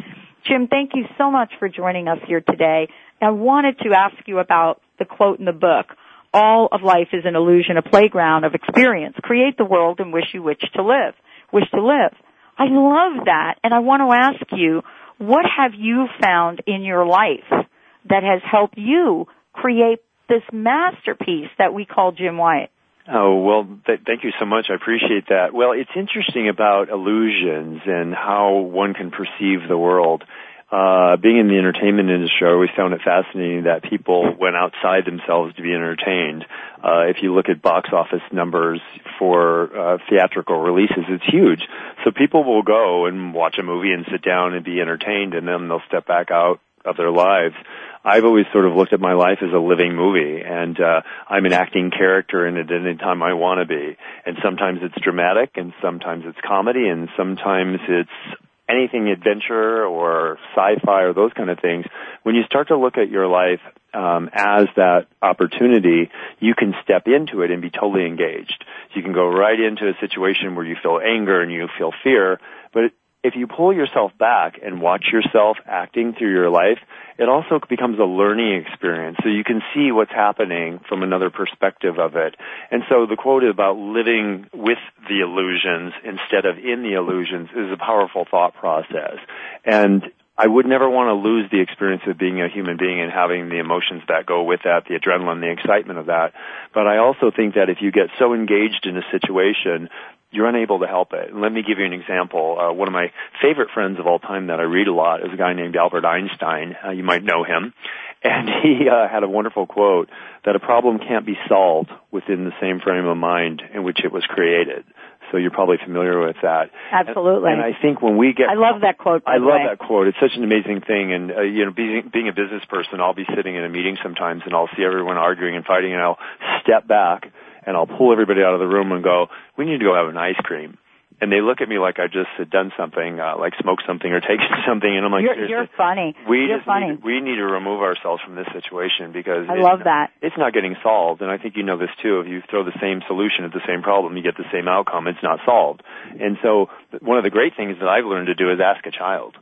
Jim, 0.47 0.67
thank 0.67 0.93
you 0.95 1.05
so 1.19 1.31
much 1.31 1.53
for 1.59 1.69
joining 1.69 2.09
us 2.09 2.17
here 2.27 2.41
today. 2.41 2.89
I 3.21 3.29
wanted 3.29 3.79
to 3.81 3.91
ask 3.95 4.27
you 4.27 4.39
about 4.39 4.81
the 4.99 5.05
quote 5.05 5.39
in 5.39 5.45
the 5.45 5.53
book, 5.53 5.95
all 6.33 6.71
of 6.73 6.81
life 6.83 7.09
is 7.13 7.25
an 7.27 7.37
illusion, 7.37 7.77
a 7.77 7.83
playground 7.83 8.47
of 8.47 8.55
experience. 8.55 9.17
Create 9.21 9.59
the 9.59 9.67
world 9.67 10.01
in 10.01 10.11
which 10.11 10.33
you 10.33 10.43
wish 10.43 10.61
to 10.77 10.83
live, 10.83 11.13
wish 11.53 11.71
to 11.75 11.85
live. 11.85 12.15
I 12.57 12.65
love 12.71 13.27
that 13.27 13.57
and 13.63 13.75
I 13.75 13.81
want 13.81 14.01
to 14.01 14.17
ask 14.17 14.51
you, 14.59 14.81
what 15.19 15.45
have 15.59 15.73
you 15.77 16.07
found 16.23 16.63
in 16.67 16.85
your 16.85 17.05
life 17.05 17.67
that 18.09 18.23
has 18.23 18.41
helped 18.51 18.79
you 18.79 19.27
create 19.53 19.99
this 20.31 20.43
masterpiece 20.53 21.51
that 21.59 21.75
we 21.75 21.85
call 21.85 22.13
Jim 22.13 22.39
White? 22.39 22.71
Oh, 23.13 23.41
well, 23.41 23.69
th- 23.87 24.01
thank 24.07 24.25
you 24.25 24.31
so 24.39 24.47
much. 24.47 24.67
I 24.71 24.75
appreciate 24.75 25.29
that. 25.29 25.53
Well, 25.53 25.73
it's 25.73 25.91
interesting 25.97 26.49
about 26.49 26.89
illusions 26.91 27.83
and 27.85 28.15
how 28.15 28.59
one 28.59 28.95
can 28.95 29.11
perceive 29.11 29.69
the 29.69 29.77
world. 29.77 30.23
Uh, 30.71 31.17
being 31.17 31.39
in 31.39 31.49
the 31.49 31.59
entertainment 31.59 32.09
industry, 32.11 32.47
I 32.47 32.53
always 32.53 32.71
found 32.77 32.95
it 32.95 33.01
fascinating 33.05 33.65
that 33.65 33.83
people 33.83 34.37
went 34.39 34.55
outside 34.55 35.05
themselves 35.05 35.57
to 35.57 35.63
be 35.63 35.73
entertained. 35.75 36.47
Uh, 36.79 37.11
if 37.11 37.17
you 37.23 37.35
look 37.35 37.49
at 37.49 37.61
box 37.61 37.91
office 37.93 38.23
numbers 38.31 38.81
for 39.19 39.77
uh, 39.77 39.99
theatrical 40.09 40.61
releases, 40.61 41.05
it's 41.09 41.27
huge. 41.27 41.63
So 42.05 42.13
people 42.13 42.45
will 42.45 42.63
go 42.63 43.07
and 43.07 43.35
watch 43.35 43.57
a 43.59 43.65
movie 43.65 43.91
and 43.91 44.07
sit 44.13 44.23
down 44.23 44.55
and 44.55 44.65
be 44.65 44.81
entertained, 44.81 45.35
and 45.35 45.49
then 45.49 45.67
they'll 45.67 45.83
step 45.89 46.07
back 46.07 46.31
out 46.31 46.61
of 46.85 46.97
their 46.97 47.11
lives. 47.11 47.57
I've 48.05 48.25
always 48.25 48.47
sort 48.53 48.65
of 48.65 48.75
looked 48.75 48.93
at 48.93 49.01
my 49.01 49.13
life 49.13 49.39
as 49.43 49.53
a 49.53 49.59
living 49.59 49.95
movie, 49.95 50.41
and 50.43 50.79
uh, 50.81 51.03
I'm 51.29 51.45
an 51.45 51.53
acting 51.53 51.91
character 51.91 52.47
in 52.47 52.57
it 52.57 52.71
any 52.71 52.97
time 52.97 53.23
I 53.23 53.35
want 53.35 53.61
to 53.61 53.67
be. 53.67 53.97
And 54.25 54.39
sometimes 54.43 54.81
it's 54.83 54.95
dramatic, 55.03 55.51
and 55.57 55.73
sometimes 55.83 56.25
it's 56.27 56.39
comedy, 56.47 56.89
and 56.89 57.09
sometimes 57.17 57.79
it's 57.89 58.41
anything 58.71 59.09
adventure 59.09 59.85
or 59.85 60.39
sci-fi 60.55 61.03
or 61.03 61.13
those 61.13 61.33
kind 61.35 61.51
of 61.51 61.59
things. 61.61 61.85
When 62.23 62.35
you 62.35 62.43
start 62.45 62.69
to 62.69 62.79
look 62.79 62.97
at 62.97 63.11
your 63.11 63.27
life 63.27 63.61
um, 63.93 64.31
as 64.33 64.67
that 64.77 65.07
opportunity, 65.21 66.11
you 66.39 66.55
can 66.55 66.75
step 66.83 67.07
into 67.07 67.43
it 67.43 67.51
and 67.51 67.61
be 67.61 67.71
totally 67.71 68.07
engaged. 68.07 68.65
You 68.95 69.03
can 69.03 69.13
go 69.13 69.27
right 69.27 69.59
into 69.59 69.89
a 69.89 69.95
situation 70.01 70.55
where 70.55 70.65
you 70.65 70.77
feel 70.83 71.01
anger 71.05 71.43
and 71.43 71.53
you 71.53 71.69
feel 71.77 71.93
fear, 72.03 72.41
but 72.73 72.93
if 73.23 73.35
you 73.37 73.47
pull 73.47 73.73
yourself 73.75 74.13
back 74.19 74.59
and 74.63 74.81
watch 74.81 75.07
yourself 75.13 75.59
acting 75.67 76.15
through 76.19 76.33
your 76.33 76.49
life, 76.49 76.79
it 77.19 77.29
also 77.29 77.61
becomes 77.69 77.99
a 77.99 78.05
learning 78.05 78.65
experience. 78.67 79.19
So 79.23 79.29
you 79.29 79.45
can 79.45 79.61
see 79.75 79.93
what's 79.93 80.11
happening 80.11 80.81
from 80.89 81.03
another 81.03 81.29
perspective 81.29 81.99
of 81.99 82.17
it. 82.17 82.35
And 82.71 82.83
so 82.89 83.05
the 83.07 83.17
quote 83.17 83.45
about 83.45 83.77
living 83.77 84.47
with 84.55 84.79
the 85.09 85.21
illusions 85.21 85.93
instead 86.03 86.47
of 86.47 86.57
in 86.57 86.83
the 86.83 86.95
illusions 86.95 87.51
is 87.51 87.71
a 87.71 87.77
powerful 87.77 88.27
thought 88.31 88.55
process. 88.55 89.19
And 89.67 90.03
I 90.39 90.47
would 90.47 90.65
never 90.65 90.89
want 90.89 91.09
to 91.09 91.29
lose 91.29 91.51
the 91.51 91.61
experience 91.61 92.01
of 92.07 92.17
being 92.17 92.41
a 92.41 92.49
human 92.49 92.79
being 92.79 93.03
and 93.03 93.13
having 93.13 93.51
the 93.51 93.59
emotions 93.59 94.03
that 94.09 94.25
go 94.25 94.43
with 94.45 94.61
that, 94.65 94.89
the 94.89 94.97
adrenaline, 94.99 95.43
the 95.43 95.53
excitement 95.53 95.99
of 95.99 96.07
that. 96.07 96.33
But 96.73 96.87
I 96.87 96.97
also 96.97 97.31
think 97.31 97.57
that 97.57 97.69
if 97.69 97.83
you 97.83 97.93
get 97.93 98.09
so 98.19 98.33
engaged 98.33 98.87
in 98.87 98.97
a 98.97 99.05
situation 99.13 99.91
you're 100.33 100.47
unable 100.47 100.79
to 100.81 100.87
help 100.87 101.13
it. 101.13 101.31
And 101.31 101.41
let 101.41 101.53
me 101.53 101.63
give 101.67 101.79
you 101.79 101.85
an 101.85 101.93
example. 101.93 102.59
Uh, 102.59 102.73
one 102.73 102.89
of 102.89 102.95
my 102.95 103.13
favorite 103.43 103.71
friends 103.75 103.99
of 103.99 104.07
all 104.07 104.19
time 104.19 104.47
that 104.47 104.61
I 104.61 104.63
read 104.63 104.87
a 104.87 104.93
lot 104.93 105.21
is 105.21 105.33
a 105.33 105.37
guy 105.37 105.55
named 105.55 105.77
Albert 105.77 106.05
Einstein. 106.05 106.77
Uh, 106.85 106.91
you 106.91 107.03
might 107.03 107.25
know 107.25 107.43
him. 107.43 107.75
And 108.23 108.49
he 108.63 108.89
uh, 108.89 109.09
had 109.09 109.23
a 109.23 109.29
wonderful 109.29 109.67
quote 109.67 110.09
that 110.45 110.55
a 110.55 110.61
problem 110.61 110.99
can't 110.99 111.27
be 111.27 111.37
solved 111.49 111.91
within 112.11 112.45
the 112.45 112.53
same 112.61 112.81
frame 112.81 113.07
of 113.07 113.17
mind 113.17 113.63
in 113.75 113.83
which 113.83 114.05
it 114.05 114.13
was 114.13 114.25
created. 114.25 114.85
So 115.31 115.37
you're 115.37 115.53
probably 115.53 115.77
familiar 115.83 116.21
with 116.27 116.37
that. 116.43 116.71
Absolutely. 116.91 117.53
And, 117.53 117.63
and 117.63 117.75
I 117.75 117.81
think 117.81 118.03
when 118.03 118.17
we 118.17 118.33
get, 118.33 118.49
I 118.49 118.55
love 118.55 118.81
that 118.83 118.99
quote. 118.99 119.23
I 119.27 119.37
love 119.37 119.63
way. 119.63 119.67
that 119.69 119.79
quote. 119.79 120.09
It's 120.09 120.19
such 120.21 120.35
an 120.35 120.43
amazing 120.43 120.81
thing. 120.81 121.13
And 121.13 121.31
uh, 121.31 121.43
you 121.43 121.65
know, 121.65 121.71
being 121.71 122.11
being 122.13 122.29
a 122.29 122.33
business 122.33 122.65
person, 122.69 123.01
I'll 123.01 123.15
be 123.15 123.27
sitting 123.37 123.55
in 123.55 123.63
a 123.63 123.69
meeting 123.69 123.97
sometimes, 124.03 124.43
and 124.45 124.55
I'll 124.55 124.69
see 124.77 124.83
everyone 124.83 125.19
arguing 125.19 125.55
and 125.55 125.65
fighting, 125.65 125.93
and 125.93 126.03
I'll 126.03 126.19
step 126.63 126.89
back 126.89 127.31
and 127.67 127.77
I'll 127.77 127.87
pull 127.87 128.13
everybody 128.13 128.41
out 128.43 128.55
of 128.55 128.61
the 128.61 128.67
room 128.67 128.93
and 128.93 129.03
go, 129.03 129.27
we 129.57 129.65
need 129.65 129.79
to 129.79 129.85
go 129.85 129.95
have 129.95 130.09
an 130.09 130.17
ice 130.17 130.39
cream. 130.43 130.79
And 131.21 131.31
they 131.31 131.45
look 131.45 131.61
at 131.61 131.69
me 131.69 131.77
like 131.77 132.01
I 132.01 132.07
just 132.07 132.33
had 132.39 132.49
done 132.49 132.73
something, 132.81 133.21
uh, 133.21 133.37
like 133.37 133.53
smoked 133.61 133.85
something 133.87 134.09
or 134.09 134.21
taken 134.25 134.49
something, 134.67 134.89
and 134.89 135.05
I'm 135.05 135.13
like, 135.13 135.21
"You're, 135.21 135.45
you're 135.45 135.69
funny. 135.77 136.17
We 136.25 136.49
you're 136.49 136.57
just 136.57 136.65
funny. 136.65 136.97
Need, 136.97 137.05
we 137.05 137.21
need 137.21 137.37
to 137.37 137.45
remove 137.45 137.85
ourselves 137.85 138.23
from 138.25 138.37
this 138.37 138.49
situation 138.57 139.13
because 139.13 139.45
I 139.45 139.61
love 139.61 139.85
that. 139.85 140.17
It's 140.23 140.39
not 140.39 140.55
getting 140.55 140.77
solved, 140.83 141.21
and 141.21 141.31
I 141.31 141.37
think 141.37 141.61
you 141.61 141.63
know 141.63 141.77
this 141.77 141.93
too. 142.01 142.21
If 142.25 142.27
you 142.27 142.41
throw 142.49 142.65
the 142.65 142.73
same 142.81 143.05
solution 143.07 143.45
at 143.45 143.53
the 143.53 143.61
same 143.69 143.83
problem, 143.83 144.17
you 144.17 144.23
get 144.23 144.39
the 144.39 144.49
same 144.49 144.65
outcome. 144.67 145.09
It's 145.09 145.23
not 145.23 145.41
solved. 145.45 145.83
And 146.09 146.39
so, 146.41 146.73
one 147.05 147.19
of 147.19 147.25
the 147.25 147.31
great 147.31 147.53
things 147.55 147.77
that 147.81 147.89
I've 147.89 148.09
learned 148.09 148.33
to 148.33 148.35
do 148.35 148.49
is 148.49 148.57
ask 148.57 148.87
a 148.87 148.91
child 148.91 149.37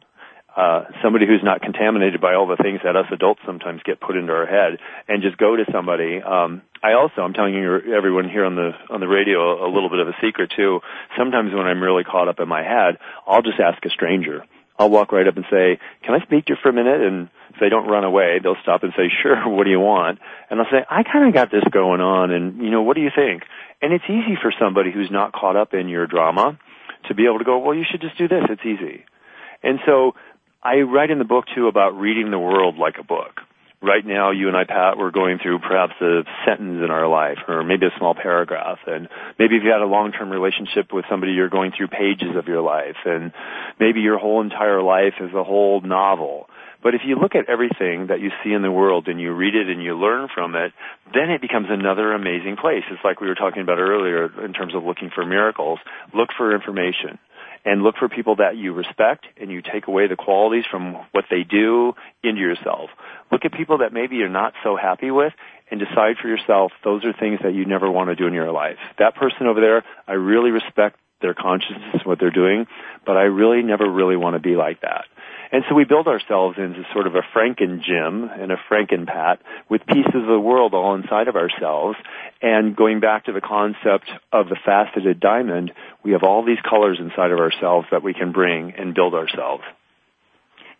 uh, 0.58 0.90
somebody 1.04 1.24
who's 1.24 1.44
not 1.44 1.62
contaminated 1.62 2.20
by 2.20 2.34
all 2.34 2.48
the 2.48 2.56
things 2.60 2.80
that 2.82 2.96
us 2.96 3.06
adults 3.12 3.40
sometimes 3.46 3.80
get 3.84 4.00
put 4.00 4.16
into 4.16 4.32
our 4.32 4.44
head, 4.44 4.80
and 5.06 5.22
just 5.22 5.38
go 5.38 5.54
to 5.54 5.64
somebody. 5.70 6.20
Um, 6.20 6.62
I 6.82 6.94
also, 6.94 7.22
I'm 7.22 7.32
telling 7.32 7.54
you, 7.54 7.94
everyone 7.94 8.28
here 8.28 8.44
on 8.44 8.56
the 8.56 8.72
on 8.90 8.98
the 8.98 9.06
radio, 9.06 9.64
a 9.64 9.70
little 9.70 9.88
bit 9.88 10.00
of 10.00 10.08
a 10.08 10.16
secret 10.20 10.52
too. 10.56 10.80
Sometimes 11.16 11.54
when 11.54 11.66
I'm 11.66 11.80
really 11.80 12.02
caught 12.02 12.26
up 12.26 12.40
in 12.40 12.48
my 12.48 12.64
head, 12.64 12.98
I'll 13.24 13.42
just 13.42 13.60
ask 13.60 13.78
a 13.86 13.90
stranger. 13.90 14.42
I'll 14.76 14.90
walk 14.90 15.12
right 15.12 15.28
up 15.28 15.36
and 15.36 15.44
say, 15.48 15.78
"Can 16.02 16.14
I 16.14 16.24
speak 16.24 16.46
to 16.46 16.54
you 16.54 16.58
for 16.60 16.70
a 16.70 16.72
minute?" 16.72 17.02
And 17.02 17.28
if 17.54 17.60
they 17.60 17.68
don't 17.68 17.86
run 17.86 18.02
away, 18.02 18.40
they'll 18.42 18.58
stop 18.62 18.82
and 18.82 18.92
say, 18.96 19.12
"Sure, 19.22 19.48
what 19.54 19.62
do 19.62 19.70
you 19.70 19.80
want?" 19.80 20.18
And 20.50 20.58
I'll 20.58 20.70
say, 20.72 20.84
"I 20.90 21.04
kind 21.04 21.28
of 21.28 21.34
got 21.34 21.52
this 21.52 21.64
going 21.70 22.00
on, 22.00 22.32
and 22.32 22.60
you 22.60 22.70
know, 22.70 22.82
what 22.82 22.96
do 22.96 23.02
you 23.02 23.10
think?" 23.14 23.44
And 23.80 23.92
it's 23.92 24.10
easy 24.10 24.34
for 24.42 24.52
somebody 24.58 24.90
who's 24.90 25.10
not 25.10 25.32
caught 25.32 25.54
up 25.54 25.72
in 25.72 25.88
your 25.88 26.08
drama 26.08 26.58
to 27.06 27.14
be 27.14 27.26
able 27.26 27.38
to 27.38 27.44
go, 27.44 27.58
"Well, 27.58 27.76
you 27.76 27.84
should 27.88 28.00
just 28.00 28.18
do 28.18 28.26
this. 28.26 28.42
It's 28.50 28.66
easy." 28.66 29.04
And 29.62 29.80
so 29.86 30.14
I 30.62 30.80
write 30.80 31.10
in 31.10 31.18
the 31.18 31.24
book 31.24 31.44
too 31.54 31.68
about 31.68 31.98
reading 31.98 32.30
the 32.30 32.38
world 32.38 32.76
like 32.76 32.96
a 32.98 33.04
book 33.04 33.40
right 33.80 34.04
now 34.04 34.30
you 34.30 34.48
and 34.48 34.56
I, 34.56 34.64
Pat, 34.64 34.98
we're 34.98 35.10
going 35.10 35.38
through 35.38 35.60
perhaps 35.60 35.94
a 36.00 36.22
sentence 36.44 36.80
in 36.82 36.90
our 36.90 37.06
life 37.08 37.38
or 37.46 37.62
maybe 37.62 37.86
a 37.86 37.98
small 37.98 38.14
paragraph. 38.14 38.78
And 38.86 39.08
maybe 39.38 39.56
if 39.56 39.62
you 39.62 39.70
had 39.70 39.82
a 39.82 39.86
long-term 39.86 40.30
relationship 40.30 40.92
with 40.92 41.04
somebody, 41.08 41.32
you're 41.32 41.48
going 41.48 41.72
through 41.76 41.88
pages 41.88 42.36
of 42.36 42.46
your 42.46 42.62
life. 42.62 42.96
And 43.04 43.32
maybe 43.78 44.00
your 44.00 44.18
whole 44.18 44.40
entire 44.40 44.82
life 44.82 45.14
is 45.20 45.32
a 45.34 45.44
whole 45.44 45.80
novel. 45.80 46.48
But 46.82 46.94
if 46.94 47.02
you 47.04 47.16
look 47.16 47.34
at 47.34 47.48
everything 47.48 48.06
that 48.08 48.20
you 48.20 48.30
see 48.44 48.52
in 48.52 48.62
the 48.62 48.70
world 48.70 49.08
and 49.08 49.20
you 49.20 49.32
read 49.32 49.54
it 49.56 49.68
and 49.68 49.82
you 49.82 49.98
learn 49.98 50.28
from 50.32 50.54
it, 50.54 50.72
then 51.12 51.30
it 51.30 51.40
becomes 51.40 51.66
another 51.70 52.12
amazing 52.12 52.56
place. 52.56 52.84
It's 52.90 53.02
like 53.02 53.20
we 53.20 53.26
were 53.26 53.34
talking 53.34 53.62
about 53.62 53.78
earlier 53.78 54.44
in 54.44 54.52
terms 54.52 54.76
of 54.76 54.84
looking 54.84 55.10
for 55.12 55.26
miracles. 55.26 55.80
Look 56.14 56.30
for 56.36 56.54
information 56.54 57.18
and 57.64 57.82
look 57.82 57.96
for 57.98 58.08
people 58.08 58.36
that 58.36 58.56
you 58.56 58.72
respect 58.72 59.26
and 59.40 59.50
you 59.50 59.62
take 59.62 59.86
away 59.86 60.06
the 60.06 60.16
qualities 60.16 60.64
from 60.70 60.94
what 61.12 61.24
they 61.30 61.42
do 61.42 61.94
into 62.22 62.40
yourself. 62.40 62.90
Look 63.30 63.44
at 63.44 63.52
people 63.52 63.78
that 63.78 63.92
maybe 63.92 64.16
you're 64.16 64.28
not 64.28 64.54
so 64.62 64.76
happy 64.76 65.10
with 65.10 65.32
and 65.70 65.80
decide 65.80 66.16
for 66.20 66.28
yourself 66.28 66.72
those 66.84 67.04
are 67.04 67.12
things 67.12 67.40
that 67.42 67.54
you 67.54 67.64
never 67.64 67.90
want 67.90 68.10
to 68.10 68.16
do 68.16 68.26
in 68.26 68.34
your 68.34 68.52
life. 68.52 68.78
That 68.98 69.14
person 69.14 69.46
over 69.46 69.60
there, 69.60 69.84
I 70.06 70.12
really 70.12 70.50
respect 70.50 70.98
their 71.20 71.34
consciousness, 71.34 72.02
what 72.04 72.18
they're 72.20 72.30
doing, 72.30 72.66
but 73.04 73.16
I 73.16 73.22
really 73.22 73.62
never 73.62 73.90
really 73.90 74.16
want 74.16 74.34
to 74.34 74.40
be 74.40 74.56
like 74.56 74.80
that. 74.82 75.04
And 75.50 75.64
so 75.68 75.74
we 75.74 75.84
build 75.84 76.08
ourselves 76.08 76.58
into 76.58 76.82
sort 76.92 77.06
of 77.06 77.14
a 77.14 77.22
Franken 77.34 77.82
Jim 77.82 78.28
and 78.30 78.52
a 78.52 78.56
Franken 78.70 79.06
Pat 79.06 79.40
with 79.70 79.86
pieces 79.86 80.14
of 80.14 80.26
the 80.26 80.38
world 80.38 80.74
all 80.74 80.94
inside 80.94 81.28
of 81.28 81.36
ourselves. 81.36 81.96
And 82.42 82.76
going 82.76 83.00
back 83.00 83.24
to 83.26 83.32
the 83.32 83.40
concept 83.40 84.10
of 84.32 84.48
the 84.48 84.56
faceted 84.64 85.20
diamond, 85.20 85.72
we 86.04 86.12
have 86.12 86.22
all 86.22 86.44
these 86.44 86.58
colors 86.68 86.98
inside 87.00 87.30
of 87.30 87.38
ourselves 87.38 87.86
that 87.90 88.02
we 88.02 88.12
can 88.12 88.32
bring 88.32 88.74
and 88.76 88.94
build 88.94 89.14
ourselves. 89.14 89.62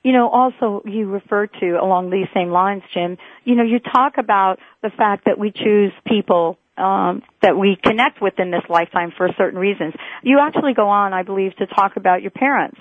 You 0.03 0.13
know, 0.13 0.29
also 0.29 0.83
you 0.85 1.11
refer 1.11 1.47
to 1.47 1.71
along 1.83 2.11
these 2.11 2.29
same 2.33 2.51
lines, 2.51 2.83
Jim, 2.95 3.19
you 3.45 3.57
know, 3.57 3.65
you 3.65 3.81
talk 3.81 4.15
about 4.19 4.59
the 4.83 4.91
fact 4.91 5.25
that 5.25 5.39
we 5.39 5.51
choose 5.51 5.93
people 6.07 6.57
um, 6.77 7.23
that 7.43 7.59
we 7.59 7.77
connect 7.83 8.23
with 8.23 8.35
in 8.39 8.53
this 8.53 8.63
lifetime 8.69 9.13
for 9.17 9.29
certain 9.37 9.59
reasons. 9.59 9.95
You 10.23 10.39
actually 10.41 10.75
go 10.75 10.89
on, 10.89 11.13
I 11.13 11.25
believe, 11.25 11.57
to 11.57 11.67
talk 11.67 11.97
about 11.97 12.23
your 12.23 12.31
parents 12.31 12.79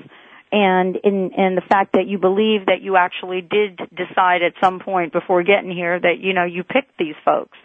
and 0.51 0.95
in 1.03 1.31
in 1.37 1.55
the 1.55 1.61
fact 1.67 1.93
that 1.93 2.07
you 2.07 2.17
believe 2.17 2.65
that 2.67 2.81
you 2.81 2.95
actually 2.95 3.41
did 3.41 3.77
decide 3.95 4.41
at 4.43 4.53
some 4.61 4.79
point 4.79 5.11
before 5.13 5.43
getting 5.43 5.71
here 5.71 5.99
that 5.99 6.19
you 6.19 6.33
know 6.33 6.45
you 6.45 6.63
picked 6.63 6.97
these 6.97 7.15
folks. 7.25 7.57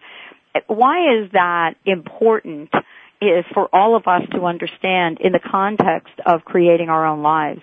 Why 0.67 1.23
is 1.23 1.33
that 1.33 1.75
important? 1.87 2.71
Is 3.21 3.45
for 3.55 3.69
all 3.73 3.95
of 3.95 4.09
us 4.09 4.23
to 4.33 4.47
understand 4.47 5.19
in 5.21 5.31
the 5.31 5.39
context 5.39 6.13
of 6.27 6.45
creating 6.45 6.89
our 6.89 7.07
own 7.07 7.23
lives. 7.23 7.63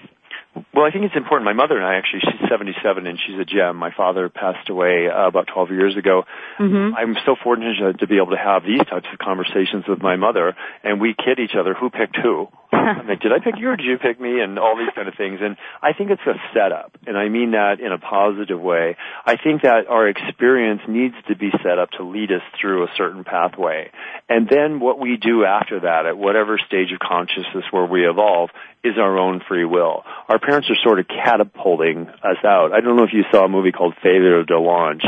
Well, 0.74 0.86
I 0.86 0.92
think 0.92 1.06
it's 1.06 1.16
important. 1.16 1.46
My 1.46 1.54
mother 1.54 1.78
and 1.78 1.86
I 1.86 1.96
actually, 1.96 2.22
she's 2.22 2.50
77 2.50 3.06
and 3.06 3.20
she's 3.20 3.40
a 3.40 3.46
gem. 3.46 3.78
My 3.78 3.92
father 3.96 4.30
passed 4.30 4.70
away 4.70 5.08
uh, 5.08 5.28
about 5.28 5.48
12 5.48 5.72
years 5.72 5.96
ago. 5.96 6.24
Mm-hmm. 6.58 6.96
I'm 6.96 7.16
so 7.26 7.36
fortunate 7.42 8.00
to 8.00 8.08
be 8.08 8.18
able 8.18 8.32
to 8.32 8.38
have 8.38 8.64
these 8.64 8.80
types 8.80 9.08
of 9.12 9.20
conversations 9.20 9.86
with 9.88 10.02
my 10.02 10.16
mother 10.16 10.56
and 10.84 11.00
we 11.00 11.14
kid 11.14 11.40
each 11.40 11.56
other 11.58 11.74
who 11.74 11.90
picked 11.90 12.18
who. 12.18 12.48
I'm 12.72 13.08
like, 13.08 13.20
did 13.22 13.32
I 13.32 13.40
pick 13.40 13.56
you 13.58 13.70
or 13.70 13.76
did 13.76 13.86
you 13.86 13.98
pick 13.98 14.20
me? 14.20 14.42
And 14.42 14.60
all 14.60 14.78
these 14.78 14.94
kind 14.94 15.08
of 15.08 15.16
things. 15.16 15.40
And 15.42 15.58
I 15.82 15.94
think 15.94 16.12
it's 16.12 16.22
a 16.28 16.36
setup. 16.54 16.98
And 17.08 17.18
I 17.18 17.30
mean 17.30 17.52
that 17.52 17.80
in 17.80 17.92
a 17.92 17.98
positive 17.98 18.60
way. 18.60 18.96
I 19.26 19.38
think 19.38 19.64
that 19.64 19.88
our 19.88 20.08
experience 20.08 20.82
needs 20.88 21.16
to 21.28 21.36
be 21.36 21.50
set 21.64 21.80
up 21.80 21.90
to 21.98 22.04
lead 22.04 22.32
us 22.32 22.42
through 22.60 22.84
a 22.84 22.88
certain 22.96 23.24
pathway. 23.24 23.92
And 24.28 24.48
then 24.48 24.80
what 24.80 25.00
we 25.00 25.18
do 25.18 25.46
after 25.46 25.80
that 25.82 26.06
at 26.06 26.18
whatever 26.18 26.60
stage 26.60 26.92
of 26.94 27.00
consciousness 27.00 27.66
where 27.72 27.86
we 27.86 28.08
evolve 28.08 28.50
is 28.84 28.98
our 28.98 29.18
own 29.18 29.42
free 29.48 29.66
will. 29.66 30.04
Our 30.28 30.40
parents 30.40 30.70
are 30.70 30.78
sort 30.84 31.00
of 31.00 31.08
catapulting 31.08 32.08
us 32.08 32.38
out. 32.46 32.72
I 32.72 32.82
don't 32.82 32.96
know 32.96 33.04
if 33.04 33.14
you 33.14 33.24
saw 33.32 33.46
a 33.46 33.50
movie 33.50 33.72
called 33.72 33.96
Failure 34.02 34.44
to 34.46 34.60
Launch, 34.60 35.04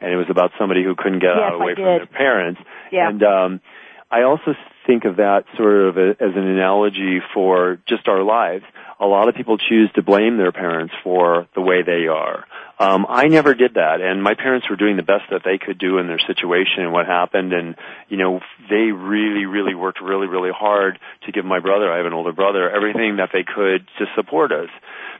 and 0.00 0.12
it 0.12 0.16
was 0.16 0.26
about 0.30 0.52
somebody 0.58 0.84
who 0.84 0.94
couldn't 0.94 1.18
get 1.20 1.34
yes, 1.34 1.42
out 1.42 1.60
away 1.60 1.74
from 1.74 1.84
their 1.84 2.06
parents. 2.06 2.60
Yeah. 2.92 3.08
And 3.08 3.22
um, 3.22 3.60
I 4.10 4.22
also 4.22 4.54
think 4.86 5.04
of 5.04 5.16
that 5.16 5.44
sort 5.56 5.88
of 5.88 5.96
a, 5.96 6.10
as 6.10 6.34
an 6.36 6.46
analogy 6.46 7.20
for 7.34 7.80
just 7.86 8.08
our 8.08 8.22
lives. 8.22 8.64
A 9.00 9.06
lot 9.06 9.28
of 9.28 9.34
people 9.34 9.58
choose 9.58 9.90
to 9.94 10.02
blame 10.02 10.36
their 10.36 10.52
parents 10.52 10.94
for 11.02 11.48
the 11.54 11.60
way 11.60 11.82
they 11.82 12.06
are. 12.06 12.46
Um, 12.78 13.06
I 13.08 13.28
never 13.28 13.54
did 13.54 13.74
that, 13.74 14.02
and 14.02 14.22
my 14.22 14.34
parents 14.34 14.68
were 14.68 14.76
doing 14.76 14.96
the 14.96 15.02
best 15.02 15.24
that 15.30 15.40
they 15.44 15.56
could 15.56 15.78
do 15.78 15.96
in 15.96 16.08
their 16.08 16.18
situation 16.18 16.84
and 16.84 16.92
what 16.92 17.06
happened, 17.06 17.54
and 17.54 17.74
you 18.08 18.18
know 18.18 18.40
they 18.68 18.92
really, 18.92 19.46
really 19.46 19.74
worked 19.74 20.00
really, 20.02 20.26
really 20.26 20.50
hard 20.54 20.98
to 21.24 21.32
give 21.32 21.46
my 21.46 21.58
brother, 21.58 21.90
I 21.90 21.96
have 21.96 22.06
an 22.06 22.12
older 22.12 22.32
brother, 22.32 22.70
everything 22.70 23.16
that 23.16 23.30
they 23.32 23.44
could 23.44 23.88
to 23.98 24.04
support 24.14 24.52
us. 24.52 24.68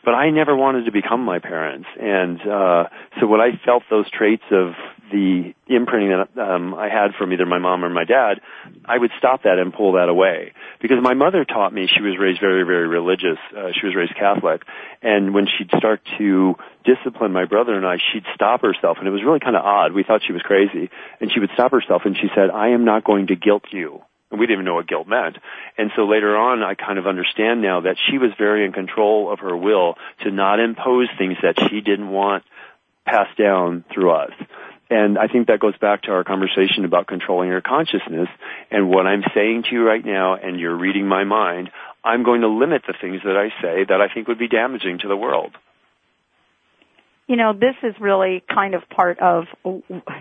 But 0.05 0.13
I 0.13 0.31
never 0.31 0.55
wanted 0.55 0.85
to 0.85 0.93
become 0.93 1.25
my 1.25 1.39
parents, 1.39 1.89
and 1.99 2.41
uh, 2.43 2.85
so 3.21 3.27
when 3.27 3.41
I 3.41 3.59
felt 3.65 3.85
those 3.89 4.09
traits 4.11 4.45
of 4.51 4.75
the 5.11 5.55
imprinting 5.69 6.11
that 6.11 6.41
um, 6.41 6.75
I 6.75 6.89
had 6.89 7.15
from 7.19 7.33
either 7.33 7.47
my 7.47 7.59
mom 7.59 7.85
or 7.85 7.91
my 7.91 8.05
dad, 8.05 8.41
I 8.85 8.99
would 8.99 9.11
stop 9.19 9.45
that 9.45 9.59
and 9.59 9.73
pull 9.73 9.93
that 9.93 10.09
away. 10.09 10.53
Because 10.83 10.99
my 11.01 11.15
mother 11.15 11.45
taught 11.45 11.73
me 11.73 11.89
she 11.93 12.03
was 12.03 12.17
raised 12.19 12.41
very, 12.41 12.65
very 12.65 12.89
religious. 12.89 13.39
Uh, 13.57 13.71
she 13.79 13.87
was 13.87 13.95
raised 13.95 14.15
Catholic, 14.17 14.63
and 15.03 15.33
when 15.33 15.47
she'd 15.47 15.71
start 15.77 16.01
to 16.19 16.57
discipline 16.87 17.33
my 17.33 17.45
brother 17.45 17.75
and 17.75 17.87
I, 17.87 17.97
she'd 18.13 18.25
stop 18.35 18.63
herself, 18.63 18.99
and 18.99 19.09
it 19.09 19.11
was 19.11 19.25
really 19.25 19.41
kind 19.41 19.57
of 19.57 19.65
odd. 19.65 19.93
We 19.93 20.05
thought 20.05 20.23
she 20.27 20.33
was 20.33 20.43
crazy, 20.43 20.89
and 21.21 21.33
she 21.33 21.41
would 21.41 21.51
stop 21.55 21.73
herself, 21.73 22.03
and 22.05 22.17
she 22.17 22.29
said, 22.35 22.51
"I 22.51 22.69
am 22.69 22.85
not 22.85 23.05
going 23.05 23.27
to 23.29 23.37
guilt 23.37 23.65
you." 23.73 24.03
And 24.31 24.41
we 24.41 24.47
didn't 24.47 24.61
even 24.61 24.65
know 24.65 24.75
what 24.75 24.89
guilt 24.89 25.07
meant. 25.07 25.39
And 25.79 25.93
so 25.95 26.07
later 26.07 26.37
on, 26.37 26.63
I 26.63 26.75
kind 26.75 26.99
of 26.99 27.07
understand 27.07 27.63
now 27.63 27.81
that 27.83 27.97
she 28.11 28.19
was 28.19 28.33
very 28.37 28.65
in 28.65 28.73
control 28.73 29.33
of 29.33 29.39
her 29.39 29.57
will 29.57 29.95
to 30.25 30.31
not 30.31 30.59
impose 30.59 31.09
things 31.17 31.37
that 31.43 31.55
she 31.69 31.81
didn't 31.81 32.11
want 32.11 32.43
passed 33.05 33.39
down 33.39 33.85
through 33.95 34.11
us. 34.11 34.33
And 34.91 35.19
I 35.19 35.27
think 35.27 35.49
that 35.49 35.61
goes 35.61 35.77
back 35.79 36.03
to 36.03 36.13
our 36.13 36.25
conversation 36.25 36.85
about 36.85 37.07
controlling 37.07 37.49
your 37.49 37.61
consciousness. 37.61 38.29
And 38.71 38.89
what 38.89 39.07
I'm 39.07 39.23
saying 39.35 39.65
to 39.65 39.75
you 39.75 39.85
right 39.85 40.05
now, 40.05 40.35
and 40.35 40.61
you're 40.61 40.77
reading 40.77 41.07
my 41.07 41.25
mind, 41.25 41.71
I'm 42.05 42.23
going 42.23 42.43
to 42.43 42.49
limit 42.49 42.83
the 42.87 42.95
things 43.01 43.21
that 43.25 43.37
I 43.37 43.49
say 43.61 43.85
that 43.89 44.01
I 44.01 44.13
think 44.13 44.29
would 44.29 44.39
be 44.39 44.49
damaging 44.49 44.99
to 45.01 45.09
the 45.09 45.17
world. 45.17 45.57
You 47.27 47.37
know, 47.37 47.53
this 47.53 47.75
is 47.83 47.95
really 48.01 48.45
kind 48.53 48.75
of 48.75 48.89
part 48.89 49.19
of 49.19 49.45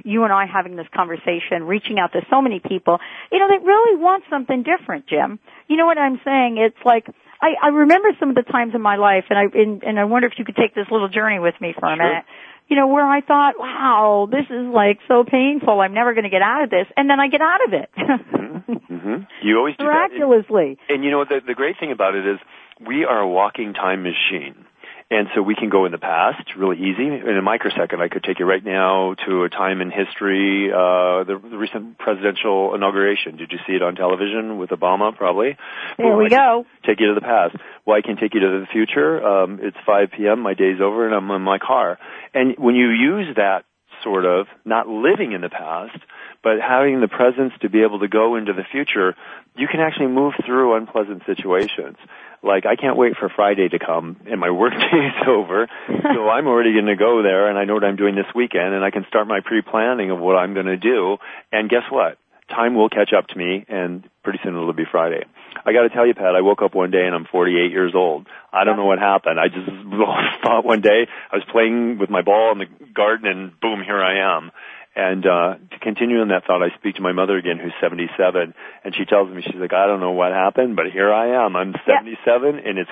you 0.04 0.24
and 0.24 0.34
I 0.34 0.46
having 0.48 0.76
this 0.76 0.88
conversation, 0.96 1.64
reaching 1.64 2.00
out 2.00 2.14
to 2.14 2.22
so 2.30 2.42
many 2.42 2.60
people, 2.60 2.98
you 3.32 3.40
know, 3.40 3.48
they 3.48 3.64
really 3.64 4.02
want 4.02 4.24
something 4.30 4.64
different, 4.64 5.08
Jim. 5.08 5.40
You 5.68 5.78
know 5.78 5.86
what 5.86 6.00
I'm 6.00 6.20
saying? 6.26 6.58
It's 6.58 6.84
like, 6.84 7.06
I, 7.42 7.54
I 7.62 7.68
remember 7.68 8.10
some 8.20 8.30
of 8.30 8.36
the 8.36 8.42
times 8.42 8.74
in 8.74 8.82
my 8.82 8.96
life, 8.96 9.26
and 9.30 9.38
I 9.38 9.44
and, 9.54 9.84
and 9.84 10.00
I 10.00 10.06
wonder 10.06 10.28
if 10.28 10.34
you 10.38 10.46
could 10.46 10.56
take 10.56 10.74
this 10.74 10.88
little 10.90 11.10
journey 11.10 11.38
with 11.38 11.54
me 11.62 11.76
for 11.78 11.86
a 11.86 11.96
sure. 11.96 12.04
minute 12.04 12.26
you 12.68 12.76
know, 12.76 12.88
where 12.88 13.06
I 13.06 13.22
thought, 13.22 13.60
wow, 13.60 14.28
this 14.30 14.46
is 14.50 14.66
like 14.74 15.00
so 15.08 15.24
painful. 15.24 15.80
I'm 15.80 15.94
never 15.94 16.14
going 16.14 16.24
to 16.24 16.30
get 16.30 16.42
out 16.42 16.64
of 16.64 16.70
this. 16.70 16.88
And 16.98 17.10
then 17.10 17.20
I 17.20 17.28
get 17.28 17.42
out 17.42 17.68
of 17.68 17.74
it. 17.74 17.90
mm-hmm. 17.96 18.96
Mm-hmm. 18.96 19.48
You 19.48 19.58
always 19.58 19.76
do 19.78 19.84
Miraculously. 19.86 20.80
And, 20.90 20.98
and 20.98 21.04
you 21.04 21.12
know, 21.12 21.26
the, 21.26 21.42
the 21.46 21.54
great 21.54 21.76
thing 21.80 21.92
about 21.92 22.16
it 22.16 22.26
is 22.26 22.40
we 22.86 23.06
are 23.06 23.20
a 23.20 23.28
walking 23.28 23.74
time 23.74 24.04
machine. 24.04 24.66
And 25.12 25.28
so 25.36 25.44
we 25.44 25.54
can 25.54 25.70
go 25.70 25.86
in 25.86 25.92
the 25.92 26.00
past 26.00 26.56
really 26.58 26.78
easy. 26.78 27.06
In 27.06 27.38
a 27.38 27.42
microsecond, 27.42 28.02
I 28.02 28.10
could 28.10 28.24
take 28.24 28.40
you 28.40 28.46
right 28.46 28.64
now 28.64 29.14
to 29.28 29.44
a 29.44 29.50
time 29.50 29.82
in 29.82 29.92
history, 29.92 30.72
uh, 30.74 31.24
the, 31.24 31.40
the 31.48 31.58
recent 31.58 32.00
presidential 32.00 32.74
inauguration. 32.74 33.38
Did 33.38 33.52
you 33.52 33.60
see 33.68 33.74
it 33.74 33.84
on 33.84 33.96
television 33.96 34.58
with 34.58 34.72
Obama? 34.72 35.16
Probably. 35.16 35.58
There 35.98 36.08
well, 36.08 36.18
we 36.18 36.30
go. 36.30 36.66
Take 36.88 37.00
you 37.00 37.10
to 37.10 37.14
the 37.14 37.22
past. 37.22 37.56
Well, 37.86 37.96
I 37.96 38.02
can 38.02 38.18
take 38.18 38.34
you 38.34 38.40
to 38.40 38.62
the 38.62 38.66
future. 38.74 39.24
Um, 39.24 39.60
it's 39.62 39.78
5 39.86 40.10
p.m. 40.18 40.40
My 40.40 40.56
day's 40.56 40.82
over, 40.82 41.06
and 41.06 41.14
I'm 41.14 41.30
in 41.30 41.44
my 41.44 41.60
car. 41.60 42.00
And 42.34 42.56
when 42.58 42.74
you 42.74 42.90
use 42.90 43.36
that 43.36 43.66
sort 44.06 44.26
of, 44.26 44.48
not 44.64 44.88
living 44.88 45.34
in 45.34 45.42
the 45.42 45.50
past, 45.50 45.98
but 46.42 46.62
having 46.62 47.02
the 47.02 47.10
presence 47.10 47.52
to 47.62 47.70
be 47.70 47.82
able 47.82 48.00
to 48.00 48.08
go 48.08 48.36
into 48.36 48.54
the 48.54 48.64
future, 48.72 49.18
you 49.58 49.68
can 49.68 49.82
actually 49.82 50.08
move 50.08 50.34
through 50.46 50.78
unpleasant 50.78 51.24
situations. 51.26 51.98
Like 52.44 52.66
I 52.68 52.76
can't 52.76 52.96
wait 52.96 53.18
for 53.20 53.28
Friday 53.36 53.68
to 53.70 53.80
come 53.80 54.18
and 54.30 54.40
my 54.40 54.52
work 54.62 54.72
day 54.72 55.10
is 55.10 55.28
over, 55.28 55.68
so 55.88 56.30
I'm 56.36 56.48
already 56.48 56.74
going 56.74 56.86
to 56.86 56.96
go 56.96 57.24
there 57.24 57.50
and 57.50 57.58
I 57.58 57.66
know 57.66 57.74
what 57.74 57.84
I'm 57.84 57.98
doing 57.98 58.16
this 58.16 58.30
weekend 58.36 58.74
and 58.74 58.86
I 58.86 58.92
can 58.92 59.06
start 59.10 59.28
my 59.28 59.40
pre-planning 59.44 60.12
of 60.12 60.20
what 60.20 60.36
I'm 60.36 60.54
going 60.54 60.68
to 60.68 60.78
do. 60.78 61.18
And 61.52 61.70
guess 61.70 61.90
what? 61.90 62.18
Time 62.50 62.76
will 62.76 62.90
catch 62.90 63.12
up 63.18 63.28
to 63.28 63.38
me 63.38 63.66
and 63.68 64.08
pretty 64.24 64.40
soon 64.44 64.54
it'll 64.54 64.74
be 64.74 64.86
Friday. 64.90 65.24
I 65.66 65.74
got 65.74 65.82
to 65.82 65.90
tell 65.90 66.06
you, 66.06 66.14
Pat, 66.14 66.36
I 66.36 66.42
woke 66.42 66.62
up 66.62 66.76
one 66.76 66.92
day 66.92 67.06
and 67.06 67.16
I'm 67.16 67.26
48 67.26 67.72
years 67.72 67.94
old. 67.96 68.28
I 68.54 68.64
don't 68.64 68.78
know 68.78 68.86
what 68.86 69.00
happened. 69.00 69.40
I 69.40 69.48
just 69.48 69.66
thought 70.44 70.64
one 70.64 70.82
day 70.82 71.08
I 71.32 71.36
was 71.36 71.46
playing 71.52 71.98
with 71.98 72.10
my 72.10 72.22
ball 72.22 72.52
in 72.52 72.60
the 72.60 72.86
garden 72.94 73.28
and 73.28 73.60
boom, 73.60 73.82
here 73.84 74.02
I 74.02 74.38
am. 74.38 74.52
And 74.96 75.26
uh, 75.26 75.56
to 75.72 75.80
continue 75.82 76.22
on 76.22 76.30
that 76.30 76.46
thought, 76.46 76.64
I 76.64 76.74
speak 76.78 76.96
to 76.96 77.02
my 77.02 77.12
mother 77.12 77.36
again, 77.36 77.60
who's 77.60 77.74
77, 77.82 78.54
and 78.84 78.96
she 78.96 79.04
tells 79.04 79.30
me 79.30 79.42
she's 79.42 79.60
like, 79.60 79.74
I 79.74 79.88
don't 79.88 80.00
know 80.00 80.12
what 80.14 80.32
happened, 80.32 80.78
but 80.78 80.86
here 80.92 81.12
I 81.12 81.46
am. 81.46 81.58
I'm 81.58 81.76
77, 81.86 82.16
yeah. 82.56 82.70
and 82.70 82.80
it's 82.80 82.92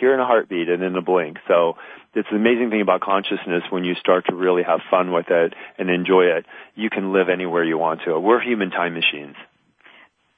here 0.00 0.14
in 0.14 0.20
a 0.20 0.24
heartbeat 0.24 0.70
and 0.70 0.82
in 0.82 0.96
a 0.96 1.02
blink. 1.02 1.36
So 1.48 1.76
it's 2.14 2.28
the 2.30 2.36
amazing 2.36 2.70
thing 2.70 2.80
about 2.82 3.00
consciousness 3.00 3.62
when 3.70 3.84
you 3.84 3.94
start 3.94 4.26
to 4.28 4.34
really 4.34 4.62
have 4.62 4.80
fun 4.90 5.12
with 5.12 5.26
it 5.30 5.54
and 5.78 5.88
enjoy 5.88 6.24
it. 6.24 6.44
You 6.74 6.90
can 6.90 7.12
live 7.12 7.28
anywhere 7.28 7.64
you 7.64 7.78
want 7.78 8.02
to. 8.04 8.18
We're 8.18 8.40
human 8.40 8.70
time 8.70 8.94
machines. 8.94 9.36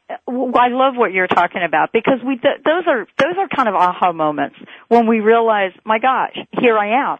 I 0.09 0.69
love 0.69 0.95
what 0.97 1.13
you're 1.13 1.27
talking 1.27 1.63
about 1.67 1.91
because 1.93 2.19
we 2.25 2.37
those 2.37 2.85
are 2.87 3.07
those 3.19 3.37
are 3.39 3.49
kind 3.49 3.69
of 3.69 3.75
aha 3.75 4.13
moments 4.13 4.57
when 4.89 5.07
we 5.07 5.21
realize, 5.21 5.73
my 5.85 5.99
gosh, 5.99 6.37
here 6.61 6.79
I 6.79 7.13
am. 7.13 7.19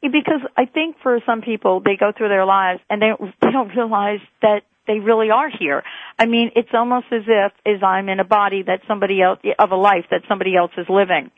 Because 0.00 0.40
I 0.56 0.64
think 0.64 0.96
for 1.02 1.20
some 1.26 1.42
people, 1.42 1.80
they 1.80 1.96
go 1.96 2.10
through 2.16 2.30
their 2.30 2.46
lives 2.46 2.80
and 2.90 3.00
they 3.00 3.12
they 3.40 3.50
don't 3.52 3.68
realize 3.76 4.20
that 4.40 4.62
they 4.86 4.98
really 4.98 5.30
are 5.30 5.48
here. 5.48 5.84
I 6.18 6.26
mean, 6.26 6.50
it's 6.56 6.70
almost 6.72 7.06
as 7.12 7.22
if 7.28 7.52
as 7.66 7.82
I'm 7.82 8.08
in 8.08 8.18
a 8.18 8.24
body 8.24 8.62
that 8.62 8.80
somebody 8.88 9.22
else 9.22 9.38
of 9.58 9.70
a 9.70 9.76
life 9.76 10.06
that 10.10 10.22
somebody 10.28 10.56
else 10.56 10.72
is 10.76 10.86
living. 10.88 11.30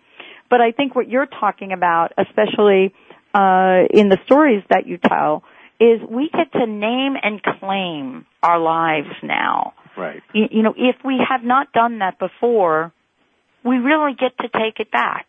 But 0.50 0.60
I 0.60 0.72
think 0.72 0.94
what 0.94 1.08
you're 1.08 1.26
talking 1.26 1.72
about, 1.72 2.12
especially 2.18 2.94
uh, 3.34 3.84
in 3.90 4.08
the 4.08 4.18
stories 4.26 4.62
that 4.70 4.86
you 4.86 4.98
tell, 4.98 5.42
is 5.80 6.00
we 6.08 6.30
get 6.30 6.52
to 6.52 6.66
name 6.66 7.14
and 7.20 7.42
claim 7.42 8.26
our 8.42 8.60
lives 8.60 9.14
now. 9.22 9.74
Right. 9.96 10.22
You, 10.32 10.46
you 10.50 10.62
know, 10.62 10.74
if 10.76 10.96
we 11.04 11.20
have 11.28 11.42
not 11.42 11.72
done 11.72 11.98
that 11.98 12.18
before, 12.18 12.92
we 13.64 13.76
really 13.76 14.12
get 14.18 14.36
to 14.38 14.48
take 14.48 14.78
it 14.78 14.90
back. 14.90 15.26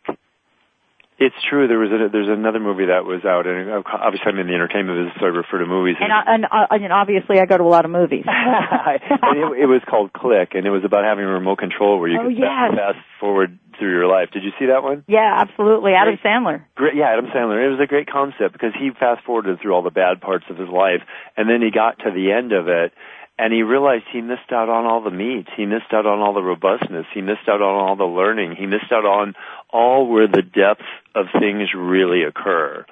It's 1.18 1.36
true. 1.48 1.68
There 1.72 1.80
was 1.80 1.96
a, 1.96 2.12
there's 2.12 2.28
another 2.28 2.60
movie 2.60 2.92
that 2.92 3.08
was 3.08 3.24
out, 3.24 3.48
and 3.48 3.72
obviously 3.72 4.28
I'm 4.28 4.40
in 4.40 4.52
the 4.52 4.54
entertainment 4.54 5.00
business, 5.00 5.16
so 5.16 5.26
I 5.26 5.32
refer 5.32 5.64
to 5.64 5.66
movies. 5.66 5.96
And, 5.96 6.12
and, 6.12 6.44
and, 6.44 6.46
uh, 6.52 6.68
and 6.76 6.92
obviously 6.92 7.40
I 7.40 7.48
go 7.48 7.56
to 7.56 7.64
a 7.64 7.72
lot 7.72 7.88
of 7.88 7.92
movies. 7.92 8.26
and 8.28 9.36
it, 9.40 9.64
it 9.64 9.70
was 9.72 9.80
called 9.88 10.12
Click, 10.12 10.60
and 10.60 10.68
it 10.68 10.76
was 10.76 10.84
about 10.84 11.08
having 11.08 11.24
a 11.24 11.32
remote 11.32 11.64
control 11.64 12.04
where 12.04 12.12
you 12.12 12.20
oh, 12.20 12.28
could 12.28 12.36
yes. 12.36 12.76
fast 12.76 13.00
forward 13.24 13.58
through 13.80 13.96
your 13.96 14.12
life. 14.12 14.36
Did 14.36 14.44
you 14.44 14.52
see 14.60 14.68
that 14.68 14.84
one? 14.84 15.08
Yeah, 15.08 15.40
absolutely. 15.40 15.96
Adam 15.96 16.20
Sandler. 16.20 16.68
Great. 16.76 16.96
Yeah, 16.96 17.08
Adam 17.16 17.32
Sandler. 17.32 17.64
It 17.64 17.72
was 17.72 17.80
a 17.80 17.88
great 17.88 18.12
concept 18.12 18.52
because 18.52 18.76
he 18.76 18.92
fast 18.92 19.24
forwarded 19.24 19.62
through 19.62 19.72
all 19.72 19.84
the 19.84 19.96
bad 19.96 20.20
parts 20.20 20.46
of 20.52 20.58
his 20.58 20.68
life, 20.68 21.00
and 21.40 21.48
then 21.48 21.64
he 21.64 21.72
got 21.72 22.00
to 22.04 22.12
the 22.12 22.36
end 22.36 22.52
of 22.52 22.68
it, 22.68 22.92
and 23.38 23.54
he 23.54 23.64
realized 23.64 24.06
he 24.12 24.22
missed 24.22 24.52
out 24.52 24.70
on 24.70 24.86
all 24.86 25.04
the 25.04 25.12
meat. 25.12 25.48
He 25.58 25.66
missed 25.66 25.92
out 25.92 26.06
on 26.06 26.20
all 26.20 26.34
the 26.34 26.42
robustness. 26.42 27.06
He 27.14 27.22
missed 27.22 27.48
out 27.50 27.62
on 27.62 27.76
all 27.76 27.96
the 27.96 28.06
learning. 28.06 28.56
He 28.58 28.66
missed 28.66 28.92
out 28.92 29.06
on 29.06 29.36
all 29.70 30.08
where 30.08 30.28
the 30.28 30.42
depth 30.42 30.86
of 31.14 31.28
things 31.38 31.70
really 31.76 32.24
occur. 32.24 32.86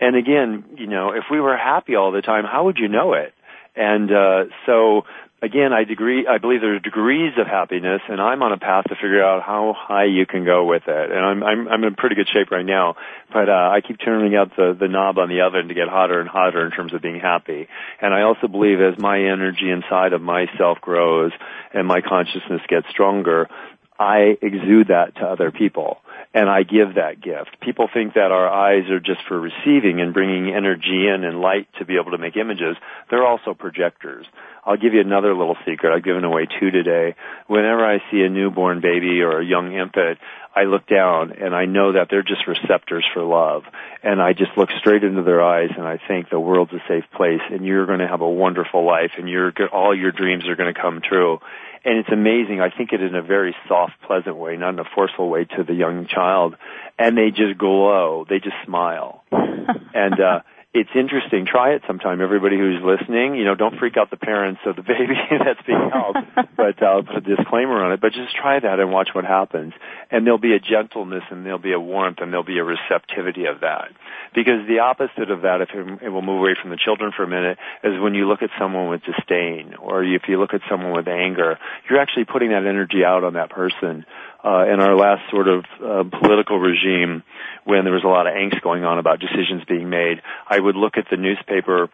And 0.00 0.14
again, 0.14 0.64
you 0.76 0.86
know, 0.86 1.10
if 1.10 1.24
we 1.30 1.40
were 1.40 1.56
happy 1.56 1.96
all 1.96 2.12
the 2.12 2.22
time, 2.22 2.44
how 2.44 2.66
would 2.66 2.78
you 2.78 2.88
know 2.88 3.14
it? 3.14 3.34
And 3.74 4.10
uh, 4.12 4.44
so 4.66 5.02
again, 5.42 5.72
I 5.72 5.84
degree, 5.84 6.26
I 6.26 6.38
believe 6.38 6.60
there 6.60 6.74
are 6.74 6.78
degrees 6.78 7.32
of 7.38 7.46
happiness, 7.46 8.00
and 8.08 8.20
I'm 8.20 8.42
on 8.42 8.52
a 8.52 8.58
path 8.58 8.84
to 8.88 8.94
figure 8.96 9.22
out 9.22 9.42
how 9.42 9.74
high 9.76 10.04
you 10.04 10.26
can 10.26 10.44
go 10.44 10.64
with 10.64 10.82
it. 10.86 11.10
And 11.10 11.18
I'm 11.18 11.42
I'm 11.42 11.68
I'm 11.68 11.84
in 11.84 11.94
pretty 11.94 12.16
good 12.16 12.28
shape 12.28 12.50
right 12.50 12.64
now, 12.64 12.96
but 13.32 13.48
uh, 13.48 13.70
I 13.72 13.80
keep 13.86 13.98
turning 14.04 14.34
out 14.34 14.56
the 14.56 14.76
the 14.78 14.88
knob 14.88 15.18
on 15.18 15.28
the 15.28 15.42
oven 15.42 15.68
to 15.68 15.74
get 15.74 15.88
hotter 15.88 16.20
and 16.20 16.28
hotter 16.28 16.64
in 16.64 16.72
terms 16.72 16.92
of 16.92 17.02
being 17.02 17.20
happy. 17.20 17.68
And 18.00 18.12
I 18.12 18.22
also 18.22 18.48
believe 18.48 18.80
as 18.80 18.98
my 18.98 19.18
energy 19.18 19.70
inside 19.70 20.12
of 20.12 20.22
myself 20.22 20.80
grows 20.80 21.32
and 21.72 21.86
my 21.86 22.00
consciousness 22.00 22.62
gets 22.68 22.88
stronger, 22.90 23.48
I 23.98 24.36
exude 24.42 24.88
that 24.88 25.16
to 25.16 25.22
other 25.22 25.50
people 25.50 25.98
and 26.34 26.48
I 26.48 26.62
give 26.62 26.94
that 26.94 27.20
gift. 27.20 27.60
People 27.60 27.88
think 27.92 28.14
that 28.14 28.30
our 28.32 28.48
eyes 28.48 28.90
are 28.90 29.00
just 29.00 29.20
for 29.26 29.40
receiving 29.40 30.00
and 30.00 30.12
bringing 30.12 30.54
energy 30.54 31.08
in 31.08 31.24
and 31.24 31.40
light 31.40 31.68
to 31.78 31.84
be 31.84 31.96
able 31.96 32.10
to 32.10 32.18
make 32.18 32.36
images. 32.36 32.76
They're 33.10 33.26
also 33.26 33.54
projectors. 33.54 34.26
I'll 34.64 34.76
give 34.76 34.92
you 34.92 35.00
another 35.00 35.34
little 35.34 35.56
secret. 35.66 35.94
I've 35.94 36.04
given 36.04 36.24
away 36.24 36.46
two 36.60 36.70
today. 36.70 37.14
Whenever 37.46 37.86
I 37.86 38.02
see 38.10 38.20
a 38.20 38.28
newborn 38.28 38.82
baby 38.82 39.22
or 39.22 39.40
a 39.40 39.44
young 39.44 39.72
infant, 39.72 40.18
I 40.54 40.64
look 40.64 40.86
down 40.86 41.32
and 41.32 41.54
I 41.54 41.64
know 41.64 41.92
that 41.92 42.08
they're 42.10 42.22
just 42.22 42.46
receptors 42.46 43.06
for 43.14 43.22
love. 43.22 43.62
And 44.02 44.20
I 44.20 44.34
just 44.34 44.50
look 44.58 44.68
straight 44.78 45.04
into 45.04 45.22
their 45.22 45.42
eyes 45.42 45.70
and 45.74 45.86
I 45.86 45.98
think 46.06 46.28
the 46.28 46.40
world's 46.40 46.72
a 46.74 46.82
safe 46.86 47.04
place 47.16 47.40
and 47.50 47.64
you're 47.64 47.86
going 47.86 48.00
to 48.00 48.08
have 48.08 48.20
a 48.20 48.28
wonderful 48.28 48.84
life 48.84 49.12
and 49.16 49.28
you're, 49.28 49.52
all 49.72 49.96
your 49.96 50.12
dreams 50.12 50.46
are 50.46 50.56
going 50.56 50.72
to 50.72 50.78
come 50.78 51.00
true. 51.00 51.40
And 51.84 51.98
it's 51.98 52.08
amazing. 52.10 52.60
I 52.60 52.70
think 52.70 52.92
it 52.92 53.00
in 53.00 53.14
a 53.14 53.22
very 53.22 53.54
soft, 53.68 53.94
pleasant 54.06 54.36
way, 54.36 54.56
not 54.56 54.70
in 54.70 54.78
a 54.78 54.84
forceful 54.94 55.28
way 55.28 55.44
to 55.44 55.64
the 55.64 55.74
young 55.74 56.06
child. 56.06 56.56
And 56.98 57.16
they 57.16 57.30
just 57.30 57.56
glow. 57.58 58.26
They 58.28 58.40
just 58.40 58.56
smile. 58.64 59.24
and, 59.30 60.20
uh, 60.20 60.40
it's 60.74 60.90
interesting. 60.94 61.46
Try 61.46 61.72
it 61.72 61.82
sometime. 61.86 62.20
Everybody 62.20 62.58
who's 62.58 62.82
listening, 62.84 63.36
you 63.36 63.44
know, 63.44 63.54
don't 63.54 63.78
freak 63.78 63.96
out 63.96 64.10
the 64.10 64.18
parents 64.18 64.60
of 64.66 64.76
the 64.76 64.82
baby 64.86 65.16
that's 65.30 65.62
being 65.66 65.90
held. 65.90 66.16
but 66.56 66.82
uh, 66.82 66.86
I'll 66.86 67.02
put 67.02 67.16
a 67.16 67.36
disclaimer 67.36 67.82
on 67.82 67.92
it. 67.92 68.00
But 68.00 68.12
just 68.12 68.36
try 68.36 68.60
that 68.60 68.78
and 68.78 68.92
watch 68.92 69.08
what 69.14 69.24
happens. 69.24 69.72
And 70.10 70.26
there'll 70.26 70.38
be 70.38 70.54
a 70.54 70.60
gentleness 70.60 71.24
and 71.30 71.44
there'll 71.44 71.58
be 71.58 71.72
a 71.72 71.80
warmth 71.80 72.18
and 72.20 72.30
there'll 72.30 72.44
be 72.44 72.58
a 72.58 72.64
receptivity 72.64 73.46
of 73.46 73.60
that. 73.60 73.88
Because 74.34 74.68
the 74.68 74.80
opposite 74.80 75.30
of 75.30 75.42
that, 75.42 75.62
if 75.62 75.70
it 76.02 76.10
will 76.10 76.22
move 76.22 76.40
away 76.40 76.54
from 76.60 76.70
the 76.70 76.78
children 76.78 77.12
for 77.16 77.22
a 77.22 77.28
minute, 77.28 77.56
is 77.82 77.98
when 77.98 78.14
you 78.14 78.28
look 78.28 78.42
at 78.42 78.50
someone 78.58 78.88
with 78.88 79.00
disdain 79.04 79.74
or 79.74 80.04
if 80.04 80.22
you 80.28 80.38
look 80.38 80.52
at 80.52 80.60
someone 80.68 80.92
with 80.92 81.08
anger, 81.08 81.58
you're 81.88 81.98
actually 81.98 82.26
putting 82.26 82.50
that 82.50 82.66
energy 82.66 83.04
out 83.06 83.24
on 83.24 83.34
that 83.34 83.48
person 83.48 84.04
uh, 84.44 84.66
in 84.72 84.80
our 84.80 84.94
last 84.94 85.22
sort 85.30 85.48
of 85.48 85.64
uh, 85.82 86.04
political 86.20 86.58
regime, 86.58 87.24
when 87.64 87.84
there 87.84 87.92
was 87.92 88.04
a 88.04 88.08
lot 88.08 88.26
of 88.26 88.32
angst 88.32 88.62
going 88.62 88.84
on 88.84 88.98
about 88.98 89.20
decisions 89.20 89.64
being 89.68 89.90
made, 89.90 90.22
I 90.48 90.57
would 90.60 90.76
look 90.76 90.96
at 90.96 91.06
the 91.10 91.16
newspaper 91.16 91.90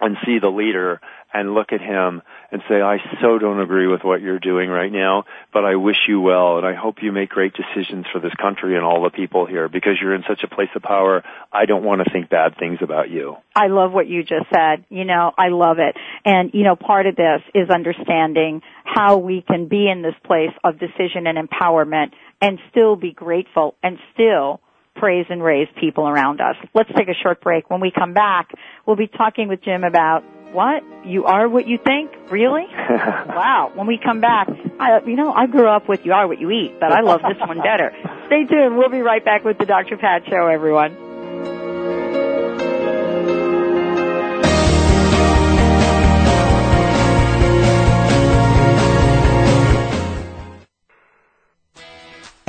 and 0.00 0.16
see 0.26 0.38
the 0.38 0.48
leader 0.48 1.00
and 1.32 1.52
look 1.52 1.72
at 1.72 1.80
him 1.80 2.22
and 2.52 2.62
say, 2.68 2.80
I 2.80 2.98
so 3.20 3.38
don't 3.38 3.60
agree 3.60 3.88
with 3.88 4.04
what 4.04 4.20
you're 4.20 4.38
doing 4.38 4.70
right 4.70 4.92
now, 4.92 5.24
but 5.52 5.64
I 5.64 5.74
wish 5.74 5.96
you 6.06 6.20
well 6.20 6.58
and 6.58 6.66
I 6.66 6.74
hope 6.74 7.02
you 7.02 7.10
make 7.10 7.30
great 7.30 7.52
decisions 7.54 8.06
for 8.12 8.20
this 8.20 8.32
country 8.34 8.76
and 8.76 8.84
all 8.84 9.02
the 9.02 9.10
people 9.10 9.44
here 9.44 9.68
because 9.68 9.94
you're 10.00 10.14
in 10.14 10.22
such 10.28 10.44
a 10.44 10.54
place 10.54 10.68
of 10.76 10.82
power. 10.82 11.24
I 11.52 11.66
don't 11.66 11.82
want 11.82 12.04
to 12.04 12.10
think 12.10 12.30
bad 12.30 12.56
things 12.56 12.78
about 12.82 13.10
you. 13.10 13.36
I 13.56 13.66
love 13.66 13.92
what 13.92 14.06
you 14.06 14.22
just 14.22 14.46
said. 14.54 14.84
You 14.90 15.04
know, 15.04 15.32
I 15.36 15.48
love 15.48 15.78
it. 15.80 15.96
And, 16.24 16.50
you 16.54 16.62
know, 16.62 16.76
part 16.76 17.06
of 17.06 17.16
this 17.16 17.40
is 17.52 17.68
understanding 17.68 18.62
how 18.84 19.16
we 19.16 19.42
can 19.42 19.66
be 19.66 19.90
in 19.90 20.02
this 20.02 20.14
place 20.24 20.52
of 20.62 20.78
decision 20.78 21.26
and 21.26 21.36
empowerment 21.36 22.12
and 22.40 22.60
still 22.70 22.94
be 22.94 23.12
grateful 23.12 23.74
and 23.82 23.98
still 24.12 24.60
praise 24.94 25.26
and 25.28 25.42
raise 25.42 25.68
people 25.80 26.08
around 26.08 26.40
us. 26.40 26.56
Let's 26.74 26.90
take 26.96 27.08
a 27.08 27.14
short 27.22 27.40
break. 27.40 27.70
When 27.70 27.80
we 27.80 27.90
come 27.90 28.14
back, 28.14 28.50
we'll 28.86 28.96
be 28.96 29.08
talking 29.08 29.48
with 29.48 29.62
Jim 29.62 29.84
about 29.84 30.22
what? 30.52 30.84
You 31.04 31.24
are 31.24 31.48
what 31.48 31.66
you 31.66 31.78
think? 31.84 32.12
Really? 32.30 32.66
wow. 33.28 33.72
When 33.74 33.86
we 33.86 33.98
come 34.02 34.20
back, 34.20 34.48
I, 34.78 35.00
you 35.04 35.16
know, 35.16 35.32
I 35.32 35.46
grew 35.46 35.68
up 35.68 35.88
with 35.88 36.00
you 36.04 36.12
are 36.12 36.28
what 36.28 36.40
you 36.40 36.50
eat, 36.50 36.78
but 36.78 36.92
I 36.92 37.00
love 37.00 37.22
this 37.22 37.38
one 37.40 37.58
better. 37.58 37.90
Stay 38.26 38.44
tuned. 38.44 38.78
We'll 38.78 38.88
be 38.88 39.00
right 39.00 39.24
back 39.24 39.44
with 39.44 39.58
the 39.58 39.66
Dr. 39.66 39.96
Pat 39.96 40.22
Show, 40.28 40.46
everyone. 40.46 41.13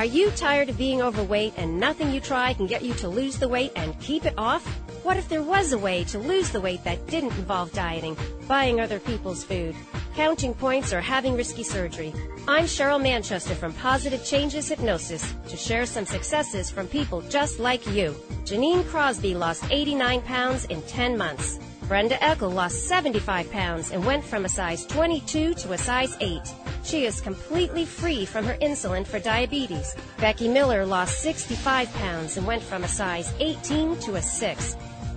Are 0.00 0.04
you 0.06 0.30
tired 0.30 0.70
of 0.70 0.78
being 0.78 1.02
overweight 1.02 1.54
and 1.58 1.78
nothing 1.78 2.10
you 2.10 2.20
try 2.20 2.54
can 2.54 2.66
get 2.66 2.80
you 2.80 2.94
to 2.94 3.08
lose 3.08 3.38
the 3.38 3.48
weight 3.48 3.72
and 3.76 3.98
keep 4.00 4.24
it 4.24 4.32
off? 4.38 4.64
What 5.02 5.16
if 5.16 5.28
there 5.28 5.42
was 5.42 5.72
a 5.74 5.78
way 5.78 6.04
to 6.04 6.18
lose 6.18 6.48
the 6.48 6.60
weight 6.60 6.84
that 6.84 7.06
didn't 7.08 7.36
involve 7.36 7.72
dieting, 7.72 8.16
buying 8.48 8.80
other 8.80 8.98
people's 8.98 9.44
food, 9.44 9.74
counting 10.14 10.54
points, 10.54 10.92
or 10.92 11.02
having 11.02 11.34
risky 11.34 11.62
surgery? 11.62 12.14
I'm 12.46 12.64
Cheryl 12.64 13.02
Manchester 13.02 13.54
from 13.54 13.74
Positive 13.74 14.24
Changes 14.24 14.68
Hypnosis 14.68 15.34
to 15.48 15.56
share 15.56 15.84
some 15.84 16.06
successes 16.06 16.70
from 16.70 16.86
people 16.86 17.20
just 17.22 17.58
like 17.58 17.86
you. 17.88 18.14
Janine 18.44 18.86
Crosby 18.86 19.34
lost 19.34 19.64
89 19.70 20.22
pounds 20.22 20.64
in 20.66 20.80
10 20.82 21.18
months. 21.18 21.58
Brenda 21.88 22.14
Eckel 22.16 22.54
lost 22.54 22.86
75 22.86 23.50
pounds 23.50 23.90
and 23.90 24.06
went 24.06 24.24
from 24.24 24.44
a 24.44 24.48
size 24.48 24.86
22 24.86 25.54
to 25.54 25.72
a 25.72 25.78
size 25.78 26.16
8. 26.20 26.40
She 26.82 27.04
is 27.04 27.20
completely 27.20 27.84
free 27.84 28.24
from 28.24 28.44
her 28.44 28.56
insulin 28.60 29.06
for 29.06 29.18
diabetes. 29.18 29.94
Becky 30.18 30.48
Miller 30.48 30.84
lost 30.86 31.20
65 31.20 31.92
pounds 31.94 32.36
and 32.36 32.46
went 32.46 32.62
from 32.62 32.84
a 32.84 32.88
size 32.88 33.32
18 33.38 33.98
to 34.00 34.16
a 34.16 34.22
6. 34.22 34.76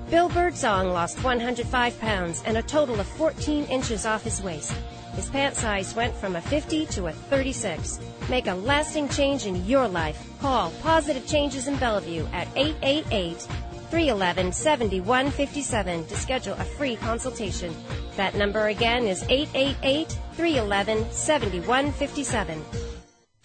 Bill 0.09 0.29
Birdsong 0.29 0.89
lost 0.89 1.23
105 1.23 1.99
pounds 1.99 2.43
and 2.45 2.57
a 2.57 2.61
total 2.61 2.99
of 2.99 3.07
14 3.07 3.65
inches 3.65 4.05
off 4.05 4.23
his 4.23 4.41
waist. 4.43 4.73
His 5.15 5.29
pant 5.29 5.55
size 5.55 5.95
went 5.95 6.15
from 6.15 6.35
a 6.35 6.41
50 6.41 6.85
to 6.87 7.07
a 7.07 7.11
36. 7.11 7.99
Make 8.29 8.47
a 8.47 8.53
lasting 8.53 9.09
change 9.09 9.45
in 9.45 9.65
your 9.65 9.87
life. 9.87 10.27
Call 10.39 10.71
Positive 10.81 11.25
Changes 11.27 11.67
in 11.67 11.77
Bellevue 11.77 12.25
at 12.33 12.47
888 12.55 13.47
311 13.93 14.51
7157 14.51 16.07
to 16.07 16.15
schedule 16.15 16.53
a 16.53 16.63
free 16.63 16.95
consultation. 16.95 17.75
That 18.17 18.33
number 18.33 18.69
again 18.69 19.05
is 19.05 19.21
888 19.29 20.17
311 20.33 21.11
7157. 21.11 22.92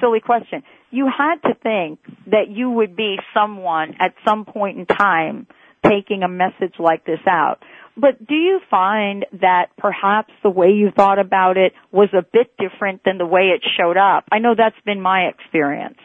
Silly 0.00 0.20
question. 0.20 0.62
You 0.90 1.10
had 1.14 1.36
to 1.46 1.54
think 1.62 1.98
that 2.28 2.48
you 2.48 2.70
would 2.70 2.96
be 2.96 3.16
someone 3.34 3.96
at 4.00 4.14
some 4.26 4.46
point 4.46 4.78
in 4.78 4.86
time 4.86 5.46
taking 5.86 6.22
a 6.22 6.28
message 6.28 6.74
like 6.78 7.04
this 7.04 7.20
out. 7.28 7.58
But 7.96 8.26
do 8.26 8.34
you 8.34 8.60
find 8.70 9.24
that 9.40 9.70
perhaps 9.78 10.32
the 10.42 10.50
way 10.50 10.72
you 10.72 10.90
thought 10.90 11.18
about 11.18 11.56
it 11.56 11.72
was 11.90 12.08
a 12.12 12.22
bit 12.22 12.52
different 12.58 13.02
than 13.04 13.16
the 13.16 13.26
way 13.26 13.54
it 13.54 13.62
showed 13.78 13.96
up? 13.96 14.24
I 14.30 14.38
know 14.38 14.54
that's 14.54 14.78
been 14.84 15.00
my 15.00 15.22
experience. 15.22 15.98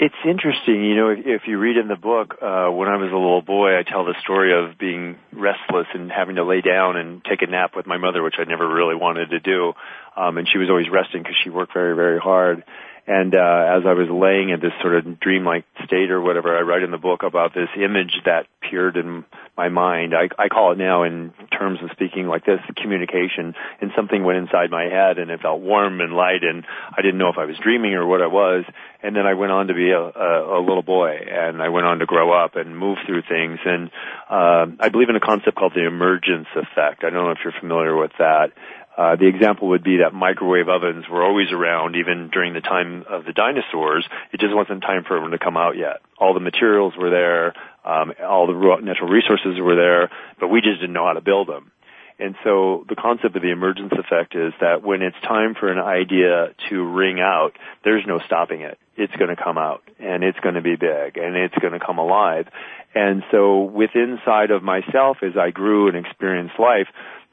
It's 0.00 0.14
interesting, 0.26 0.84
you 0.84 0.96
know, 0.96 1.10
if, 1.10 1.18
if 1.24 1.42
you 1.46 1.58
read 1.58 1.76
in 1.76 1.86
the 1.86 1.96
book, 1.96 2.38
uh, 2.42 2.68
when 2.68 2.88
I 2.88 2.96
was 2.96 3.12
a 3.12 3.16
little 3.16 3.42
boy, 3.42 3.78
I 3.78 3.84
tell 3.84 4.04
the 4.04 4.14
story 4.22 4.52
of 4.52 4.76
being 4.76 5.16
restless 5.32 5.86
and 5.94 6.10
having 6.10 6.36
to 6.36 6.44
lay 6.44 6.62
down 6.62 6.96
and 6.96 7.24
take 7.24 7.42
a 7.42 7.46
nap 7.46 7.76
with 7.76 7.86
my 7.86 7.96
mother, 7.96 8.22
which 8.22 8.34
I 8.38 8.44
never 8.44 8.66
really 8.66 8.96
wanted 8.96 9.30
to 9.30 9.38
do. 9.38 9.74
Um, 10.16 10.36
and 10.38 10.48
she 10.50 10.58
was 10.58 10.68
always 10.68 10.90
resting 10.90 11.22
because 11.22 11.36
she 11.44 11.50
worked 11.50 11.74
very, 11.74 11.94
very 11.94 12.18
hard. 12.18 12.64
And 13.06 13.34
uh, 13.34 13.76
as 13.76 13.82
I 13.84 13.92
was 13.92 14.08
laying 14.08 14.48
in 14.48 14.60
this 14.60 14.72
sort 14.80 14.96
of 14.96 15.20
dreamlike 15.20 15.64
state 15.84 16.10
or 16.10 16.22
whatever, 16.22 16.56
I 16.56 16.62
write 16.62 16.82
in 16.82 16.90
the 16.90 16.98
book 16.98 17.22
about 17.22 17.52
this 17.52 17.68
image 17.76 18.16
that 18.24 18.46
appeared 18.62 18.96
in 18.96 19.24
my 19.58 19.68
mind. 19.68 20.14
I, 20.14 20.28
I 20.42 20.48
call 20.48 20.72
it 20.72 20.78
now, 20.78 21.02
in 21.02 21.32
terms 21.56 21.80
of 21.82 21.90
speaking 21.92 22.26
like 22.26 22.46
this, 22.46 22.60
communication. 22.80 23.54
And 23.80 23.90
something 23.94 24.24
went 24.24 24.38
inside 24.38 24.70
my 24.70 24.84
head, 24.84 25.18
and 25.18 25.30
it 25.30 25.42
felt 25.42 25.60
warm 25.60 26.00
and 26.00 26.14
light, 26.14 26.42
and 26.42 26.64
I 26.96 27.02
didn't 27.02 27.18
know 27.18 27.28
if 27.28 27.36
I 27.38 27.44
was 27.44 27.56
dreaming 27.62 27.92
or 27.92 28.06
what 28.06 28.22
I 28.22 28.26
was. 28.26 28.64
And 29.02 29.14
then 29.14 29.26
I 29.26 29.34
went 29.34 29.52
on 29.52 29.66
to 29.66 29.74
be 29.74 29.90
a, 29.90 30.00
a, 30.00 30.58
a 30.58 30.60
little 30.60 30.82
boy, 30.82 31.12
and 31.28 31.60
I 31.60 31.68
went 31.68 31.86
on 31.86 31.98
to 31.98 32.06
grow 32.06 32.32
up 32.32 32.56
and 32.56 32.76
move 32.76 32.96
through 33.06 33.22
things. 33.28 33.58
And 33.66 33.90
uh, 34.30 34.66
I 34.80 34.88
believe 34.88 35.10
in 35.10 35.16
a 35.16 35.20
concept 35.20 35.56
called 35.56 35.74
the 35.74 35.86
emergence 35.86 36.48
effect. 36.56 37.04
I 37.04 37.10
don't 37.10 37.24
know 37.24 37.32
if 37.32 37.38
you're 37.44 37.60
familiar 37.60 37.94
with 37.94 38.12
that. 38.18 38.52
Uh, 38.96 39.16
the 39.16 39.26
example 39.26 39.68
would 39.68 39.82
be 39.82 39.98
that 39.98 40.14
microwave 40.14 40.68
ovens 40.68 41.04
were 41.10 41.24
always 41.24 41.50
around 41.50 41.96
even 41.96 42.30
during 42.32 42.54
the 42.54 42.60
time 42.60 43.04
of 43.08 43.24
the 43.24 43.32
dinosaurs. 43.32 44.06
It 44.32 44.40
just 44.40 44.54
wasn't 44.54 44.82
time 44.82 45.04
for 45.06 45.20
them 45.20 45.32
to 45.32 45.38
come 45.38 45.56
out 45.56 45.76
yet. 45.76 46.00
All 46.18 46.32
the 46.32 46.40
materials 46.40 46.94
were 46.96 47.10
there, 47.10 47.54
um, 47.84 48.12
all 48.22 48.46
the 48.46 48.80
natural 48.82 49.08
resources 49.08 49.58
were 49.60 49.74
there, 49.74 50.10
but 50.38 50.48
we 50.48 50.60
just 50.60 50.80
didn't 50.80 50.92
know 50.92 51.06
how 51.06 51.14
to 51.14 51.20
build 51.20 51.48
them. 51.48 51.72
And 52.18 52.36
so 52.44 52.84
the 52.88 52.94
concept 52.94 53.34
of 53.34 53.42
the 53.42 53.50
emergence 53.50 53.92
effect 53.92 54.36
is 54.36 54.52
that 54.60 54.82
when 54.84 55.02
it's 55.02 55.20
time 55.22 55.54
for 55.58 55.70
an 55.70 55.80
idea 55.80 56.54
to 56.70 56.84
ring 56.84 57.18
out, 57.18 57.52
there's 57.82 58.04
no 58.06 58.20
stopping 58.24 58.60
it. 58.60 58.78
It's 58.96 59.14
going 59.16 59.34
to 59.34 59.42
come 59.42 59.58
out 59.58 59.82
and 59.98 60.22
it's 60.22 60.38
going 60.38 60.54
to 60.54 60.62
be 60.62 60.76
big 60.76 61.16
and 61.16 61.34
it's 61.34 61.56
going 61.56 61.72
to 61.72 61.84
come 61.84 61.98
alive. 61.98 62.46
And 62.94 63.24
so 63.32 63.62
within 63.62 64.18
inside 64.18 64.52
of 64.52 64.62
myself 64.62 65.18
as 65.22 65.36
I 65.36 65.50
grew 65.50 65.88
and 65.88 65.96
experienced 65.96 66.54
life, 66.60 66.86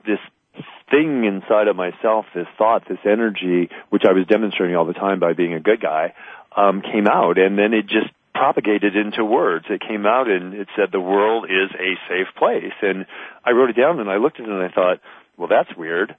this 0.07 0.19
thing 0.89 1.23
inside 1.23 1.67
of 1.67 1.75
myself, 1.75 2.25
this 2.35 2.47
thought, 2.57 2.87
this 2.87 2.99
energy, 3.05 3.69
which 3.89 4.03
I 4.07 4.13
was 4.13 4.25
demonstrating 4.27 4.75
all 4.75 4.85
the 4.85 4.93
time 4.93 5.19
by 5.19 5.33
being 5.33 5.53
a 5.53 5.59
good 5.59 5.81
guy, 5.81 6.13
um, 6.55 6.81
came 6.81 7.07
out, 7.07 7.37
and 7.37 7.57
then 7.57 7.73
it 7.73 7.87
just 7.87 8.09
propagated 8.33 8.95
into 8.95 9.23
words. 9.23 9.65
It 9.69 9.81
came 9.81 10.05
out 10.05 10.29
and 10.29 10.53
it 10.53 10.67
said 10.75 10.89
the 10.91 10.99
world 10.99 11.45
is 11.45 11.69
a 11.75 11.93
safe 12.09 12.27
place. 12.37 12.73
And 12.81 13.05
I 13.45 13.51
wrote 13.51 13.69
it 13.69 13.75
down 13.75 13.99
and 13.99 14.09
I 14.09 14.17
looked 14.17 14.39
at 14.39 14.45
it 14.45 14.49
and 14.49 14.63
I 14.63 14.69
thought, 14.69 14.99
well, 15.37 15.47
that's 15.47 15.75
weird. 15.77 16.15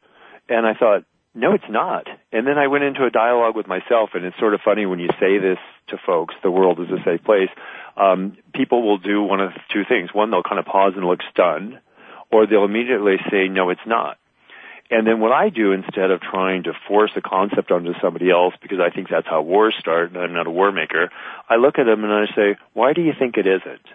And 0.49 0.66
I 0.66 0.74
thought, 0.74 1.05
no, 1.35 1.55
it's 1.55 1.68
not. 1.68 2.07
And 2.30 2.47
then 2.47 2.59
I 2.59 2.66
went 2.66 2.85
into 2.85 3.05
a 3.05 3.11
dialogue 3.11 3.57
with 3.57 3.66
myself, 3.66 4.11
and 4.14 4.24
it's 4.24 4.39
sort 4.39 4.53
of 4.53 4.61
funny 4.62 4.85
when 4.85 4.99
you 4.99 5.09
say 5.18 5.39
this 5.39 5.59
to 5.89 5.97
folks, 6.05 6.35
the 6.43 6.51
world 6.51 6.78
is 6.80 6.91
a 6.91 7.03
safe 7.05 7.24
place. 7.24 7.49
Um, 7.97 8.37
people 8.55 8.83
will 8.83 8.99
do 8.99 9.22
one 9.22 9.41
of 9.41 9.53
two 9.72 9.85
things. 9.89 10.11
One, 10.12 10.30
they'll 10.30 10.43
kind 10.43 10.59
of 10.59 10.66
pause 10.66 10.93
and 10.95 11.07
look 11.07 11.20
stunned, 11.30 11.78
or 12.30 12.47
they'll 12.47 12.64
immediately 12.64 13.16
say, 13.30 13.49
no, 13.49 13.70
it's 13.70 13.80
not. 13.87 14.18
And 14.93 15.07
then 15.07 15.20
what 15.20 15.32
I 15.32 15.49
do 15.49 15.72
instead 15.72 16.11
of 16.11 16.20
trying 16.20 16.64
to 16.64 16.74
force 16.86 17.12
a 17.16 17.22
concept 17.22 17.70
onto 17.70 17.95
somebody 18.03 18.30
else 18.30 18.53
because 18.61 18.78
I 18.78 18.95
think 18.95 19.09
that's 19.09 19.26
how 19.26 19.40
wars 19.40 19.74
start 19.80 20.12
and 20.12 20.20
I'm 20.20 20.34
not 20.34 20.47
a 20.47 20.51
war 20.51 20.70
maker, 20.70 21.09
I 21.49 21.57
look 21.57 21.78
at 21.78 21.84
them 21.84 22.05
and 22.05 22.12
I 22.12 22.26
say, 22.36 22.57
why 22.74 22.93
do 22.93 23.01
you 23.01 23.14
think 23.18 23.38
it 23.38 23.47
isn't? 23.47 23.86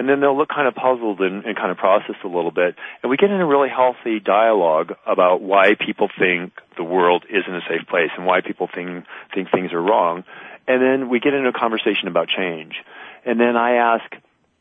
And 0.00 0.08
then 0.08 0.18
they'll 0.18 0.36
look 0.36 0.48
kind 0.48 0.66
of 0.66 0.74
puzzled 0.74 1.20
and, 1.20 1.44
and 1.44 1.56
kind 1.56 1.70
of 1.70 1.76
process 1.76 2.16
a 2.24 2.26
little 2.26 2.50
bit. 2.50 2.74
And 3.04 3.10
we 3.10 3.16
get 3.16 3.30
in 3.30 3.40
a 3.40 3.46
really 3.46 3.68
healthy 3.68 4.18
dialogue 4.18 4.96
about 5.06 5.42
why 5.42 5.74
people 5.74 6.10
think 6.18 6.54
the 6.76 6.82
world 6.82 7.24
isn't 7.30 7.54
a 7.54 7.62
safe 7.68 7.86
place 7.88 8.10
and 8.16 8.26
why 8.26 8.40
people 8.40 8.68
think, 8.74 9.04
think 9.32 9.52
things 9.52 9.72
are 9.72 9.80
wrong. 9.80 10.24
And 10.66 10.82
then 10.82 11.08
we 11.08 11.20
get 11.20 11.34
into 11.34 11.50
a 11.50 11.52
conversation 11.52 12.08
about 12.08 12.26
change. 12.26 12.74
And 13.24 13.38
then 13.38 13.56
I 13.56 13.76
ask, 13.76 14.12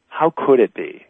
how 0.09 0.29
could 0.29 0.59
it 0.59 0.75
be? 0.75 1.07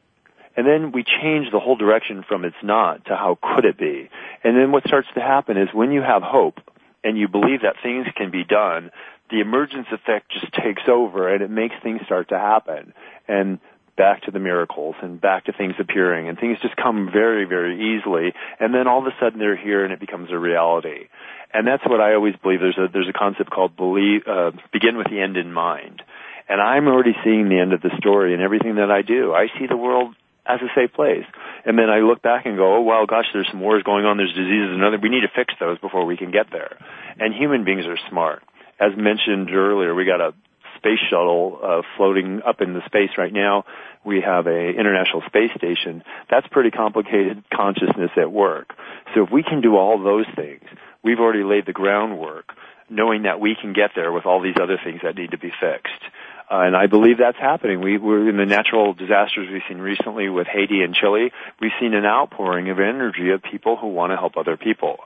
And 0.58 0.66
then 0.66 0.92
we 0.92 1.04
change 1.04 1.52
the 1.52 1.60
whole 1.60 1.76
direction 1.76 2.24
from 2.28 2.46
it's 2.46 2.56
not 2.64 3.06
to 3.06 3.16
how 3.16 3.38
could 3.42 3.66
it 3.66 3.78
be. 3.78 4.10
And 4.44 4.58
then 4.58 4.72
what 4.72 4.88
starts 4.88 5.08
to 5.16 5.22
happen 5.22 5.58
is 5.58 5.70
when 5.74 5.92
you 5.92 6.02
have 6.02 6.24
hope 6.24 6.60
and 7.04 7.18
you 7.18 7.28
believe 7.28 7.62
that 7.62 7.76
things 7.84 8.08
can 8.16 8.32
be 8.32 8.44
done, 8.44 8.92
the 9.30 9.42
emergence 9.42 9.88
effect 9.92 10.32
just 10.32 10.54
takes 10.54 10.84
over 10.88 11.34
and 11.34 11.44
it 11.44 11.50
makes 11.50 11.76
things 11.84 12.02
start 12.06 12.30
to 12.30 12.40
happen. 12.40 12.94
And 13.28 13.60
back 13.98 14.24
to 14.24 14.32
the 14.32 14.40
miracles 14.40 14.96
and 15.02 15.20
back 15.20 15.46
to 15.46 15.54
things 15.54 15.76
appearing 15.80 16.28
and 16.28 16.38
things 16.38 16.58
just 16.62 16.76
come 16.76 17.10
very, 17.12 17.46
very 17.46 17.98
easily 17.98 18.34
and 18.60 18.74
then 18.74 18.88
all 18.88 19.00
of 19.00 19.08
a 19.08 19.16
sudden 19.20 19.40
they're 19.40 19.56
here 19.56 19.84
and 19.84 19.94
it 19.94 20.00
becomes 20.00 20.32
a 20.32 20.38
reality. 20.38 21.08
And 21.54 21.66
that's 21.66 21.86
what 21.86 22.02
I 22.02 22.14
always 22.14 22.36
believe. 22.42 22.60
There's 22.60 22.78
a, 22.78 22.88
there's 22.92 23.08
a 23.10 23.18
concept 23.18 23.50
called 23.50 23.78
believe, 23.78 24.28
uh, 24.28 24.52
begin 24.74 24.98
with 24.98 25.08
the 25.10 25.22
end 25.22 25.38
in 25.38 25.54
mind. 25.54 26.02
And 26.48 26.62
I'm 26.62 26.88
already 26.88 27.16
seeing 27.24 27.50
the 27.50 27.60
end 27.60 27.74
of 27.74 27.82
the 27.82 27.92
story 27.98 28.34
in 28.34 28.42
everything 28.42 28.76
that 28.76 28.92
I 28.92 29.02
do. 29.02 29.34
I 29.34 29.48
see 29.58 29.66
the 29.68 29.78
world 29.78 30.16
as 30.46 30.62
a 30.62 30.70
safe 30.76 30.94
place. 30.94 31.26
And 31.66 31.78
then 31.78 31.90
I 31.90 32.00
look 32.00 32.22
back 32.22 32.46
and 32.46 32.58
go, 32.58 32.78
oh 32.78 32.82
well, 32.82 33.06
gosh, 33.06 33.26
there's 33.34 33.50
some 33.50 33.60
wars 33.60 33.84
going 33.84 34.06
on, 34.06 34.18
there's 34.18 34.34
diseases 34.34 34.72
and 34.72 34.84
other, 34.84 34.98
we 35.02 35.10
need 35.10 35.22
to 35.22 35.34
fix 35.36 35.54
those 35.60 35.80
before 35.80 36.06
we 36.06 36.18
can 36.18 36.32
get 36.32 36.48
there. 36.52 36.78
And 37.20 37.34
human 37.34 37.64
beings 37.64 37.86
are 37.86 37.98
smart. 38.10 38.44
As 38.80 38.92
mentioned 38.98 39.50
earlier, 39.52 39.96
we 39.96 40.06
got 40.06 40.22
a 40.22 40.34
space 40.78 41.00
shuttle 41.10 41.60
uh, 41.64 41.82
floating 41.98 42.42
up 42.46 42.62
in 42.62 42.74
the 42.74 42.82
space 42.86 43.12
right 43.18 43.34
now. 43.34 43.66
We 44.04 44.22
have 44.22 44.46
a 44.46 44.70
international 44.70 45.24
space 45.26 45.52
station. 45.58 46.04
That's 46.30 46.48
pretty 46.48 46.70
complicated 46.70 47.44
consciousness 47.52 48.12
at 48.18 48.32
work. 48.32 48.76
So 49.16 49.24
if 49.24 49.32
we 49.32 49.42
can 49.42 49.62
do 49.62 49.78
all 49.78 50.04
those 50.04 50.28
things, 50.36 50.64
we've 51.04 51.20
already 51.20 51.44
laid 51.44 51.66
the 51.66 51.74
groundwork, 51.74 52.52
knowing 52.90 53.24
that 53.24 53.40
we 53.40 53.56
can 53.60 53.74
get 53.74 53.92
there 53.96 54.12
with 54.12 54.26
all 54.26 54.42
these 54.42 54.58
other 54.62 54.78
things 54.84 55.00
that 55.04 55.16
need 55.16 55.32
to 55.32 55.40
be 55.40 55.52
fixed. 55.60 56.04
Uh, 56.50 56.62
and 56.62 56.76
I 56.76 56.86
believe 56.88 57.18
that's 57.18 57.38
happening. 57.38 57.82
We, 57.82 57.98
we're 57.98 58.30
in 58.30 58.38
the 58.38 58.46
natural 58.46 58.94
disasters 58.94 59.50
we've 59.52 59.64
seen 59.68 59.80
recently 59.80 60.30
with 60.30 60.46
Haiti 60.46 60.82
and 60.82 60.94
Chile. 60.94 61.32
We've 61.60 61.72
seen 61.80 61.96
an 61.96 62.06
outpouring 62.06 62.70
of 62.70 62.80
energy 62.80 63.32
of 63.32 63.42
people 63.42 63.78
who 63.78 63.88
want 63.88 64.12
to 64.12 64.18
help 64.18 64.38
other 64.38 64.56
people. 64.56 64.98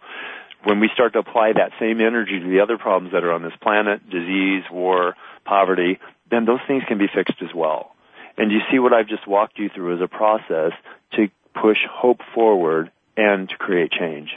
When 0.65 0.81
we 0.81 0.89
start 0.93 1.13
to 1.13 1.19
apply 1.19 1.53
that 1.53 1.71
same 1.79 2.01
energy 2.01 2.39
to 2.39 2.49
the 2.49 2.59
other 2.59 2.77
problems 2.77 3.13
that 3.13 3.23
are 3.23 3.31
on 3.31 3.41
this 3.41 3.53
planet, 3.61 4.09
disease, 4.09 4.63
war, 4.69 5.15
poverty, 5.45 5.99
then 6.29 6.43
those 6.43 6.59
things 6.67 6.83
can 6.87 6.97
be 6.97 7.07
fixed 7.07 7.41
as 7.41 7.53
well. 7.55 7.95
And 8.37 8.51
you 8.51 8.59
see 8.69 8.79
what 8.79 8.91
I've 8.91 9.07
just 9.07 9.25
walked 9.25 9.57
you 9.57 9.69
through 9.69 9.95
as 9.95 10.01
a 10.01 10.07
process 10.07 10.73
to 11.13 11.29
push 11.53 11.77
hope 11.89 12.19
forward 12.35 12.91
and 13.15 13.47
to 13.47 13.55
create 13.55 13.91
change 13.91 14.31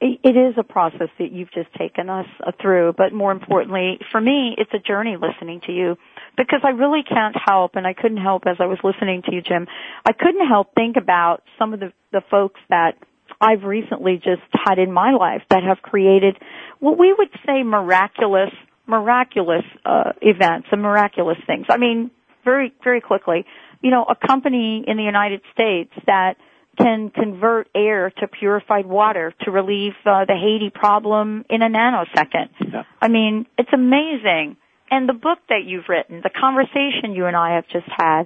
it 0.00 0.36
is 0.36 0.54
a 0.56 0.62
process 0.62 1.08
that 1.18 1.32
you've 1.32 1.50
just 1.52 1.72
taken 1.74 2.08
us 2.08 2.26
through, 2.60 2.94
but 2.96 3.12
more 3.12 3.32
importantly, 3.32 3.98
for 4.12 4.20
me, 4.20 4.54
it's 4.56 4.70
a 4.72 4.78
journey 4.78 5.16
listening 5.20 5.60
to 5.66 5.72
you 5.72 5.96
because 6.36 6.60
I 6.62 6.70
really 6.70 7.02
can't 7.02 7.34
help, 7.44 7.74
and 7.74 7.86
I 7.86 7.94
couldn't 7.94 8.18
help 8.18 8.44
as 8.46 8.56
I 8.60 8.66
was 8.66 8.78
listening 8.84 9.22
to 9.22 9.34
you, 9.34 9.42
Jim, 9.42 9.66
I 10.04 10.12
couldn't 10.12 10.46
help 10.46 10.74
think 10.74 10.96
about 10.96 11.42
some 11.58 11.74
of 11.74 11.80
the, 11.80 11.92
the 12.12 12.22
folks 12.30 12.60
that 12.70 12.92
I've 13.40 13.64
recently 13.64 14.16
just 14.16 14.42
had 14.52 14.78
in 14.78 14.92
my 14.92 15.12
life 15.12 15.42
that 15.50 15.62
have 15.64 15.78
created 15.82 16.36
what 16.78 16.98
we 16.98 17.12
would 17.16 17.30
say 17.44 17.62
miraculous, 17.64 18.50
miraculous, 18.86 19.64
uh, 19.84 20.12
events 20.22 20.68
and 20.70 20.80
miraculous 20.80 21.38
things. 21.46 21.66
I 21.68 21.76
mean, 21.76 22.10
very, 22.44 22.72
very 22.82 23.00
quickly, 23.00 23.44
you 23.82 23.90
know, 23.90 24.04
a 24.08 24.14
company 24.26 24.84
in 24.86 24.96
the 24.96 25.02
United 25.02 25.40
States 25.52 25.92
that 26.06 26.34
can 26.78 27.10
convert 27.10 27.68
air 27.74 28.10
to 28.18 28.28
purified 28.28 28.86
water 28.86 29.34
to 29.42 29.50
relieve 29.50 29.94
uh, 30.06 30.24
the 30.24 30.34
Haiti 30.34 30.70
problem 30.70 31.44
in 31.50 31.62
a 31.62 31.68
nanosecond. 31.68 32.50
Yeah. 32.60 32.84
I 33.00 33.08
mean, 33.08 33.46
it's 33.58 33.72
amazing. 33.72 34.56
And 34.90 35.08
the 35.08 35.14
book 35.14 35.38
that 35.48 35.64
you've 35.66 35.88
written, 35.88 36.20
the 36.22 36.30
conversation 36.30 37.14
you 37.14 37.26
and 37.26 37.36
I 37.36 37.56
have 37.56 37.68
just 37.68 37.88
had, 37.88 38.24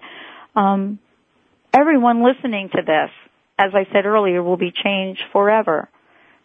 um, 0.55 0.98
everyone 1.74 2.22
listening 2.22 2.68
to 2.74 2.82
this, 2.82 3.11
as 3.59 3.72
I 3.74 3.86
said 3.92 4.07
earlier, 4.07 4.42
will 4.42 4.57
be 4.57 4.72
changed 4.72 5.22
forever. 5.32 5.88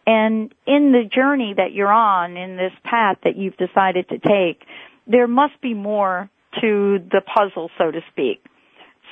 And 0.05 0.53
in 0.65 0.93
the 0.93 1.03
journey 1.13 1.53
that 1.57 1.73
you're 1.73 1.91
on, 1.91 2.37
in 2.37 2.55
this 2.55 2.71
path 2.83 3.17
that 3.25 3.35
you've 3.35 3.57
decided 3.57 4.07
to 4.09 4.19
take, 4.19 4.65
there 5.05 5.27
must 5.27 5.59
be 5.61 5.73
more 5.73 6.29
to 6.61 6.99
the 7.11 7.21
puzzle, 7.21 7.69
so 7.77 7.91
to 7.91 7.99
speak. 8.11 8.43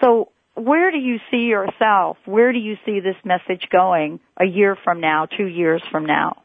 So 0.02 0.30
where 0.56 0.92
do 0.92 0.98
you 0.98 1.20
see 1.30 1.46
yourself? 1.46 2.18
Where 2.26 2.52
do 2.52 2.60
you 2.60 2.78
see 2.86 3.00
this 3.00 3.18
message 3.24 3.68
going 3.70 4.20
a 4.38 4.46
year 4.46 4.78
from 4.84 5.02
now, 5.02 5.26
two 5.26 5.48
years 5.48 5.82
from 5.92 6.06
now? 6.06 6.42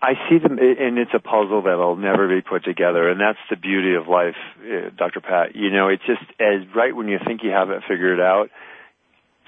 I 0.00 0.14
see 0.28 0.38
them, 0.38 0.58
and 0.58 0.98
it's 0.98 1.14
a 1.14 1.20
puzzle 1.20 1.62
that'll 1.62 1.96
never 1.96 2.28
be 2.28 2.40
put 2.40 2.64
together, 2.64 3.08
and 3.08 3.20
that's 3.20 3.38
the 3.50 3.56
beauty 3.56 3.94
of 3.94 4.08
life, 4.08 4.36
uh, 4.60 4.90
Dr. 4.96 5.20
Pat. 5.20 5.54
You 5.54 5.70
know, 5.70 5.88
it's 5.88 6.02
just 6.06 6.22
as 6.40 6.62
right 6.74 6.94
when 6.94 7.08
you 7.08 7.18
think 7.24 7.42
you 7.42 7.50
have 7.50 7.70
it 7.70 7.82
figured 7.88 8.20
out, 8.20 8.50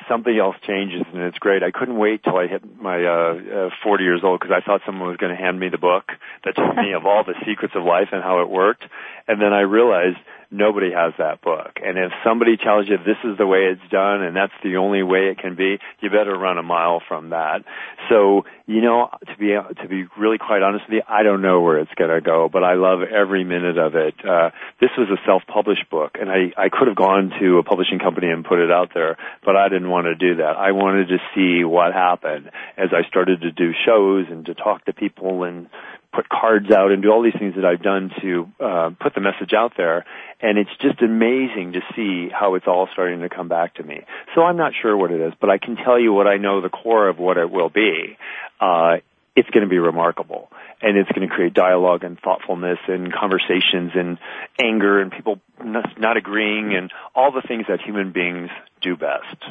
something 0.08 0.36
else 0.36 0.56
changes, 0.66 1.02
and 1.12 1.22
it's 1.22 1.38
great. 1.38 1.62
I 1.62 1.70
couldn't 1.70 1.98
wait 1.98 2.22
till 2.22 2.36
I 2.36 2.46
hit 2.46 2.62
my 2.80 3.04
uh, 3.04 3.66
uh 3.66 3.70
40 3.82 4.04
years 4.04 4.20
old 4.22 4.40
because 4.40 4.54
I 4.54 4.64
thought 4.64 4.82
someone 4.86 5.08
was 5.08 5.16
going 5.16 5.34
to 5.34 5.40
hand 5.40 5.58
me 5.58 5.68
the 5.68 5.78
book 5.78 6.12
that 6.44 6.56
told 6.56 6.76
me 6.76 6.92
of 6.96 7.06
all 7.06 7.24
the 7.24 7.34
secrets 7.46 7.74
of 7.74 7.84
life 7.84 8.08
and 8.12 8.22
how 8.22 8.42
it 8.42 8.48
worked, 8.48 8.84
and 9.26 9.40
then 9.40 9.52
I 9.52 9.60
realized 9.60 10.18
nobody 10.51 10.92
has 10.92 11.12
that 11.18 11.40
book. 11.42 11.78
And 11.82 11.99
if 11.99 12.12
somebody 12.24 12.57
tells 12.57 12.88
you 12.88 12.97
this 12.99 13.18
is 13.24 13.38
the 13.38 13.47
way 13.47 13.70
it's 13.72 13.90
done 13.90 14.22
and 14.22 14.36
that's 14.36 14.53
the 14.62 14.76
only 14.76 15.03
way 15.03 15.30
it 15.30 15.38
can 15.38 15.55
be, 15.57 15.78
you 16.01 16.11
better 16.11 16.36
run 16.36 16.59
a 16.59 16.62
mile 16.62 17.03
from 17.07 17.30
that. 17.30 17.64
So, 18.09 18.45
you 18.66 18.80
know, 18.80 19.11
to 19.26 19.36
be 19.38 19.55
to 19.82 19.88
be 19.88 20.07
really 20.18 20.38
quite 20.38 20.62
honest 20.62 20.84
with 20.88 20.95
you, 20.95 21.03
I 21.09 21.22
don't 21.22 21.42
know 21.42 21.61
where 21.61 21.78
it's 21.78 21.95
going 21.97 22.11
to 22.11 22.20
go, 22.20 22.49
but 22.53 22.64
I 22.64 22.74
love 22.74 23.01
every 23.03 23.45
minute 23.45 23.78
of 23.78 23.95
it. 23.95 24.14
Uh, 24.24 24.51
this 24.80 24.90
was 24.97 25.09
a 25.11 25.20
self-published 25.26 25.90
book, 25.90 26.16
and 26.20 26.30
I 26.30 26.53
I 26.57 26.68
could 26.68 26.88
have 26.88 26.97
gone 26.97 27.32
to 27.40 27.59
a 27.59 27.62
publishing 27.62 27.99
company 27.99 28.28
and 28.28 28.45
put 28.45 28.59
it 28.59 28.70
out 28.70 28.90
there, 28.95 29.16
but 29.45 29.57
I 29.57 29.68
didn't 29.68 29.90
want 29.90 30.07
to 30.07 30.14
do 30.14 30.36
that. 30.36 30.57
I 30.57 30.72
wanted 30.72 31.09
to 31.09 31.18
see 31.34 31.64
what 31.64 31.92
happened 31.92 32.51
as 32.76 32.90
I 32.92 33.07
started 33.09 33.42
to 33.42 33.51
do 33.51 33.72
shows 33.86 34.26
and 34.30 34.47
to 34.47 34.55
talk 34.55 34.84
to 34.86 34.92
people 34.92 35.45
and 35.45 35.68
put 36.14 36.28
cards 36.28 36.70
out 36.70 36.92
and 36.92 37.02
do 37.02 37.10
all 37.10 37.22
these 37.22 37.36
things 37.38 37.54
that 37.56 37.64
I've 37.64 37.82
done 37.82 38.10
to 38.22 38.48
uh, 38.60 38.90
put 39.00 39.14
the 39.14 39.20
message 39.20 39.52
out 39.52 39.72
there. 39.76 40.04
And 40.40 40.58
it's 40.58 40.70
just 40.80 41.02
amazing 41.02 41.72
to 41.72 41.80
see 41.96 42.28
how 42.28 42.54
it's 42.54 42.66
all 42.66 42.88
starting 42.92 43.20
to 43.20 43.28
come 43.28 43.48
back 43.48 43.74
to 43.74 43.82
me. 43.82 44.02
So 44.34 44.42
I'm 44.42 44.56
not 44.56 44.72
sure 44.80 44.96
what 44.96 45.10
it 45.10 45.20
is, 45.20 45.32
but 45.40 45.50
I 45.50 45.58
can 45.58 45.76
tell 45.76 45.98
you 45.98 46.12
what 46.12 46.26
I 46.26 46.36
know 46.36 46.60
the 46.60 46.68
core 46.68 47.08
of 47.08 47.18
what 47.18 47.36
it 47.36 47.50
will 47.50 47.70
be. 47.70 48.16
Uh, 48.60 48.98
it's 49.36 49.50
going 49.50 49.64
to 49.64 49.70
be 49.70 49.78
remarkable. 49.78 50.50
And 50.80 50.98
it's 50.98 51.10
going 51.10 51.26
to 51.26 51.34
create 51.34 51.54
dialogue 51.54 52.04
and 52.04 52.18
thoughtfulness 52.20 52.78
and 52.88 53.12
conversations 53.12 53.92
and 53.94 54.18
anger 54.60 55.00
and 55.00 55.10
people 55.10 55.40
not 55.64 56.16
agreeing 56.16 56.74
and 56.74 56.92
all 57.14 57.32
the 57.32 57.42
things 57.46 57.64
that 57.68 57.80
human 57.80 58.12
beings 58.12 58.50
do 58.82 58.96
best. 58.96 59.42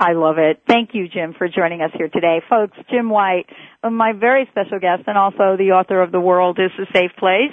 I 0.00 0.12
love 0.14 0.38
it. 0.38 0.62
Thank 0.66 0.90
you, 0.94 1.08
Jim, 1.08 1.34
for 1.36 1.46
joining 1.46 1.82
us 1.82 1.90
here 1.94 2.08
today. 2.08 2.40
Folks, 2.48 2.76
Jim 2.90 3.10
White, 3.10 3.44
my 3.84 4.12
very 4.18 4.48
special 4.50 4.80
guest 4.80 5.02
and 5.06 5.18
also 5.18 5.58
the 5.58 5.72
author 5.76 6.00
of 6.00 6.10
The 6.10 6.18
World 6.18 6.58
is 6.58 6.70
a 6.78 6.90
Safe 6.90 7.10
Place. 7.18 7.52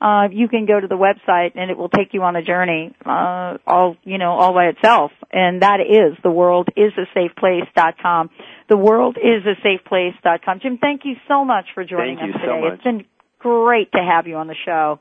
Uh, 0.00 0.28
you 0.32 0.48
can 0.48 0.66
go 0.66 0.80
to 0.80 0.88
the 0.88 0.96
website 0.96 1.52
and 1.54 1.70
it 1.70 1.78
will 1.78 1.88
take 1.88 2.08
you 2.12 2.24
on 2.24 2.34
a 2.34 2.42
journey, 2.42 2.92
uh, 3.06 3.58
all, 3.64 3.96
you 4.02 4.18
know, 4.18 4.32
all 4.32 4.52
by 4.52 4.64
itself. 4.66 5.12
And 5.32 5.62
that 5.62 5.78
is 5.80 6.18
the 6.24 6.32
world 6.32 6.68
is 6.76 6.92
a 6.98 7.06
safe 7.14 7.30
place.com. 7.38 8.30
The 8.68 8.76
world 8.76 9.16
is 9.16 9.46
a 9.46 9.54
safe 9.62 9.84
place.com. 9.86 10.60
Jim, 10.60 10.78
thank 10.78 11.02
you 11.04 11.14
so 11.28 11.44
much 11.44 11.66
for 11.74 11.84
joining 11.84 12.18
thank 12.18 12.34
us 12.34 12.40
today. 12.40 12.60
So 12.60 12.74
it's 12.74 12.82
been 12.82 13.04
great 13.38 13.92
to 13.92 13.98
have 14.02 14.26
you 14.26 14.34
on 14.34 14.48
the 14.48 14.56
show. 14.66 14.98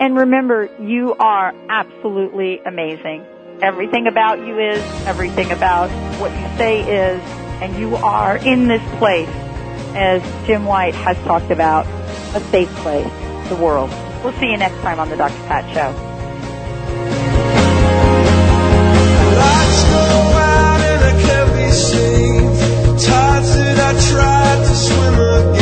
And 0.00 0.16
remember, 0.16 0.68
you 0.82 1.14
are 1.14 1.54
absolutely 1.70 2.58
amazing. 2.60 3.24
Everything 3.62 4.06
about 4.06 4.40
you 4.40 4.58
is, 4.58 4.82
everything 5.06 5.50
about 5.50 5.88
what 6.20 6.30
you 6.32 6.46
say 6.58 6.82
is, 6.82 7.22
and 7.62 7.78
you 7.78 7.96
are 7.96 8.36
in 8.36 8.68
this 8.68 8.82
place, 8.98 9.30
as 9.94 10.20
Jim 10.46 10.66
White 10.66 10.94
has 10.94 11.16
talked 11.18 11.50
about, 11.50 11.86
a 12.36 12.40
safe 12.50 12.68
place, 12.76 13.10
the 13.48 13.56
world. 13.56 13.88
We'll 14.22 14.38
see 14.40 14.50
you 14.50 14.58
next 14.58 14.76
time 14.82 15.00
on 15.00 15.08
the 15.08 15.16
Dr. 15.16 15.42
Pat 15.46 15.72
Show. 15.72 16.13
tried 24.10 24.64
to 24.64 24.74
swim 24.74 25.14
again. 25.14 25.53